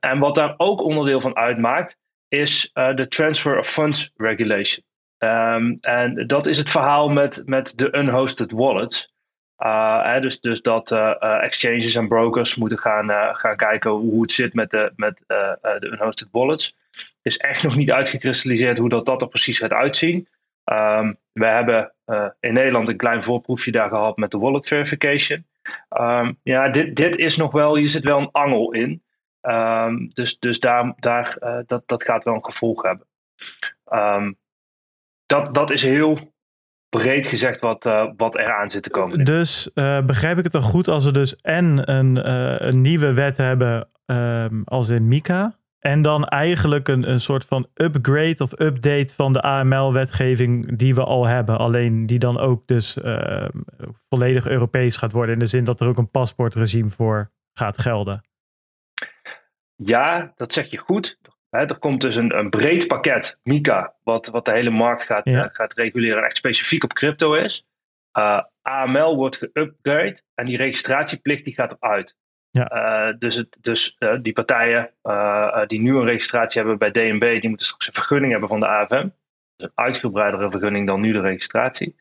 [0.00, 1.96] en wat daar ook onderdeel van uitmaakt,
[2.30, 4.84] is de Transfer of Funds Regulation.
[5.18, 9.12] Um, en dat is het verhaal met, met de unhosted wallets.
[9.56, 14.54] Hè, dus, dus dat uh, exchanges en brokers moeten gaan, gaan kijken hoe het zit
[14.54, 16.76] met de, met, de unhosted wallets.
[16.92, 20.28] Het is echt nog niet uitgekristalliseerd hoe dat, dat er precies gaat uitzien.
[20.64, 21.92] Um, we hebben
[22.40, 25.44] in Nederland een klein voorproefje daar gehad met de wallet verification.
[26.00, 29.02] Um, ja, dit, dit is nog wel, hier zit wel een angel in.
[29.42, 31.36] Um, dus dus daar, daar,
[31.66, 33.06] dat, dat gaat wel een gevolg hebben.
[35.26, 36.32] dat, dat is heel
[36.90, 39.24] breed gezegd wat, uh, wat eraan zit te komen.
[39.24, 42.28] Dus uh, begrijp ik het dan goed als we dus en een,
[42.68, 47.66] een nieuwe wet hebben um, als in MICA, En dan eigenlijk een, een soort van
[47.74, 51.58] upgrade of update van de AML-wetgeving die we al hebben.
[51.58, 52.98] Alleen die dan ook dus
[54.08, 55.34] volledig Europees gaat worden.
[55.34, 58.29] In de zin dat er ook een paspoortregime voor gaat gelden.
[59.84, 61.18] Ja, dat zeg je goed.
[61.50, 65.46] er komt dus een, een breed pakket, MICA, wat, wat de hele markt gaat, uh,
[65.52, 67.66] gaat reguleren en echt specifiek op crypto is.
[68.18, 72.16] Uh, AML wordt geupgrade en die registratieplicht die gaat eruit.
[72.50, 73.08] Ja.
[73.08, 74.90] Uh, dus het, dus die partijen
[75.66, 78.66] die nu een registratie hebben bij DNB, die moeten straks een vergunning hebben van de
[78.66, 79.08] AFM.
[79.56, 81.96] Dus een uitgebreidere vergunning dan nu de registratie.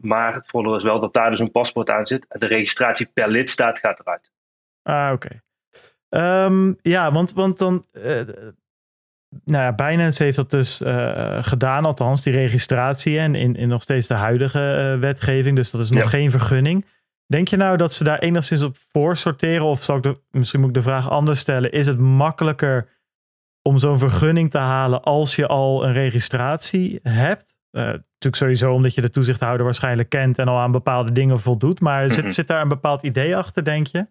[0.00, 2.26] maar het voordeel is wel dat daar dus een paspoort aan zit.
[2.28, 4.30] En de registratie per lidstaat gaat eruit.
[4.82, 5.26] Ah, oké.
[5.26, 5.40] Okay.
[6.16, 7.86] Um, ja, want, want dan.
[9.44, 10.80] nou ja, Binance heeft dat dus
[11.40, 13.18] gedaan, althans, die registratie.
[13.18, 15.56] En in, in nog steeds de huidige wetgeving.
[15.56, 16.08] Dus dat is nog ja.
[16.08, 16.86] geen vergunning.
[17.26, 19.66] Denk je nou dat ze daar enigszins op voor sorteren?
[19.66, 21.72] Of zal ik de, misschien moet ik de vraag anders stellen.
[21.72, 22.88] Is het makkelijker
[23.62, 27.60] om zo'n vergunning te halen als je al een registratie hebt?
[27.70, 31.80] Uh, natuurlijk sowieso omdat je de toezichthouder waarschijnlijk kent en al aan bepaalde dingen voldoet.
[31.80, 32.32] Maar zit, Mhm.
[32.32, 34.06] zit daar een bepaald idee achter, denk je?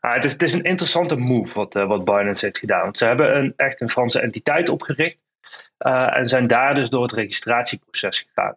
[0.00, 2.82] Ah, het, is, een interessante move wat, uh, wat Binance heeft gedaan.
[2.82, 5.18] Want ze hebben een, echt een Franse entiteit opgericht.
[5.86, 8.56] Uh, en zijn daar dus door het registratieproces gegaan.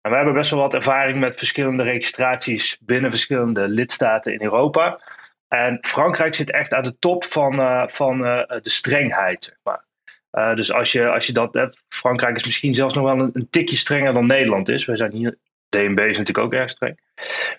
[0.00, 5.00] En we hebben best wel wat ervaring met verschillende registraties binnen verschillende lidstaten in Europa.
[5.48, 9.44] En Frankrijk zit echt aan de top van, uh, van de strengheid.
[9.44, 10.54] Zeg maar.
[10.54, 13.50] dus als je, als je dat hebt, Frankrijk is misschien zelfs nog wel een, een,
[13.50, 14.84] tikje strenger dan Nederland is.
[14.84, 15.38] Wij zijn hier,
[15.68, 17.00] DNB is natuurlijk ook erg streng.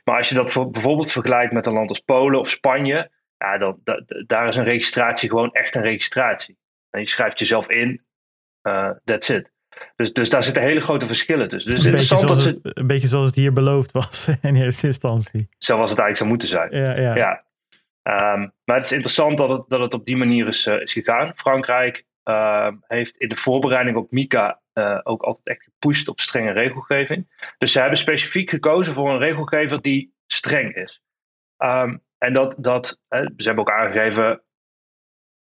[0.04, 3.58] Maar als je dat voor, bijvoorbeeld vergelijkt met een land als Polen of Spanje, ja,
[3.58, 6.58] dan, da, daar is een registratie gewoon echt een registratie.
[6.90, 8.02] En je schrijft jezelf in,
[8.64, 9.52] uh, that's it.
[9.96, 11.72] Dus, dus daar zitten hele grote verschillen tussen.
[11.72, 12.50] Dus een, beetje dat ze...
[12.50, 15.50] het, een beetje zoals het hier beloofd was in eerste instantie.
[15.58, 16.70] Zo was het eigenlijk zou moeten zijn.
[16.72, 17.16] Ja, ja.
[17.16, 17.46] ja.
[18.34, 20.94] Um, maar het is interessant dat het, dat het op die manier is, uh, is
[20.94, 21.32] gegaan.
[21.36, 26.52] Frankrijk uh, heeft in de voorbereiding op MICA uh, ook altijd echt gepusht op strenge
[26.52, 27.52] regelgeving.
[27.58, 31.02] Dus ze hebben specifiek gekozen voor een regelgever die streng is.
[31.58, 34.42] Um, en dat, dat ze hebben ook aangegeven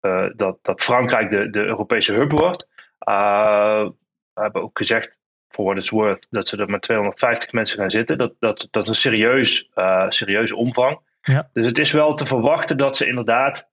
[0.01, 2.69] uh, dat, dat Frankrijk de, de Europese hub wordt.
[3.09, 3.89] Uh,
[4.33, 5.19] we hebben ook gezegd,
[5.49, 8.19] voor what it's worth, dat ze er met 250 mensen gaan zitten.
[8.19, 11.01] Dat, dat, dat is een serieus, uh, serieuze omvang.
[11.21, 11.51] Ja.
[11.53, 13.71] Dus het is wel te verwachten dat ze inderdaad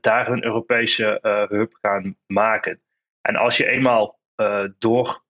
[0.00, 1.18] daar een Europese
[1.48, 2.80] hub gaan maken.
[3.20, 4.18] En als je eenmaal
[4.78, 5.22] door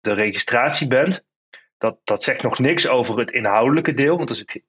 [0.00, 1.26] de registratie bent,
[1.78, 4.62] dat, dat zegt nog niks over het inhoudelijke deel, want er zit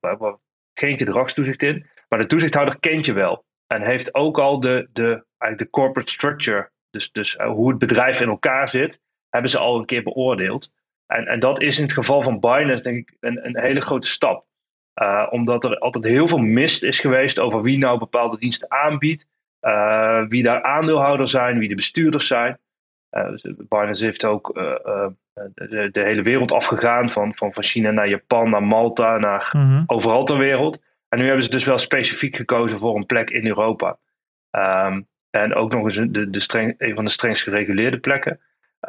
[0.74, 1.88] geen gedragstoezicht in.
[2.10, 3.46] Maar de toezichthouder kent je wel.
[3.68, 8.22] En heeft ook al de, de, eigenlijk de corporate structure, dus, dus hoe het bedrijf
[8.22, 10.72] in elkaar zit, hebben ze al een keer beoordeeld.
[11.06, 14.08] En, en dat is in het geval van Binance denk ik een, een hele grote
[14.08, 14.46] stap.
[15.02, 19.28] Uh, omdat er altijd heel veel mist is geweest over wie nou bepaalde diensten aanbiedt.
[20.30, 22.60] Wie daar aandeelhouders zijn, wie de bestuurders zijn.
[23.14, 27.12] Uh, Binance heeft ook de, de, hele wereld afgegaan.
[27.12, 29.84] Van, van, van China naar Japan, naar Malta, naar mm -hmm.
[29.86, 30.82] overal ter wereld.
[31.10, 33.98] En nu hebben ze dus wel specifiek gekozen voor een plek in Europa.
[34.52, 38.40] Um, en ook nog eens de, de streng, een van de strengst gereguleerde plekken.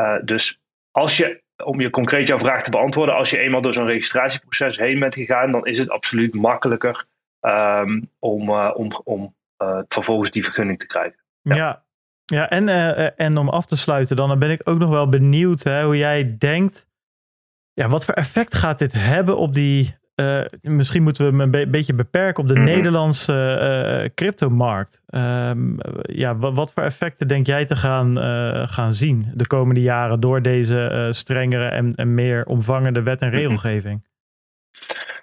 [0.01, 0.61] Uh, dus
[0.91, 4.77] als je, om je concreet jouw vraag te beantwoorden, als je eenmaal door zo'n registratieproces
[4.77, 7.05] heen bent gegaan, dan is het absoluut makkelijker
[7.41, 11.19] um, om, uh, om, om uh, vervolgens die vergunning te krijgen.
[11.41, 11.84] Ja, ja,
[12.25, 12.69] ja en,
[13.17, 16.37] en om af te sluiten, dan ben ik ook nog wel benieuwd hè, hoe jij
[16.39, 16.87] denkt.
[17.73, 19.97] Ja, wat voor effect gaat dit hebben op die.
[20.61, 22.63] misschien moeten we hem een be beetje beperken op de Mhm.
[22.63, 22.77] mm -hmm.
[22.77, 25.03] Nederlandse cryptomarkt.
[25.07, 28.17] Um, ja, wat, wat, voor effecten denk jij te gaan,
[28.69, 34.03] gaan zien de komende jaren door deze strengere en, en, meer omvangende wet en regelgeving?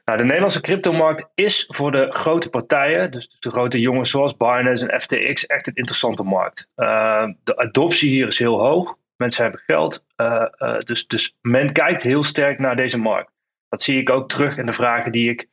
[0.06, 4.88] Nou, de Nederlandse cryptomarkt is voor de grote partijen, dus de grote jongens zoals Binance
[4.88, 6.68] en FTX, echt een interessante markt.
[6.76, 8.98] Uh, de adoptie hier is heel hoog.
[9.15, 10.06] Mensen hebben geld.
[10.18, 10.45] Uh,
[10.80, 13.32] dus, dus men kijkt heel sterk naar deze markt.
[13.69, 15.48] Dat zie ik ook terug in de vragen die ik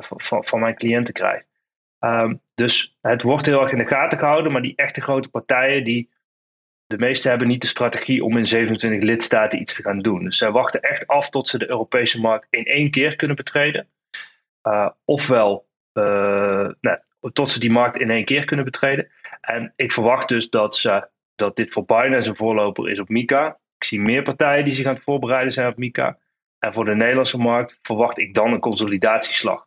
[0.00, 1.42] van, van mijn cliënten krijg.
[2.00, 5.84] Um, dus het wordt heel erg in de gaten gehouden, maar die echte grote partijen,
[5.84, 6.10] die,
[6.88, 10.24] de meeste hebben niet de strategie om in 27 lidstaten iets te gaan doen.
[10.24, 13.88] Dus zij wachten echt af tot ze de Europese markt in één keer kunnen betreden.
[14.62, 16.98] Uh, ofwel uh, nou,
[17.32, 19.08] tot ze die markt in één keer kunnen betreden.
[19.40, 23.58] En ik verwacht dus dat, ze, dat dit voor Binance een voorloper is op MICA.
[23.78, 26.18] Ik zie meer partijen die zich aan het voorbereiden zijn op MICA.
[26.58, 29.66] En voor de Nederlandse markt verwacht ik dan een consolidatieslag.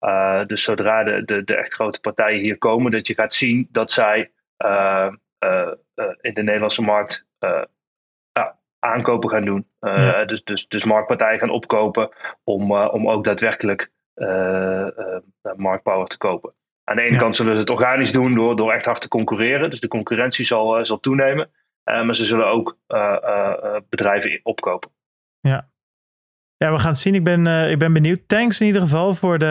[0.00, 3.68] Uh, dus zodra de, de, de echt grote partijen hier komen, dat je gaat zien
[3.70, 4.30] dat zij
[6.20, 7.26] in de Nederlandse markt
[8.78, 9.68] aankopen gaan doen.
[9.80, 10.24] Ja.
[10.24, 12.08] dus, dus, dus marktpartijen gaan opkopen
[12.44, 13.90] om, om ook daadwerkelijk
[15.56, 16.52] marktpower te kopen.
[16.84, 17.18] Aan de ene Ja.
[17.18, 19.70] kant zullen ze het organisch doen door, door echt hard te concurreren.
[19.70, 21.50] Dus de concurrentie zal, eh, zal toenemen.
[21.82, 24.90] Eh, maar ze zullen ook eh, eh, eh, bedrijven opkopen.
[25.40, 25.68] Ja,
[26.58, 27.14] we gaan het zien.
[27.14, 28.20] Ik ben, eh, ik ben benieuwd.
[28.26, 29.44] Thanks in ieder geval voor de,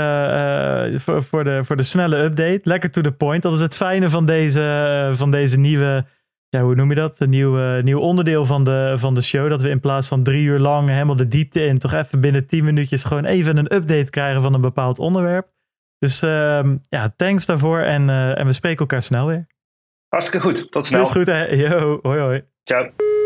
[0.94, 2.60] eh, voor, voor, de, voor de snelle update.
[2.64, 3.44] Lekker to the point.
[3.44, 6.06] Dat is het fijne van deze, eh, van deze nieuwe,
[6.50, 7.20] ja, hoe noem je dat?
[7.20, 9.50] Een nieuw, nieuw onderdeel van de, van de show.
[9.50, 12.48] Dat we in plaats van drie uur lang helemaal de diepte in, toch even binnen
[12.48, 15.48] tien minuutjes gewoon even een update krijgen van een bepaald onderwerp.
[15.98, 19.48] Dus ehm, ja, thanks daarvoor en, en we spreken elkaar snel weer.
[20.08, 20.72] Hartstikke goed.
[20.72, 21.02] Tot snel.
[21.02, 21.46] Is goed hè?
[21.46, 22.44] Yo, hoi hoi.
[22.64, 23.17] Ciao.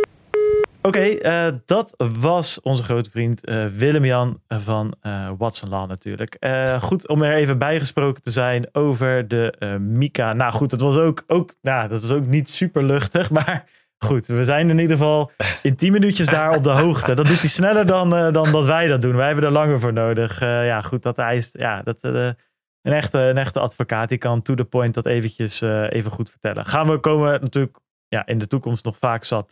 [0.84, 6.38] Oké, eh, dat was onze grote vriend eh, Willem-Jan van eh Watson Law natuurlijk.
[6.80, 10.34] Goed om er even bijgesproken te zijn over de Mika.
[10.34, 14.28] Nou goed, dat was ook, ook, nou, dat was ook niet super luchtig, maar goed.
[14.28, 15.32] We zijn in ieder geval
[15.62, 17.14] in 10 minuutjes daar op de hoogte.
[17.14, 19.16] Dat doet hij sneller dan, dan dat wij dat doen.
[19.16, 20.40] Wij hebben er langer voor nodig.
[20.40, 21.98] Ja goed, dat hij ja, dat...
[22.02, 22.36] een
[22.82, 26.66] echte, een echte advocaat die kan to the point dat eventjes even goed vertellen.
[26.66, 27.78] Gaan we komen natuurlijk
[28.08, 29.52] ja, in de toekomst nog vaak zat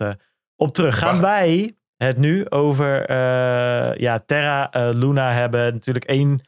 [0.60, 0.99] op terug.
[0.99, 5.73] Gaan wij het nu over eh, ja, Terra eh, Luna hebben?
[5.73, 6.41] Natuurlijk één.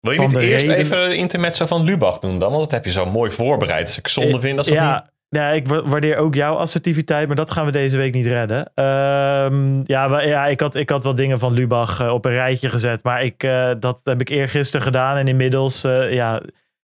[0.00, 2.50] Wil je niet eerst reden- even de intermezzo van Lubach doen dan?
[2.50, 3.86] Want dat heb je zo mooi voorbereid.
[3.86, 4.84] Dus ik zonde vind als dat niet...
[4.84, 8.26] ja, ja, ik wa- waardeer ook jouw assertiviteit, maar dat gaan we deze week niet
[8.26, 8.70] redden.
[8.74, 12.68] Ehm, ja, ja ik, had, ik had wel dingen van Lubach eh, op een rijtje
[12.70, 15.16] gezet, maar ik, eh, dat heb ik eergisteren gedaan.
[15.16, 16.34] En inmiddels, eh, ja,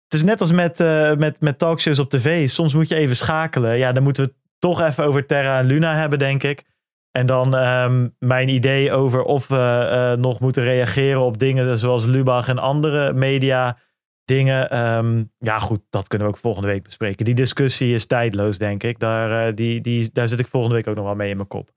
[0.04, 2.48] het is net als met, eh, met, met talkshows op tv.
[2.48, 3.78] Soms moet je even schakelen.
[3.78, 6.64] Ja, dan moeten we toch even over Terra en Luna hebben, denk ik.
[7.10, 12.04] En dan ehm, mijn idee over of we eh, nog moeten reageren op dingen zoals
[12.04, 13.78] Lubach en andere media
[14.24, 14.70] dingen.
[14.70, 17.24] Ehm, ja, goed, dat kunnen we ook volgende week bespreken.
[17.24, 18.98] Die discussie is tijdloos, denk ik.
[18.98, 21.48] Daar, eh, die, die, daar zit ik volgende week ook nog wel mee in mijn
[21.48, 21.70] kop.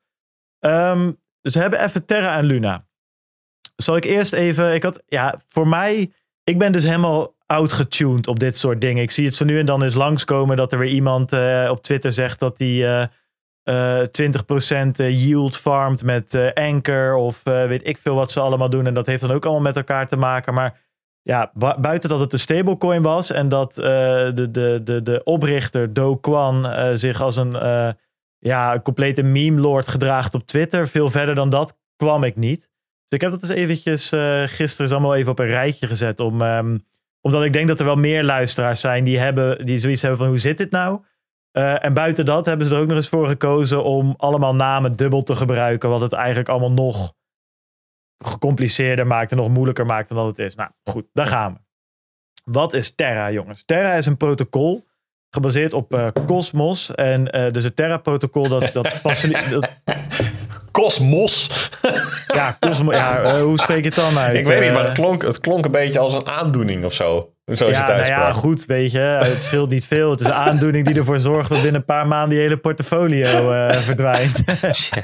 [0.60, 1.12] Ehm,
[1.42, 2.88] dus we hebben even Terra en Luna.
[3.76, 4.74] Zal ik eerst even.
[4.74, 6.12] Ik had, ja, voor mij.
[6.44, 9.04] Ik ben dus helemaal outgetuned op dit soort dingen.
[9.04, 11.82] Ik zie het zo nu en dan eens langskomen dat er weer iemand eh, op
[11.84, 17.88] Twitter zegt dat hij eh, eh, 20% yield farmt met eh, Anchor of eh, weet
[17.88, 18.86] ik veel wat ze allemaal doen.
[18.88, 20.54] En dat heeft dan ook allemaal met elkaar te maken.
[20.54, 20.80] Maar
[21.22, 25.94] ja, bu- buiten dat het een stablecoin was en dat de, de, de, de oprichter
[25.94, 27.56] Do Kwon eh, zich als een
[28.40, 30.88] ja, complete meme lord gedraagt op Twitter.
[30.88, 32.60] Veel verder dan dat kwam ik niet.
[32.60, 34.12] Dus ik heb dat eens eventjes
[34.56, 36.20] gisteren allemaal even op een rijtje gezet.
[36.20, 36.78] Om, ehm,
[37.22, 40.28] omdat ik denk dat er wel meer luisteraars zijn die, hebben, die zoiets hebben van
[40.28, 41.02] hoe zit dit nou?
[41.52, 44.96] Eh, en buiten dat hebben ze er ook nog eens voor gekozen om allemaal namen
[44.96, 45.90] dubbel te gebruiken.
[45.90, 47.14] Wat het eigenlijk allemaal nog
[48.18, 50.56] gecompliceerder maakt en nog moeilijker maakt dan dat het is.
[50.56, 51.60] Nou goed, daar gaan we.
[52.44, 53.66] Wat is Terra, jongens?
[53.66, 54.88] Terra is een protocol
[55.30, 56.96] gebaseerd op eh, Cosmos.
[56.96, 59.76] En eh, dus het Terra-protocol, dat, dat, dat
[60.82, 61.50] Cosmos.
[62.34, 64.36] Ja, Cosmo, ja eh, hoe spreek je het dan uit?
[64.38, 66.94] ik weet niet, maar het Eh, klonk, het klonk een beetje als een aandoening of
[66.94, 67.34] zo.
[67.54, 68.98] Zo ja, nou ja, goed, weet je.
[69.00, 70.12] Het scheelt niet veel.
[70.12, 73.52] Het is een aandoening die ervoor zorgt dat binnen een paar maanden die hele portfolio
[73.52, 74.44] eh, verdwijnt.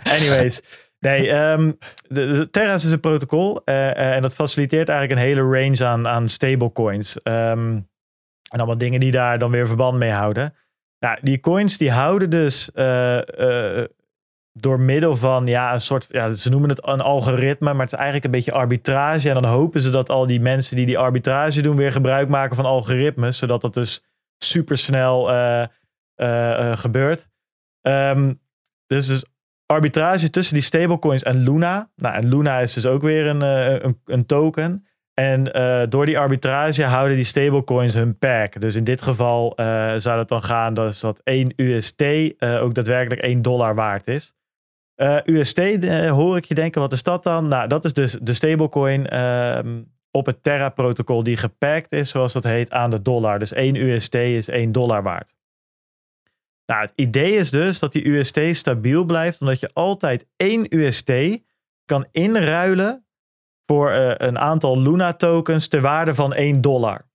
[0.03, 0.61] Anyways.
[0.99, 3.61] Nee, de, de Terra is een protocol.
[3.64, 7.22] eh, eh, en dat faciliteert eigenlijk een hele range aan, aan stablecoins.
[7.22, 7.69] Ehm,
[8.52, 10.53] en allemaal dingen die daar dan weer verband mee houden.
[10.99, 13.18] Nou, die coins die houden dus eh,
[13.80, 13.85] eh,
[14.60, 17.98] door middel van ja, een soort, ja, ze noemen het een algoritme, maar het is
[17.98, 19.30] eigenlijk een beetje arbitrage.
[19.30, 22.56] En dan hopen ze dat al die mensen die die arbitrage doen weer gebruik maken
[22.56, 24.03] van algoritmes, zodat dat dus
[24.38, 27.30] supersnel eh, gebeurt.
[27.82, 28.34] Ehm,
[28.88, 29.26] dus,
[29.65, 31.90] arbitrage tussen die stablecoins en Luna.
[31.95, 34.86] Nou, en Luna is dus ook weer een, een, een token.
[35.14, 35.44] En
[35.90, 38.61] door die arbitrage houden die stablecoins hun pack.
[38.61, 39.53] Dus in dit geval
[39.98, 42.03] zou het dan gaan dat, dat 1 UST
[42.40, 44.36] ook daadwerkelijk 1 dollar waard is.
[44.95, 45.59] Eh, UST
[46.09, 47.47] hoor ik je denken, wat is dat dan?
[47.47, 49.81] Nou, dat is dus de stablecoin ehm,
[50.11, 53.39] op het Terra-protocol die gepakt is, zoals dat heet, aan de dollar.
[53.39, 55.35] Dus 1 UST is 1 dollar waard.
[56.65, 61.11] Nou, het idee is dus dat die UST stabiel blijft, omdat je altijd 1 UST
[61.85, 63.05] kan inruilen
[63.65, 67.05] voor eh, een aantal Luna tokens ter waarde van 1 dollar.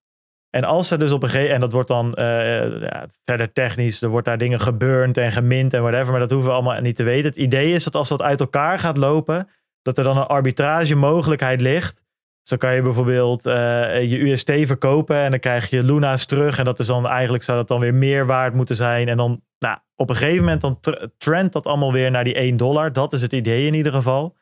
[0.51, 4.03] En als er dus op een gegeven en dat wordt dan eh, ja, verder technisch,
[4.03, 6.97] er wordt daar dingen geburnt en gemint en whatever, maar dat hoeven we allemaal niet
[6.97, 7.27] te weten.
[7.27, 9.49] Het idee is dat als dat uit elkaar gaat lopen,
[9.83, 11.95] dat er dan een arbitrage mogelijkheid ligt.
[12.41, 16.59] Dus dan kan je bijvoorbeeld eh, je UST verkopen en dan krijg je Luna's terug.
[16.59, 19.09] En dat is dan eigenlijk zou dat dan weer meer waard moeten zijn.
[19.09, 22.35] En dan nou, op een gegeven moment dan tr- trendt dat allemaal weer naar die
[22.35, 22.93] 1 dollar.
[22.93, 24.37] Dat is het idee in ieder geval.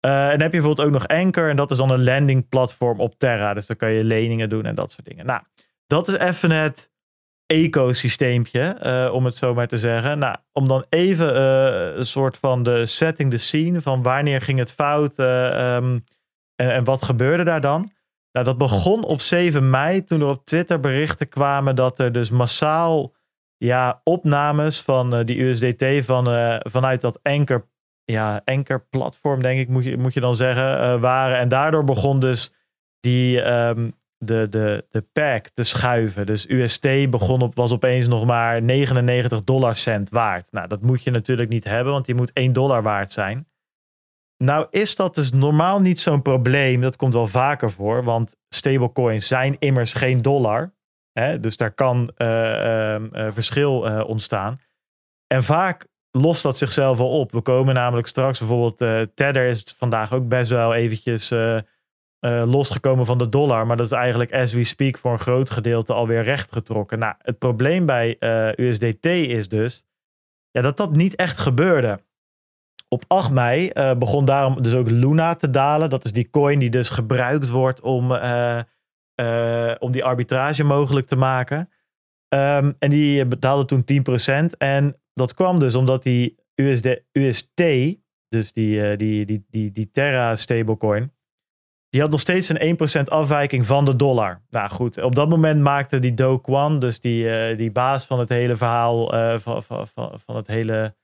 [0.00, 1.48] Eh, en dan heb je bijvoorbeeld ook nog Anchor.
[1.48, 3.54] En dat is dan een landing platform op Terra.
[3.54, 5.26] Dus dan kan je leningen doen en dat soort dingen.
[5.26, 5.42] Nou,
[5.86, 6.90] dat is even het
[7.48, 10.18] ecosysteempje, eh, om het zo maar te zeggen.
[10.18, 14.58] Nou, om dan even eh, een soort van de setting, de scene van wanneer ging
[14.58, 15.98] het fout eh, ehm,
[16.56, 17.92] en, en wat gebeurde daar dan?
[18.32, 22.30] Nou, dat begon op 7 mei toen er op Twitter berichten kwamen dat er dus
[22.30, 23.14] massaal
[23.56, 26.24] ja, opnames van die USDT van,
[26.62, 27.68] vanuit dat Anchor,
[28.12, 31.38] ja, Anchor platform, denk ik, moet je, moet je dan zeggen, uh, waren.
[31.38, 32.52] En daardoor begon dus
[33.00, 36.26] die, um, de, de, de pack te schuiven.
[36.26, 40.52] Dus UST begon op, was opeens nog maar 99 dollar cent waard.
[40.52, 43.46] Nou, dat moet je natuurlijk niet hebben, want die moet 1 dollar waard zijn.
[44.44, 46.80] Nou is dat dus normaal niet zo'n probleem.
[46.80, 50.74] Dat komt wel vaker voor, want stablecoins zijn immers geen dollar.
[51.12, 51.40] Hè?
[51.40, 52.28] Dus daar kan uh,
[52.94, 54.60] uh, verschil uh, ontstaan.
[55.26, 57.32] En vaak lost dat zichzelf wel op.
[57.32, 58.78] We komen namelijk straks bijvoorbeeld,
[59.14, 61.32] Tether is vandaag ook best wel eventjes
[62.44, 63.66] losgekomen van de dollar.
[63.66, 66.98] Maar dat is eigenlijk as we speak voor een groot gedeelte alweer rechtgetrokken.
[66.98, 68.16] Nou, het probleem bij
[68.56, 69.86] USDT is dus
[70.50, 72.00] ja, dat dat niet echt gebeurde.
[72.88, 75.90] Op 8 mei uh, begon daarom dus ook Luna te dalen.
[75.90, 78.60] Dat is die coin die dus gebruikt wordt om, uh,
[79.20, 81.70] uh, om die arbitrage mogelijk te maken.
[82.34, 83.84] Um, en die betaalde toen
[84.52, 84.56] 10%.
[84.58, 87.62] En dat kwam dus omdat die USD, UST,
[88.28, 91.12] dus die, die, die, die, die Terra stablecoin,
[91.88, 94.42] die had nog steeds een 1% afwijking van de dollar.
[94.50, 98.28] Nou goed, op dat moment maakte die Do Kwon, dus die, die baas van het
[98.28, 99.06] hele verhaal,
[99.38, 100.94] van, van, van, van het hele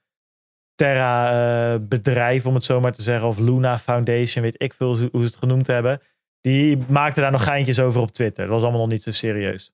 [0.75, 5.25] Terra-bedrijf, om het zo maar te zeggen, of Luna Foundation, weet ik veel hoe ze
[5.25, 6.01] het genoemd hebben.
[6.41, 8.43] Die maakte daar nog geintjes over op Twitter.
[8.43, 9.73] Dat was allemaal nog niet zo serieus.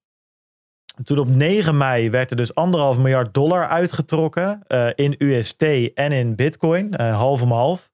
[1.03, 5.64] Toen op 9 mei werd er dus anderhalf miljard dollar uitgetrokken uh, in UST
[5.94, 7.91] en in Bitcoin, uh, half om half.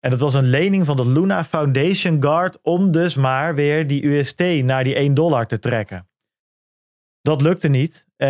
[0.00, 4.06] En dat was een lening van de Luna Foundation Guard om dus maar weer die
[4.06, 6.06] UST naar die 1 dollar te trekken.
[7.20, 8.06] Dat lukte niet.
[8.16, 8.28] Uh,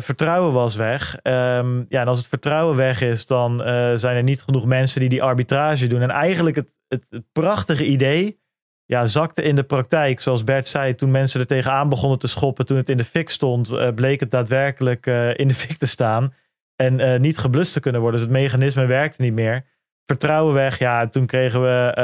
[0.00, 1.18] vertrouwen was weg.
[1.22, 3.58] Um, ja, en als het vertrouwen weg is, dan
[3.98, 6.02] zijn er niet genoeg mensen die die arbitrage doen.
[6.02, 8.38] En eigenlijk het, het, het, prachtige idee
[8.86, 10.20] ja, zakte in de praktijk.
[10.20, 13.30] Zoals Bert zei, toen mensen er tegenaan begonnen te schoppen, toen het in de fik
[13.30, 15.06] stond, bleek het daadwerkelijk
[15.36, 16.34] in de fik te staan.
[16.76, 18.20] En niet geblust te kunnen worden.
[18.20, 19.64] Dus het mechanisme werkte niet meer.
[20.06, 20.78] Vertrouwen weg.
[20.78, 21.98] Ja, toen kregen we,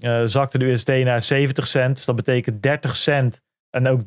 [0.00, 1.96] um, zakte de USD naar 70 cent.
[1.96, 3.42] Dus dat betekent 30 cent
[3.74, 4.04] en ook 30%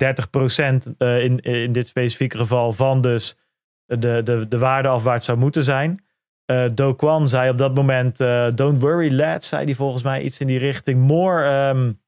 [0.97, 3.37] uh, in, in dit specifieke geval van dus
[3.85, 6.05] de, de, de waarde af waar het zou moeten zijn.
[6.51, 10.21] Uh, Do Kwon zei op dat moment, uh, don't worry lads, zei hij volgens mij
[10.21, 10.99] iets in die richting.
[10.99, 11.99] More, um,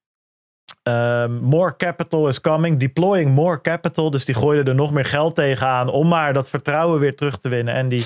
[0.83, 4.11] um, more capital is coming, deploying more capital.
[4.11, 7.49] Dus die gooide er nog meer geld tegenaan om maar dat vertrouwen weer terug te
[7.49, 8.05] winnen en die,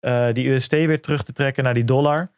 [0.00, 2.30] uh, die UST weer terug te trekken naar die dollar.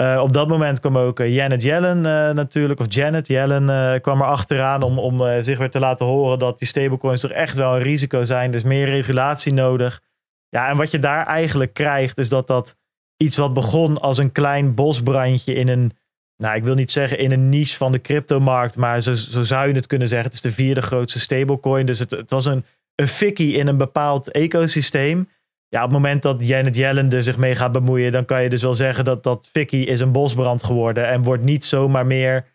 [0.00, 2.00] Uh, op dat moment kwam ook uh, Janet Yellen
[2.34, 6.58] natuurlijk, of Janet Yellen kwam er achteraan om, om zich weer te laten horen dat
[6.58, 8.50] die stablecoins toch echt wel een risico zijn.
[8.50, 10.02] Dus meer regulatie nodig.
[10.48, 12.76] Ja, en wat je daar eigenlijk krijgt is dat dat
[13.16, 15.92] iets wat begon als een klein bosbrandje in een,
[16.36, 19.68] nou ik wil niet zeggen in een niche van de cryptomarkt, maar zo, zo zou
[19.68, 20.26] je het kunnen zeggen.
[20.26, 21.86] Het is de vierde grootste stablecoin.
[21.86, 22.64] Dus het, het was een,
[22.94, 25.28] een fikkie in een bepaald ecosysteem
[25.68, 28.48] ja, op het moment dat Janet Yellen er zich mee gaat bemoeien, dan kan je
[28.48, 32.46] dus wel zeggen dat dat Vicky is een bosbrand geworden en wordt niet zomaar meer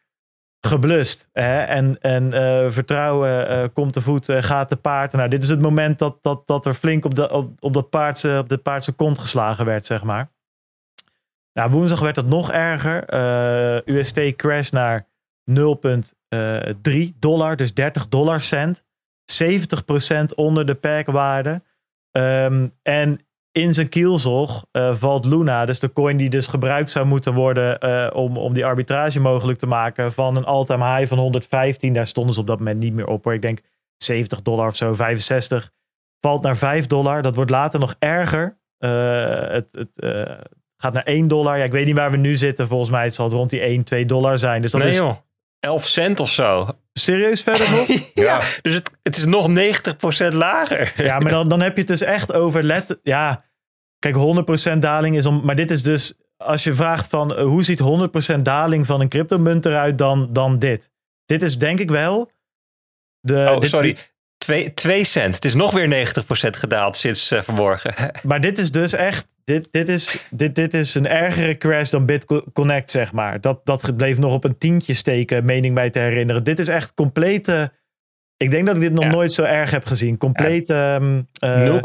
[0.59, 1.29] geblust.
[1.31, 1.61] Hè?
[1.61, 5.11] En, en uh, vertrouwen uh, komt te voet, uh, gaat te paard.
[5.11, 7.89] Nou, dit is het moment dat, dat, dat er flink op, de, op, op, dat
[7.89, 10.31] paardse, op de paardse kont geslagen werd, zeg maar.
[11.53, 13.03] Nou, woensdag werd het nog erger.
[13.89, 15.07] UST crash naar
[15.51, 18.83] 0,3 dollar, dus 30 dollar cent.
[19.31, 21.61] 70% onder de perkwaarde.
[22.17, 23.19] Um, en
[23.51, 27.85] in zijn kielzog uh, valt Luna, dus de coin die dus gebruikt zou moeten worden
[27.85, 31.93] uh, om, om die arbitrage mogelijk te maken, van een all-time high van 115.
[31.93, 33.27] Daar stonden ze op dat moment niet meer op.
[33.27, 33.59] Ik denk
[33.97, 35.71] 70 dollar of zo, 65.
[36.19, 37.21] Valt naar 5 dollar.
[37.21, 38.59] Dat wordt later nog erger.
[38.79, 39.97] Uh, het, het
[40.81, 41.57] gaat naar 1 dollar.
[41.57, 42.67] Ja, ik weet niet waar we nu zitten.
[42.67, 44.61] Volgens mij zal het rond die 1, 2 dollar zijn.
[44.61, 45.15] Dus dat nee, is joh.
[45.59, 46.69] 11 cent of zo.
[46.93, 47.87] Serieus verder nog?
[48.13, 48.39] ja.
[48.61, 50.93] Dus het, het is nog 90% lager.
[50.95, 52.99] ja, maar dan, dan heb je het dus echt over let.
[53.03, 53.41] Ja,
[53.99, 54.15] kijk,
[54.75, 55.45] 100% daling is om.
[55.45, 56.13] Maar dit is dus.
[56.37, 57.81] Als je vraagt van uh, hoe ziet
[58.37, 60.91] 100% daling van een cryptomunt eruit dan, dan dit?
[61.25, 62.31] Dit is denk ik wel.
[63.19, 63.97] De, oh, dit, sorry.
[64.73, 65.35] 2 cent.
[65.35, 67.93] Het is nog weer 90% gedaald sinds uh, vanmorgen.
[68.23, 69.25] Maar dit is dus echt.
[69.43, 73.41] Dit, dit, is, dit, dit is een ergere crash dan BitConnect, zeg maar.
[73.41, 76.43] Dat, dat bleef nog op een tientje steken, mening mij te herinneren.
[76.43, 77.71] Dit is echt complete.
[78.37, 79.09] Ik denk dat ik dit nog ja.
[79.09, 80.17] nooit zo erg heb gezien.
[80.17, 80.67] Compleet.
[80.67, 80.95] Ja.
[80.95, 81.79] Um, uh,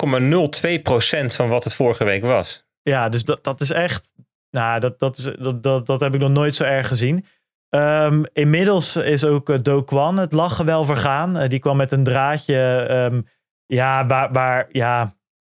[1.23, 2.67] 0,02% van wat het vorige week was.
[2.83, 4.13] Ja, dus dat, dat is echt.
[4.51, 7.25] Nou, dat, dat, is, dat, dat, dat heb ik nog nooit zo erg gezien.
[7.71, 11.43] Um, inmiddels is ook uh, Do Kwan het lachen wel vergaan.
[11.43, 12.87] Uh, die kwam met een draadje.
[12.91, 13.27] Um,
[13.67, 15.16] ja, waar, waar, ja,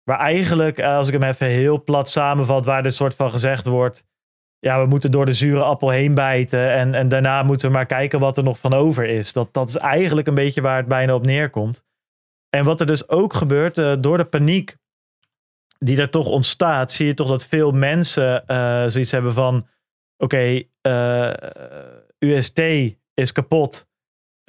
[0.07, 4.05] waar eigenlijk, als ik hem even heel plat samenvat, waar er soort van gezegd wordt.
[4.59, 6.73] ja, we moeten door de zure appel heen bijten.
[6.73, 9.33] En, en daarna moeten we maar kijken wat er nog van over is.
[9.33, 11.85] Dat, dat is eigenlijk een beetje waar het bijna op neerkomt.
[12.49, 14.77] En wat er dus ook gebeurt, uh, door de paniek
[15.79, 19.67] die er toch ontstaat, zie je toch dat veel mensen uh, zoiets hebben van:
[20.17, 21.39] oké, okay,
[22.19, 22.59] UST
[23.13, 23.87] is kapot.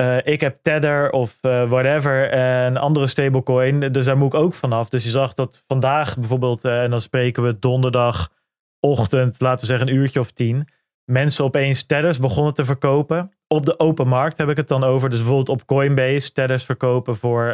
[0.00, 3.80] Uh, ik heb Tether of uh, whatever, een andere stablecoin.
[3.80, 4.88] Dus daar moet ik ook vanaf.
[4.88, 9.88] Dus je zag dat vandaag bijvoorbeeld, uh, en dan spreken we donderdagochtend, laten we zeggen
[9.88, 10.68] een uurtje of tien,
[11.04, 13.32] mensen opeens Tethers begonnen te verkopen.
[13.46, 15.10] Op de open markt heb ik het dan over.
[15.10, 17.48] Dus bijvoorbeeld op Coinbase Tethers verkopen voor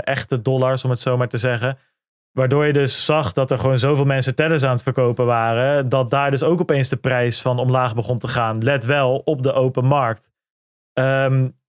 [0.00, 1.78] echte dollars, om het zo maar te zeggen.
[2.32, 6.10] Waardoor je dus zag dat er gewoon zoveel mensen Tethers aan het verkopen waren, dat
[6.10, 8.62] daar dus ook opeens de prijs van omlaag begon te gaan.
[8.62, 10.30] Let wel op de open markt.
[10.98, 11.62] Um,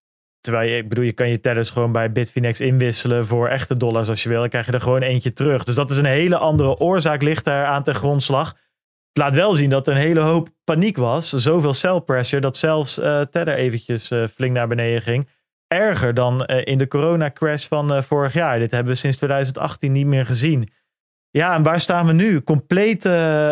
[0.45, 4.09] Terwijl je, ik bedoel, je kan je tethers gewoon bij Bitfinex inwisselen voor echte dollars
[4.09, 4.39] als je wil.
[4.39, 5.63] Dan krijg je er gewoon eentje terug.
[5.63, 8.47] Dus dat is een hele andere oorzaak ligt daar aan ten grondslag.
[8.47, 11.29] Het laat wel zien dat er een hele hoop paniek was.
[11.29, 15.29] Zoveel sell pressure dat zelfs uh, Tether eventjes uh, flink naar beneden ging.
[15.67, 18.59] Erger dan uh, in de corona crash van vorig jaar.
[18.59, 20.69] Dit hebben we sinds 2018 niet meer gezien.
[21.35, 22.41] Ja, en waar staan we nu?
[22.41, 23.09] Complete,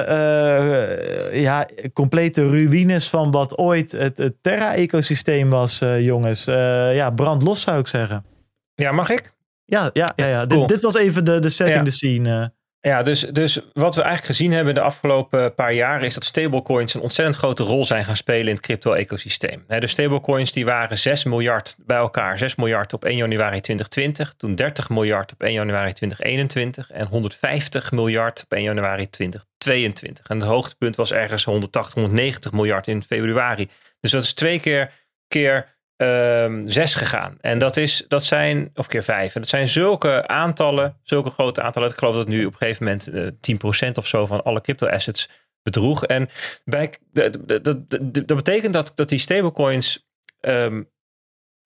[0.09, 6.47] uh, ja, complete ruïnes van wat ooit het, het Terra-ecosysteem was, uh, jongens.
[6.47, 8.25] Uh, ja, brand los zou ik zeggen.
[8.73, 9.35] Ja, mag ik?
[9.65, 10.45] Ja, ja, ja, ja.
[10.45, 10.59] Cool.
[10.59, 11.83] Dit, dit, was even de, de setting, ja.
[11.83, 12.53] de scene.
[12.85, 16.93] Ja, dus, dus wat we eigenlijk gezien hebben de afgelopen paar jaar is dat stablecoins
[16.93, 19.65] een ontzettend grote rol zijn gaan spelen in het crypto-ecosysteem.
[19.67, 24.55] De stablecoins die waren 6 miljard bij elkaar, 6 miljard op 1 januari 2020, toen
[24.55, 30.27] 30 miljard op 1 januari 2021 en 150 miljard op 1 januari 2022.
[30.27, 33.69] En het hoogtepunt was ergens 180, 190 miljard in februari.
[33.99, 34.91] Dus dat is twee keer,
[35.27, 37.37] keer um, zes gegaan.
[37.41, 39.35] En dat, is, dat zijn, of keer vijf.
[39.35, 41.89] En dat zijn zulke aantallen, zulke grote aantallen.
[41.89, 44.87] Ik geloof dat nu op een gegeven moment uh, 10% of zo van alle crypto
[44.87, 45.29] assets
[45.61, 46.05] bedroeg.
[46.05, 46.29] En
[46.65, 47.89] bij, dat, dat,
[48.27, 50.07] dat, betekent dat, dat die stablecoins
[50.41, 50.89] um,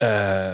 [0.03, 0.53] uh,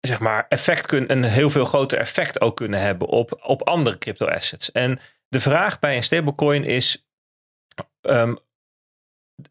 [0.00, 3.98] zeg maar effect kunnen, een heel veel groter effect ook kunnen hebben op, op andere
[3.98, 4.72] crypto assets.
[4.72, 4.98] En
[5.28, 7.06] de vraag bij een stablecoin is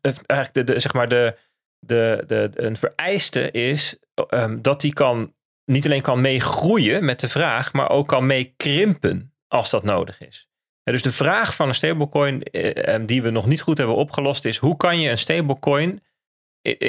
[0.02, 1.38] eigenlijk de, de, zeg maar de,
[1.86, 3.98] de, de, een vereiste is
[4.30, 5.34] um, dat die kan,
[5.66, 10.50] niet alleen kan meegroeien met de vraag, maar ook kan meekrimpen als dat nodig is.
[10.92, 14.58] Dus de vraag van een stablecoin eh, die we nog niet goed hebben opgelost is:
[14.58, 16.04] hoe kan je een stablecoin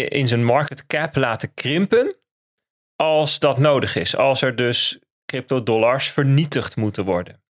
[0.09, 2.17] in zijn market cap laten krimpen
[2.97, 4.17] als dat nodig is?
[4.17, 7.43] Als er dus crypto dollars vernietigd moeten worden.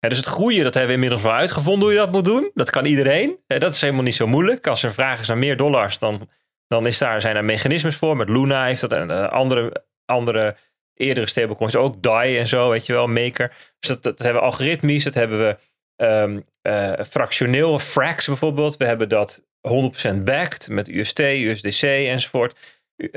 [0.00, 2.50] dus het groeien, dat hebben we inmiddels wel uitgevonden hoe je dat moet doen.
[2.54, 3.38] Dat kan iedereen.
[3.46, 4.66] Dat is helemaal niet zo moeilijk.
[4.66, 6.28] Als er vraag is naar meer dollars, dan
[6.74, 8.16] dan is daar, zijn er mechanismes voor.
[8.16, 10.56] Met Luna heeft dat en uh, andere, andere
[10.94, 12.02] eerdere stablecoins ook.
[12.02, 13.48] DAI en zo, weet je wel, Maker.
[13.78, 15.04] Dus dat, dat hebben we algoritmisch.
[15.04, 15.56] Dat hebben we
[16.04, 18.76] um, uh, fractioneel, Frax bijvoorbeeld.
[18.76, 19.44] We hebben dat
[20.12, 22.58] 100% backed met UST, USDC enzovoort.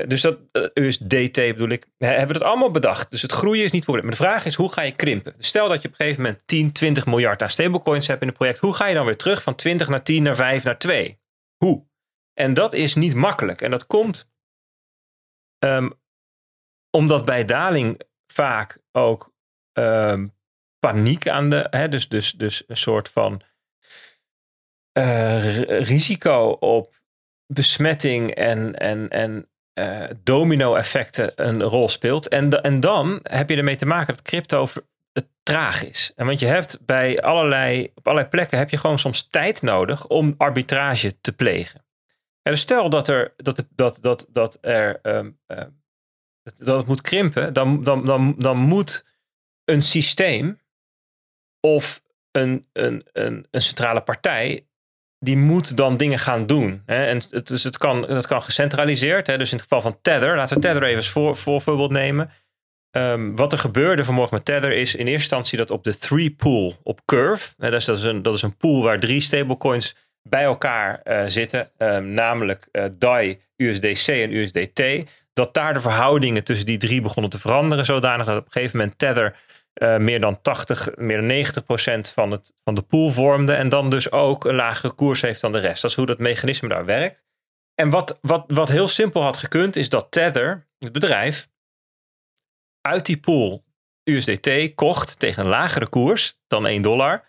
[0.06, 3.10] Dus dat uh, USDT bedoel ik, hebben we dat allemaal bedacht.
[3.10, 4.04] Dus het groeien is niet het probleem.
[4.04, 5.34] Maar de vraag is, hoe ga je krimpen?
[5.36, 8.28] Dus stel dat je op een gegeven moment 10, 20 miljard aan stablecoins hebt in
[8.28, 8.58] een project.
[8.58, 11.18] Hoe ga je dan weer terug van 20 naar 10 naar 5 naar 2?
[11.56, 11.87] Hoe?
[12.38, 13.60] En dat is niet makkelijk.
[13.60, 14.30] En dat komt
[15.64, 16.00] um,
[16.90, 18.00] omdat bij daling
[18.32, 19.32] vaak ook
[19.72, 20.34] um,
[20.78, 23.42] paniek aan de, hè, dus, dus, dus een soort van
[24.98, 26.96] uh, risico op
[27.46, 29.48] besmetting en, en, en
[29.80, 32.28] uh, domino-effecten een rol speelt.
[32.28, 34.66] En, en dan heb je ermee te maken dat crypto
[35.42, 36.12] traag is.
[36.16, 40.06] En want je hebt bij allerlei, op allerlei plekken heb je gewoon soms tijd nodig
[40.06, 41.86] om arbitrage te plegen.
[42.48, 45.38] En stel dat, er, dat, dat, dat, dat, er, um,
[46.42, 49.06] dat het moet krimpen, dan, dan, dan, dan moet
[49.64, 50.60] een systeem
[51.60, 54.66] of een, een, een, een centrale partij
[55.18, 56.82] die moet dan dingen gaan doen.
[56.86, 57.06] Hè?
[57.06, 59.26] En het, dus het, kan, het kan gecentraliseerd.
[59.26, 59.38] Hè?
[59.38, 62.30] Dus in het geval van Tether, laten we Tether even als voor, voor voorbeeld nemen.
[62.90, 66.30] Um, wat er gebeurde vanmorgen met Tether is in eerste instantie dat op de three
[66.30, 69.20] pool op Curve, hè, dat, is, dat, is een, dat is een pool waar drie
[69.20, 74.82] stablecoins bij elkaar uh, zitten, um, namelijk uh, DAI, USDC en USDT,
[75.32, 78.78] dat daar de verhoudingen tussen die drie begonnen te veranderen, zodanig dat op een gegeven
[78.78, 79.36] moment Tether
[79.74, 83.68] uh, meer dan 80, meer dan 90 procent van, het, van de pool vormde en
[83.68, 85.82] dan dus ook een lagere koers heeft dan de rest.
[85.82, 87.24] Dat is hoe dat mechanisme daar werkt.
[87.74, 91.48] En wat, wat, wat heel simpel had gekund, is dat Tether, het bedrijf,
[92.80, 93.64] uit die pool
[94.04, 97.24] USDT kocht tegen een lagere koers dan 1 dollar.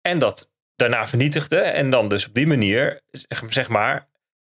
[0.00, 1.58] En dat daarna vernietigde.
[1.58, 3.00] En dan dus op die manier,
[3.48, 4.08] zeg, maar,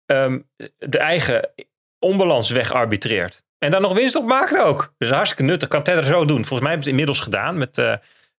[0.06, 1.50] um, de eigen
[1.98, 3.42] onbalans wegarbitreert.
[3.58, 4.94] En daar nog winst op maakt ook.
[4.98, 5.68] Dus hartstikke nuttig.
[5.68, 6.44] Kan Tether zo doen.
[6.44, 7.94] Volgens mij hebben ze het inmiddels gedaan met uh,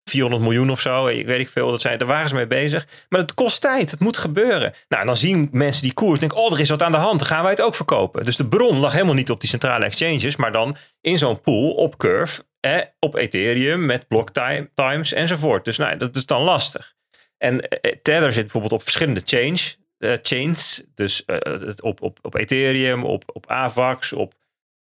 [0.05, 1.06] 400 miljoen of zo.
[1.06, 1.70] Ik weet ik veel.
[1.70, 2.86] Dat zijn, daar waren ze mee bezig.
[3.09, 3.90] Maar het kost tijd.
[3.90, 4.74] Het moet gebeuren.
[4.88, 6.20] Nou, en dan zien mensen die koers.
[6.20, 7.18] Denken, oh, er is wat aan de hand.
[7.18, 8.24] Dan gaan wij het ook verkopen.
[8.24, 10.36] Dus de bron lag helemaal niet op die centrale exchanges.
[10.36, 12.46] Maar dan in zo'n pool op Curve.
[12.60, 15.64] Eh, op Ethereum met block time, times enzovoort.
[15.64, 16.96] Dus nou, dat is dan lastig.
[17.39, 19.59] En eh, Tether zit bijvoorbeeld op verschillende change,
[19.98, 20.85] uh, chains.
[20.94, 21.36] Dus uh,
[21.81, 24.35] op, op, op Ethereum, op, op AVAX, op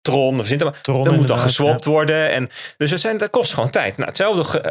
[0.01, 0.39] Tron.
[0.39, 2.31] Of Tron dat moet dan geswapt worden.
[2.31, 3.97] En, dus het zijn, dat kost gewoon tijd.
[3.97, 4.61] Nou, hetzelfde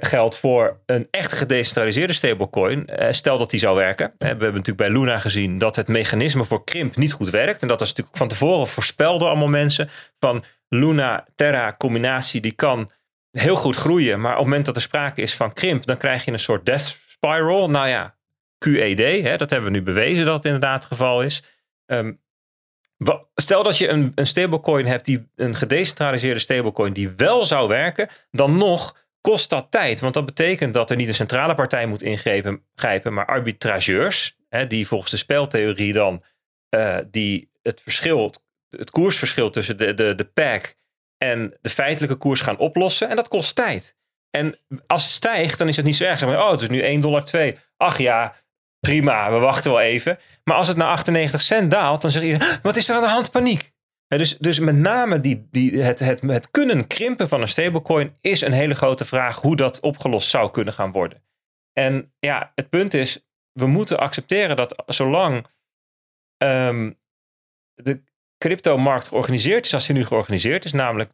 [0.00, 2.88] geldt voor een echt gedecentraliseerde stablecoin.
[3.10, 4.14] stel dat die zou werken.
[4.18, 7.62] We hebben natuurlijk bij Luna gezien dat het mechanisme voor krimp niet goed werkt.
[7.62, 9.90] En dat was natuurlijk van tevoren voorspelden allemaal mensen.
[10.18, 12.90] Van Luna-Terra combinatie die kan
[13.30, 14.20] heel goed groeien.
[14.20, 16.66] Maar op het moment dat er sprake is van krimp, dan krijg je een soort
[16.66, 17.70] death spiral.
[17.70, 18.16] Nou ja,
[18.58, 21.42] QED, hè, dat hebben we nu bewezen dat het inderdaad het geval is.
[21.86, 22.12] Ehm,
[23.34, 28.08] stel dat je een, een stablecoin hebt, die, een gedecentraliseerde stablecoin, die wel zou werken,
[28.30, 30.00] dan nog kost dat tijd.
[30.00, 34.86] Want dat betekent dat er niet een centrale partij moet ingrijpen, maar arbitrageurs, hè, die
[34.86, 36.22] volgens de speltheorie dan
[36.70, 38.32] uh, die het verschil,
[38.68, 40.76] het koersverschil tussen de, de, de pack
[41.18, 43.08] en de feitelijke koers gaan oplossen.
[43.08, 43.96] En dat kost tijd.
[44.38, 46.18] En als het stijgt, dan is het niet zo erg.
[46.18, 47.24] Zeg maar, oh, het is nu 1,2 dollar.
[47.76, 48.34] Ach ja,
[48.80, 50.18] prima, we wachten wel even.
[50.44, 53.08] Maar als het naar 98 cent daalt, dan zeg je, wat is er aan de
[53.08, 53.30] hand?
[53.30, 53.72] Paniek.
[54.06, 58.52] dus, dus met name die, die, het, het, kunnen krimpen van een stablecoin is een
[58.52, 61.22] hele grote vraag hoe dat opgelost zou kunnen gaan worden.
[61.72, 65.46] En ja, het punt is, we moeten accepteren dat zolang
[66.42, 66.98] um,
[67.74, 68.02] de
[68.38, 71.12] cryptomarkt georganiseerd is als hij nu georganiseerd is, namelijk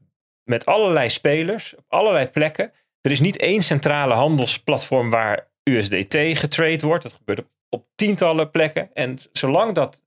[0.49, 2.73] met allerlei spelers op allerlei plekken.
[3.05, 7.03] Er is niet één centrale handelsplatform waar USDT getrade wordt.
[7.03, 8.91] Dat gebeurt op, tientallen plekken.
[8.95, 10.05] En zolang dat,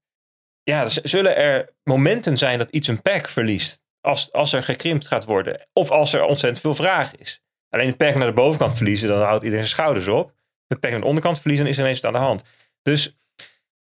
[0.63, 3.85] ja, zullen er momenten zijn dat iets een pack verliest.
[4.01, 5.67] Als, als er gekrimpt gaat worden.
[5.73, 7.41] Of als er ontzettend veel vraag is.
[7.69, 10.33] Alleen een pack naar de bovenkant verliezen, dan houdt iedereen zijn schouders op.
[10.67, 12.43] Een pack naar de onderkant verliezen, dan is ineens het aan de hand.
[12.81, 13.17] Dus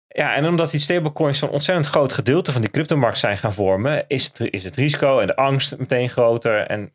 [0.08, 4.04] ja, en omdat die stablecoins zo'n ontzettend groot gedeelte van die cryptomarkt zijn gaan vormen,
[4.08, 6.66] is het, is het risico en de angst meteen groter.
[6.66, 6.92] En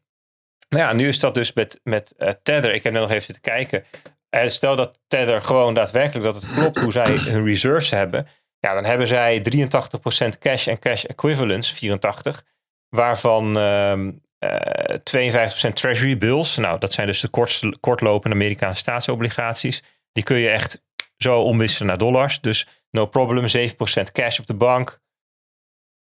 [0.69, 2.73] nou ja, nu is dat dus met, met uh, Tether.
[2.73, 3.83] Ik heb net nog even zitten kijken.
[4.29, 8.27] Uh, stel dat Tether gewoon daadwerkelijk dat het klopt hoe zij hun reserves hebben.
[8.59, 9.43] Ja, dan hebben zij
[10.35, 12.43] 83% cash en cash equivalents, 84.
[12.89, 13.93] Waarvan uh,
[14.39, 16.57] uh, 52% treasury bills.
[16.57, 19.83] Nou, dat zijn dus de kortste, kortlopende Amerikaanse staatsobligaties.
[20.11, 20.83] Die kun je echt
[21.17, 22.41] zo omwisselen naar dollars.
[22.41, 24.99] Dus no problem, 7% cash op de bank.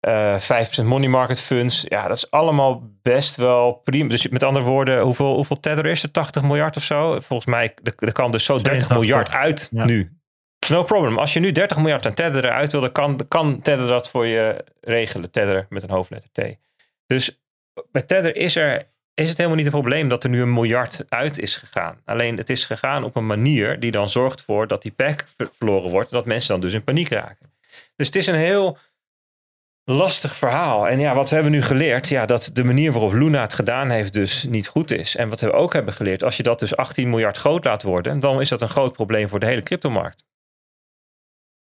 [0.08, 1.86] Uh, eh, 5% money market funds.
[1.88, 4.10] Ja, dat is allemaal best wel prima.
[4.10, 6.12] Dus met andere woorden, hoeveel, hoeveel tether is er?
[6.12, 7.20] 80 miljard of zo?
[7.20, 10.18] Volgens mij, er kan dus zo 30 miljard uit nu.
[10.70, 11.18] No problem.
[11.18, 14.26] Als je nu 30 miljard aan tether eruit wil, dan kan, kan tether dat voor
[14.26, 15.32] je regelen.
[15.32, 16.58] Tether met een hoofdletter T.
[17.06, 17.40] Dus
[17.92, 21.06] met tether is er is het helemaal niet een probleem dat er nu een miljard
[21.10, 22.02] uit is gegaan.
[22.06, 25.26] Alleen het is gegaan op een manier die dan zorgt voor dat die pack
[25.58, 26.12] verloren wordt.
[26.12, 27.54] En dat mensen dan dus in paniek raken.
[27.96, 28.78] Dus het is een heel
[29.86, 30.88] lastig verhaal.
[30.88, 33.90] En ja, wat we hebben nu geleerd, ja, dat de manier waarop Luna het gedaan
[33.90, 35.16] heeft dus niet goed is.
[35.16, 38.20] En wat we ook hebben geleerd, als je dat dus 18 miljard groot laat worden,
[38.20, 40.26] dan is dat een groot probleem voor de hele cryptomarkt.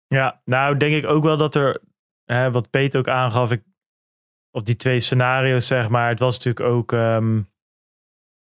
[0.07, 1.81] Ja, nou denk ik ook wel dat er,
[2.25, 3.63] hè, wat Peter ook aangaf, ik
[4.51, 6.09] op die twee scenario's, zeg maar.
[6.09, 7.51] Het was natuurlijk ook, um,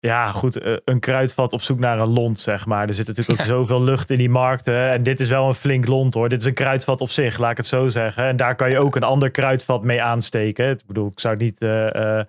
[0.01, 2.89] ja, goed, eh, een kruidvat op zoek naar een lont, zeg maar.
[2.89, 4.91] Er zit natuurlijk ook zoveel lucht in die markten.
[4.91, 6.29] En dit is wel een flink lont, hoor.
[6.29, 8.25] Dit is een kruidvat op zich, laat ik het zo zeggen.
[8.25, 10.71] En daar kan je ook een ander kruidvat mee aansteken.
[10.71, 12.21] Ik bedoel, ik zou het niet uh,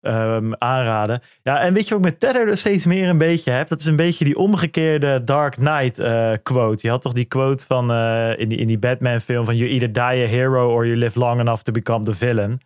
[0.00, 1.20] um, aanraden.
[1.42, 3.68] Ja, en weet je ook met Tether steeds meer een beetje hebt?
[3.68, 6.86] Dat is een beetje die omgekeerde Dark Knight uh, quote.
[6.86, 7.92] Je had toch die quote van
[8.36, 11.18] in, die, in die Batman film van You either die a hero or you live
[11.18, 12.60] long enough to become the villain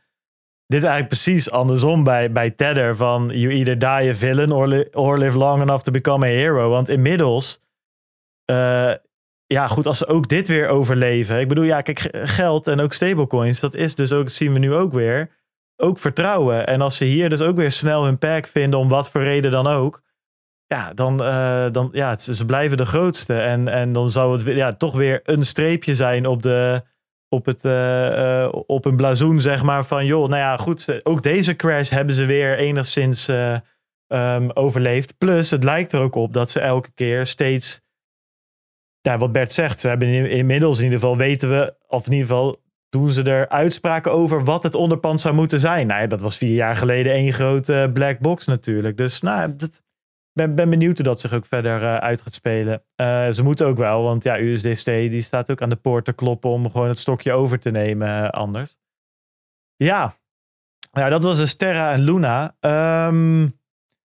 [0.73, 2.97] dit is eigenlijk precies andersom bij, bij Tether.
[2.97, 6.70] Van you either die a villain or, or live long enough to become a hero.
[6.70, 7.61] Want inmiddels,
[8.51, 8.93] uh,
[9.47, 11.40] ja goed, als ze ook dit weer overleven.
[11.40, 14.59] Ik bedoel, ja, kijk, geld en ook stablecoins, dat is dus ook, dat zien we
[14.59, 15.31] nu ook weer,
[15.77, 16.66] ook vertrouwen.
[16.66, 19.51] En als ze hier dus ook weer snel hun pack vinden, om wat voor reden
[19.51, 20.03] dan ook.
[20.66, 23.35] Ja, dan, uh, dan ja, ze blijven de grootste.
[23.35, 26.82] En, en dan zou het ja, toch weer een streepje zijn op de,
[27.33, 31.57] op, het, uh, op een blazoen, zeg maar, van joh, nou ja, goed, ook deze
[31.57, 33.57] crash hebben ze weer enigszins uh,
[34.09, 35.19] um, overleefd.
[35.19, 37.81] Plus, het lijkt er ook op dat ze elke keer steeds,
[39.01, 42.27] ja, wat Bert zegt, ze hebben inmiddels in ieder geval weten we, of in ieder
[42.27, 45.87] geval doen ze er uitspraken over wat het onderpand zou moeten zijn.
[45.87, 48.97] Nou ja, dat was vier jaar geleden één grote black box natuurlijk.
[48.97, 49.83] Dus nou, dat,
[50.33, 52.83] ben, ben benieuwd hoe dat zich ook verder uh, uit gaat spelen.
[52.97, 56.13] Uh, ze moeten ook wel, want ja, USDC die staat ook aan de poort te
[56.13, 58.79] kloppen om gewoon het stokje over te nemen uh, anders.
[59.77, 60.15] Ja,
[60.93, 62.57] nou, dat was dus Terra en Luna.
[63.07, 63.61] Um,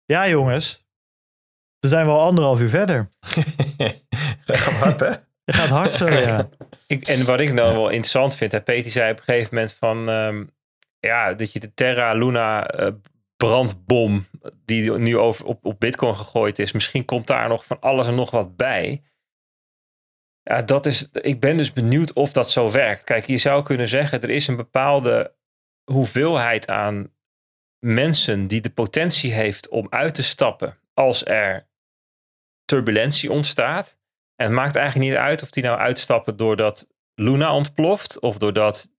[0.06, 0.86] ja, jongens.
[1.80, 3.10] we zijn wel anderhalf uur verder.
[4.46, 5.10] Dat gaat hard, hè?
[5.46, 6.50] Je gaat hard zo, ja.
[6.88, 9.74] Ik, en wat ik nou wel interessant vind, hè, Peter zei op een gegeven moment
[9.74, 10.44] van, ehm,
[11.00, 12.92] ja, dat je de Terra Luna eh,
[13.38, 14.26] brandbom,
[14.66, 18.16] die nu over, op, op Bitcoin gegooid is, misschien komt daar nog van alles en
[18.16, 19.04] nog wat bij.
[20.44, 23.04] Ja, dat is, ik ben dus benieuwd of dat zo werkt.
[23.04, 25.36] Kijk, je zou kunnen zeggen, er is een bepaalde
[25.92, 27.14] hoeveelheid aan
[27.80, 31.68] mensen die de potentie heeft om uit te stappen als er
[32.66, 34.00] turbulentie ontstaat.
[34.36, 38.92] En het maakt eigenlijk niet uit of die nou uitstappen doordat Luna ontploft of doordat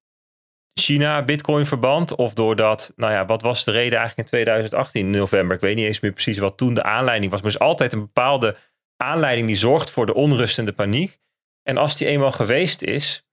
[0.81, 5.57] China Bitcoin verband of doordat, nou ja, wat was de reden eigenlijk in 2018 november?
[5.57, 7.93] Ik weet niet eens meer precies wat toen de aanleiding was, maar er is altijd
[7.93, 8.57] een bepaalde
[8.97, 11.19] aanleiding die zorgt voor de onrust en de paniek.
[11.62, 13.27] En als die eenmaal geweest is,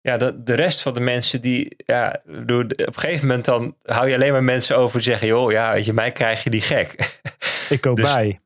[0.00, 3.76] ja, de, de rest van de mensen die, ja, door, op een gegeven moment dan
[3.82, 6.50] hou je alleen maar mensen over die zeggen, joh, ja, weet je, mij krijg je
[6.50, 7.20] die gek.
[7.68, 8.40] Ik ook Dus- bij.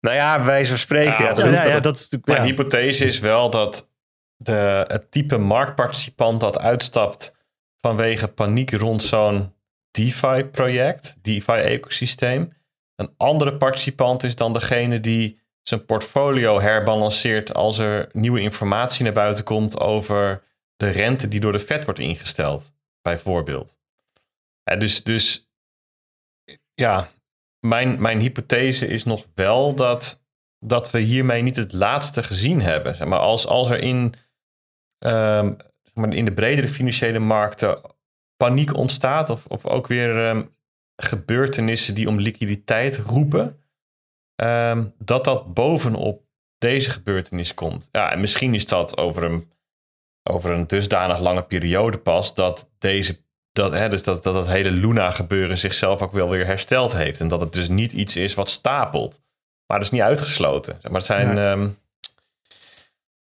[0.00, 1.12] nou ja, wijze van spreken.
[1.12, 2.26] Ja, Ja, Ja, dat ja, hoeft ja, dan- dat is natuurlijk...
[2.26, 3.90] Mijn hypothese is wel dat
[4.36, 7.36] de, het type marktparticipant dat uitstapt
[7.80, 9.54] vanwege paniek rond zo'n
[9.90, 12.52] DeFi-project, DeFi-ecosysteem,
[12.94, 19.12] een andere participant is dan degene die zijn portfolio herbalanceert als er nieuwe informatie naar
[19.12, 20.42] buiten komt over
[20.76, 23.78] de rente die door de Fed wordt ingesteld, bijvoorbeeld.
[24.78, 25.50] Dus, dus
[26.74, 27.08] ja,
[27.60, 30.26] mijn, mijn hypothese is nog wel dat
[30.60, 32.96] dat we hiermee niet het laatste gezien hebben.
[32.96, 34.14] Zeg maar als, als er in,
[34.98, 35.54] ehm,
[35.98, 37.80] maar in de bredere financiële markten
[38.36, 40.42] paniek ontstaat, of, of ook weer ehm,
[40.96, 43.62] gebeurtenissen die om liquiditeit roepen,
[44.34, 46.22] ehm, dat dat bovenop
[46.58, 47.88] deze gebeurtenis komt.
[47.92, 49.52] Ja, en misschien is dat over een,
[50.30, 53.20] over een dusdanig lange periode pas dat deze.
[53.52, 57.20] Dat, hè, dus dat, dat het hele Luna-gebeuren zichzelf ook wel weer hersteld heeft.
[57.20, 59.22] En dat het dus niet iets is wat stapelt.
[59.66, 60.78] Maar dat is niet uitgesloten.
[60.82, 61.34] Maar het zijn.
[61.34, 61.44] Nee.
[61.44, 61.68] ehm,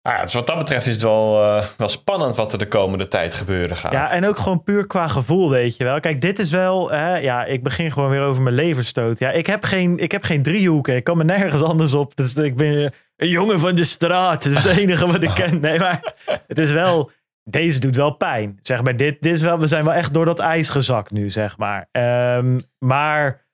[0.10, 2.68] ah ja, dus wat dat betreft is het wel, eh, wel spannend wat er de
[2.68, 3.92] komende tijd gebeuren gaat.
[3.92, 6.00] Ja, en ook gewoon puur qua gevoel, weet je wel.
[6.00, 9.20] Kijk, dit is wel, hè, ja, ik begin gewoon weer over mijn leverstoot.
[9.20, 10.96] Ja, ik heb geen, ik heb geen driehoeken.
[10.96, 12.16] Ik kan me nergens anders op.
[12.16, 14.44] Dus ik ben een jongen van de straat.
[14.44, 15.60] Dat is het enige wat ik ken.
[15.60, 16.14] Nee, maar
[16.48, 17.12] het is wel,
[17.44, 18.60] deze doet wel pijn.
[18.62, 21.30] Zeg maar, dit, dit is wel, we zijn wel echt door dat ijs gezakt nu,
[21.30, 21.88] zeg maar.
[21.92, 23.48] Ehm, maar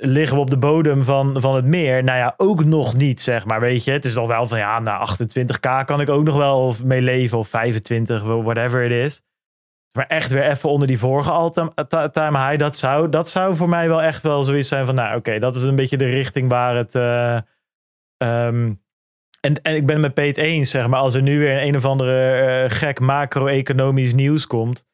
[0.00, 2.04] liggen we op de bodem van, van het meer?
[2.04, 3.60] Nou ja, ook nog niet, zeg maar.
[3.60, 6.74] Weet je, het is nog wel van ja, na 28k kan ik ook nog wel
[6.84, 7.38] mee leven.
[7.38, 9.22] Of 25, whatever het is.
[9.92, 11.72] Maar echt weer even onder die vorige all-time
[12.10, 12.58] time high.
[12.58, 15.56] Dat zou, dat zou voor mij wel echt wel zoiets zijn van, nou oké, dat
[15.56, 16.94] is een beetje de richting waar het...
[16.94, 17.36] eh,
[18.16, 18.72] ehm,
[19.40, 21.00] en, en ik ben het met Peet eens, zeg maar.
[21.00, 24.86] Als er nu weer een of andere eh, gek macro-economisch nieuws komt.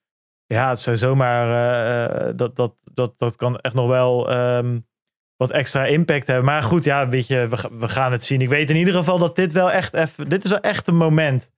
[0.46, 1.48] Ja, het zou zomaar...
[1.48, 4.78] eh, eh, dat, dat, dat, dat kan echt nog wel ehm,
[5.36, 6.44] wat extra impact hebben.
[6.44, 8.40] Maar goed, ja, weet je, we, we gaan het zien.
[8.40, 10.28] Ik weet in ieder geval dat dit wel echt even...
[10.28, 11.52] Dit is wel echt een moment.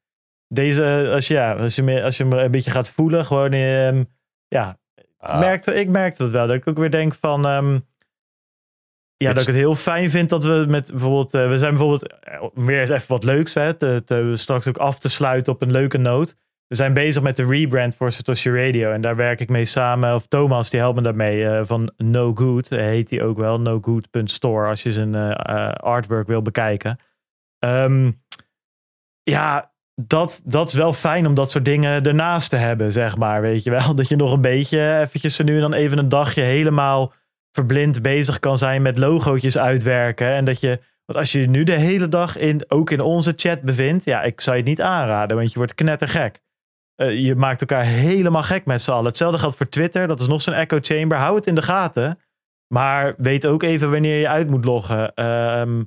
[0.48, 3.52] Deze, als je, ja, als je, me- als je me een beetje gaat voelen, gewoon...
[3.52, 4.04] ehm,
[4.48, 4.78] ja,
[5.18, 6.46] Ah, merkte, ik merkte dat wel.
[6.46, 7.46] Dat ik ook weer denk van...
[7.46, 7.78] ehm,
[9.16, 11.34] ja, dat ik het heel fijn vind dat we met bijvoorbeeld...
[11.34, 12.06] eh, we zijn bijvoorbeeld...
[12.22, 13.74] eh, weer eens even wat leuks, hè.
[13.74, 16.36] Te, te- straks ook af te sluiten op een leuke noot.
[16.68, 18.90] We zijn bezig met de rebrand voor Satoshi Radio.
[18.90, 20.14] En daar werk ik mee samen.
[20.14, 21.46] Of Thomas, die helpt me daarmee.
[21.46, 23.60] eh, van No Good, eh, heet die ook wel.
[23.60, 26.98] NoGood.store, als je zijn eh, artwork wil bekijken.
[27.58, 28.10] Ehm,
[29.22, 33.40] ja, dat, dat is wel fijn om dat soort dingen ernaast te hebben, zeg maar.
[33.40, 33.94] Weet je wel?
[33.98, 37.12] Dat je nog een beetje eventjes zo nu en dan even een dagje helemaal
[37.52, 40.26] verblind bezig kan zijn met logootjes uitwerken.
[40.34, 43.32] En dat je, want als je je nu de hele dag in, ook in onze
[43.36, 46.40] chat bevindt, ja, ik zou je het niet aanraden, want je wordt knettergek.
[46.98, 49.04] Eh, je maakt elkaar helemaal gek met z'n allen.
[49.04, 51.18] Hetzelfde geldt voor Twitter, dat is nog zo'n echo chamber.
[51.18, 52.18] Hou het in de gaten,
[52.74, 55.14] maar weet ook even wanneer je uit moet loggen.
[55.14, 55.82] Ehm,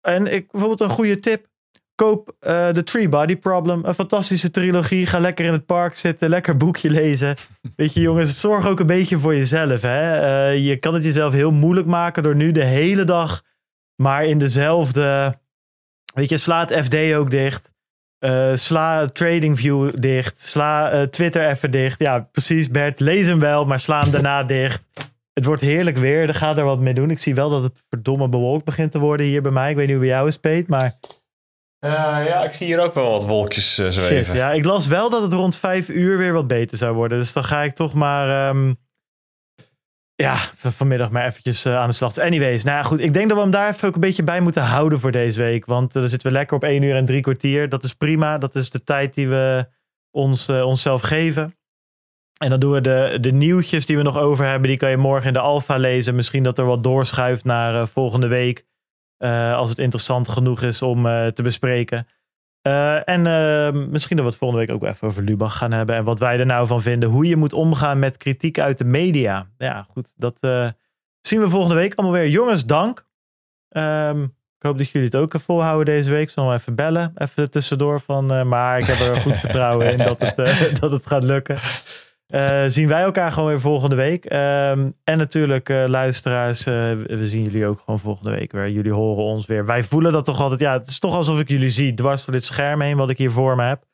[0.00, 1.50] en ik, bijvoorbeeld een goede tip.
[1.94, 3.84] Koop eh The Tree Body Problem.
[3.84, 5.06] Een fantastische trilogie.
[5.06, 6.28] Ga lekker in het park zitten.
[6.28, 7.36] Lekker boekje lezen.
[7.76, 9.82] Weet je jongens, zorg ook een beetje voor jezelf.
[9.82, 10.18] Hè?
[10.20, 13.42] Eh, je kan het jezelf heel moeilijk maken door nu de hele dag
[14.02, 15.38] maar in dezelfde...
[16.14, 17.71] Weet je, sla het FD ook dicht.
[18.22, 20.40] Eh, sla TradingView dicht.
[20.40, 21.98] Sla eh, Twitter even dicht.
[21.98, 23.00] Ja, precies Bert.
[23.00, 24.86] Lees hem wel, maar sla hem daarna dicht.
[25.32, 26.28] Het wordt heerlijk weer.
[26.28, 27.10] Er gaat er wat mee doen.
[27.10, 29.70] Ik zie wel dat het verdomme bewolkt begint te worden hier bij mij.
[29.70, 30.98] Ik weet niet hoe bij jou is, Peet, maar...
[31.78, 31.90] Eh,
[32.26, 34.34] ja, ik zie hier ook wel wat wolkjes Shit, zweven.
[34.36, 37.18] ja, ik las wel dat het rond vijf uur weer wat beter zou worden.
[37.18, 38.48] Dus dan ga ik toch maar...
[38.48, 38.72] ehm,
[40.14, 42.18] ja, vanmiddag maar eventjes eh, aan de slag.
[42.18, 43.00] Anyways, nou ja, goed.
[43.00, 45.42] Ik denk dat we hem daar even ook een beetje bij moeten houden voor deze
[45.42, 45.66] week.
[45.66, 47.68] Want eh, dan zitten we lekker op één uur en drie kwartier.
[47.68, 48.38] Dat is prima.
[48.38, 49.66] Dat is de tijd die we
[50.10, 51.56] ons, eh, onszelf geven.
[52.38, 54.68] En dan doen we de, de nieuwtjes die we nog over hebben.
[54.68, 56.14] Die kan je morgen in de alfa lezen.
[56.14, 58.64] Misschien dat er wat doorschuift naar volgende week.
[59.54, 61.02] Als het interessant genoeg is om
[61.34, 62.06] te bespreken.
[62.62, 65.96] Eh, en eh, misschien dat we het volgende week ook even over Lubach gaan hebben.
[65.96, 67.08] En wat wij er nou van vinden.
[67.08, 69.46] Hoe je moet omgaan met kritiek uit de media.
[69.58, 70.12] Ja, goed.
[70.16, 70.68] Dat eh,
[71.20, 72.28] zien we volgende week allemaal weer.
[72.28, 73.06] Jongens, dank.
[73.68, 76.30] Ehm, ik hoop dat jullie het ook volhouden deze week.
[76.30, 77.12] Zal nog even bellen.
[77.14, 78.32] Even tussendoor van.
[78.32, 80.36] eh, maar ik heb er goed vertrouwen in dat het,
[80.80, 81.58] dat het gaat lukken.
[82.32, 84.24] Eh, zien wij elkaar gewoon weer volgende week.
[84.24, 88.68] Ehm, en natuurlijk, eh, luisteraars, eh, we zien jullie ook gewoon volgende week weer.
[88.68, 89.66] Jullie horen ons weer.
[89.66, 90.60] Wij voelen dat toch altijd.
[90.60, 93.18] Ja, het is toch alsof ik jullie zie dwars door dit scherm heen, wat ik
[93.18, 93.84] hier voor me heb.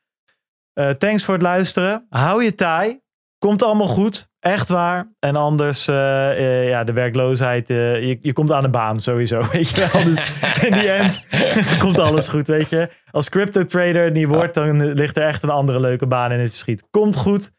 [0.99, 2.07] Thanks voor het luisteren.
[2.11, 3.01] Hou je taai.
[3.39, 4.29] Komt allemaal goed.
[4.41, 5.13] Echt waar.
[5.19, 7.69] En anders, ja, de werkloosheid.
[7.69, 9.43] je, je komt aan de baan sowieso.
[9.53, 10.05] Weet je wel.
[10.05, 10.33] Dus
[10.63, 11.21] in die end
[11.83, 12.89] komt alles goed, weet je.
[13.11, 16.51] Als crypto trader niet wordt, dan ligt er echt een andere leuke baan in het
[16.51, 16.85] verschiet.
[16.91, 17.57] Komt goed.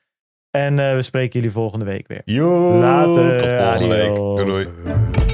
[0.52, 2.22] En eh, we spreken jullie volgende week weer.
[2.80, 3.38] Later.
[3.38, 4.16] Tot volgende week.
[4.16, 4.46] doei.
[4.46, 5.29] doei.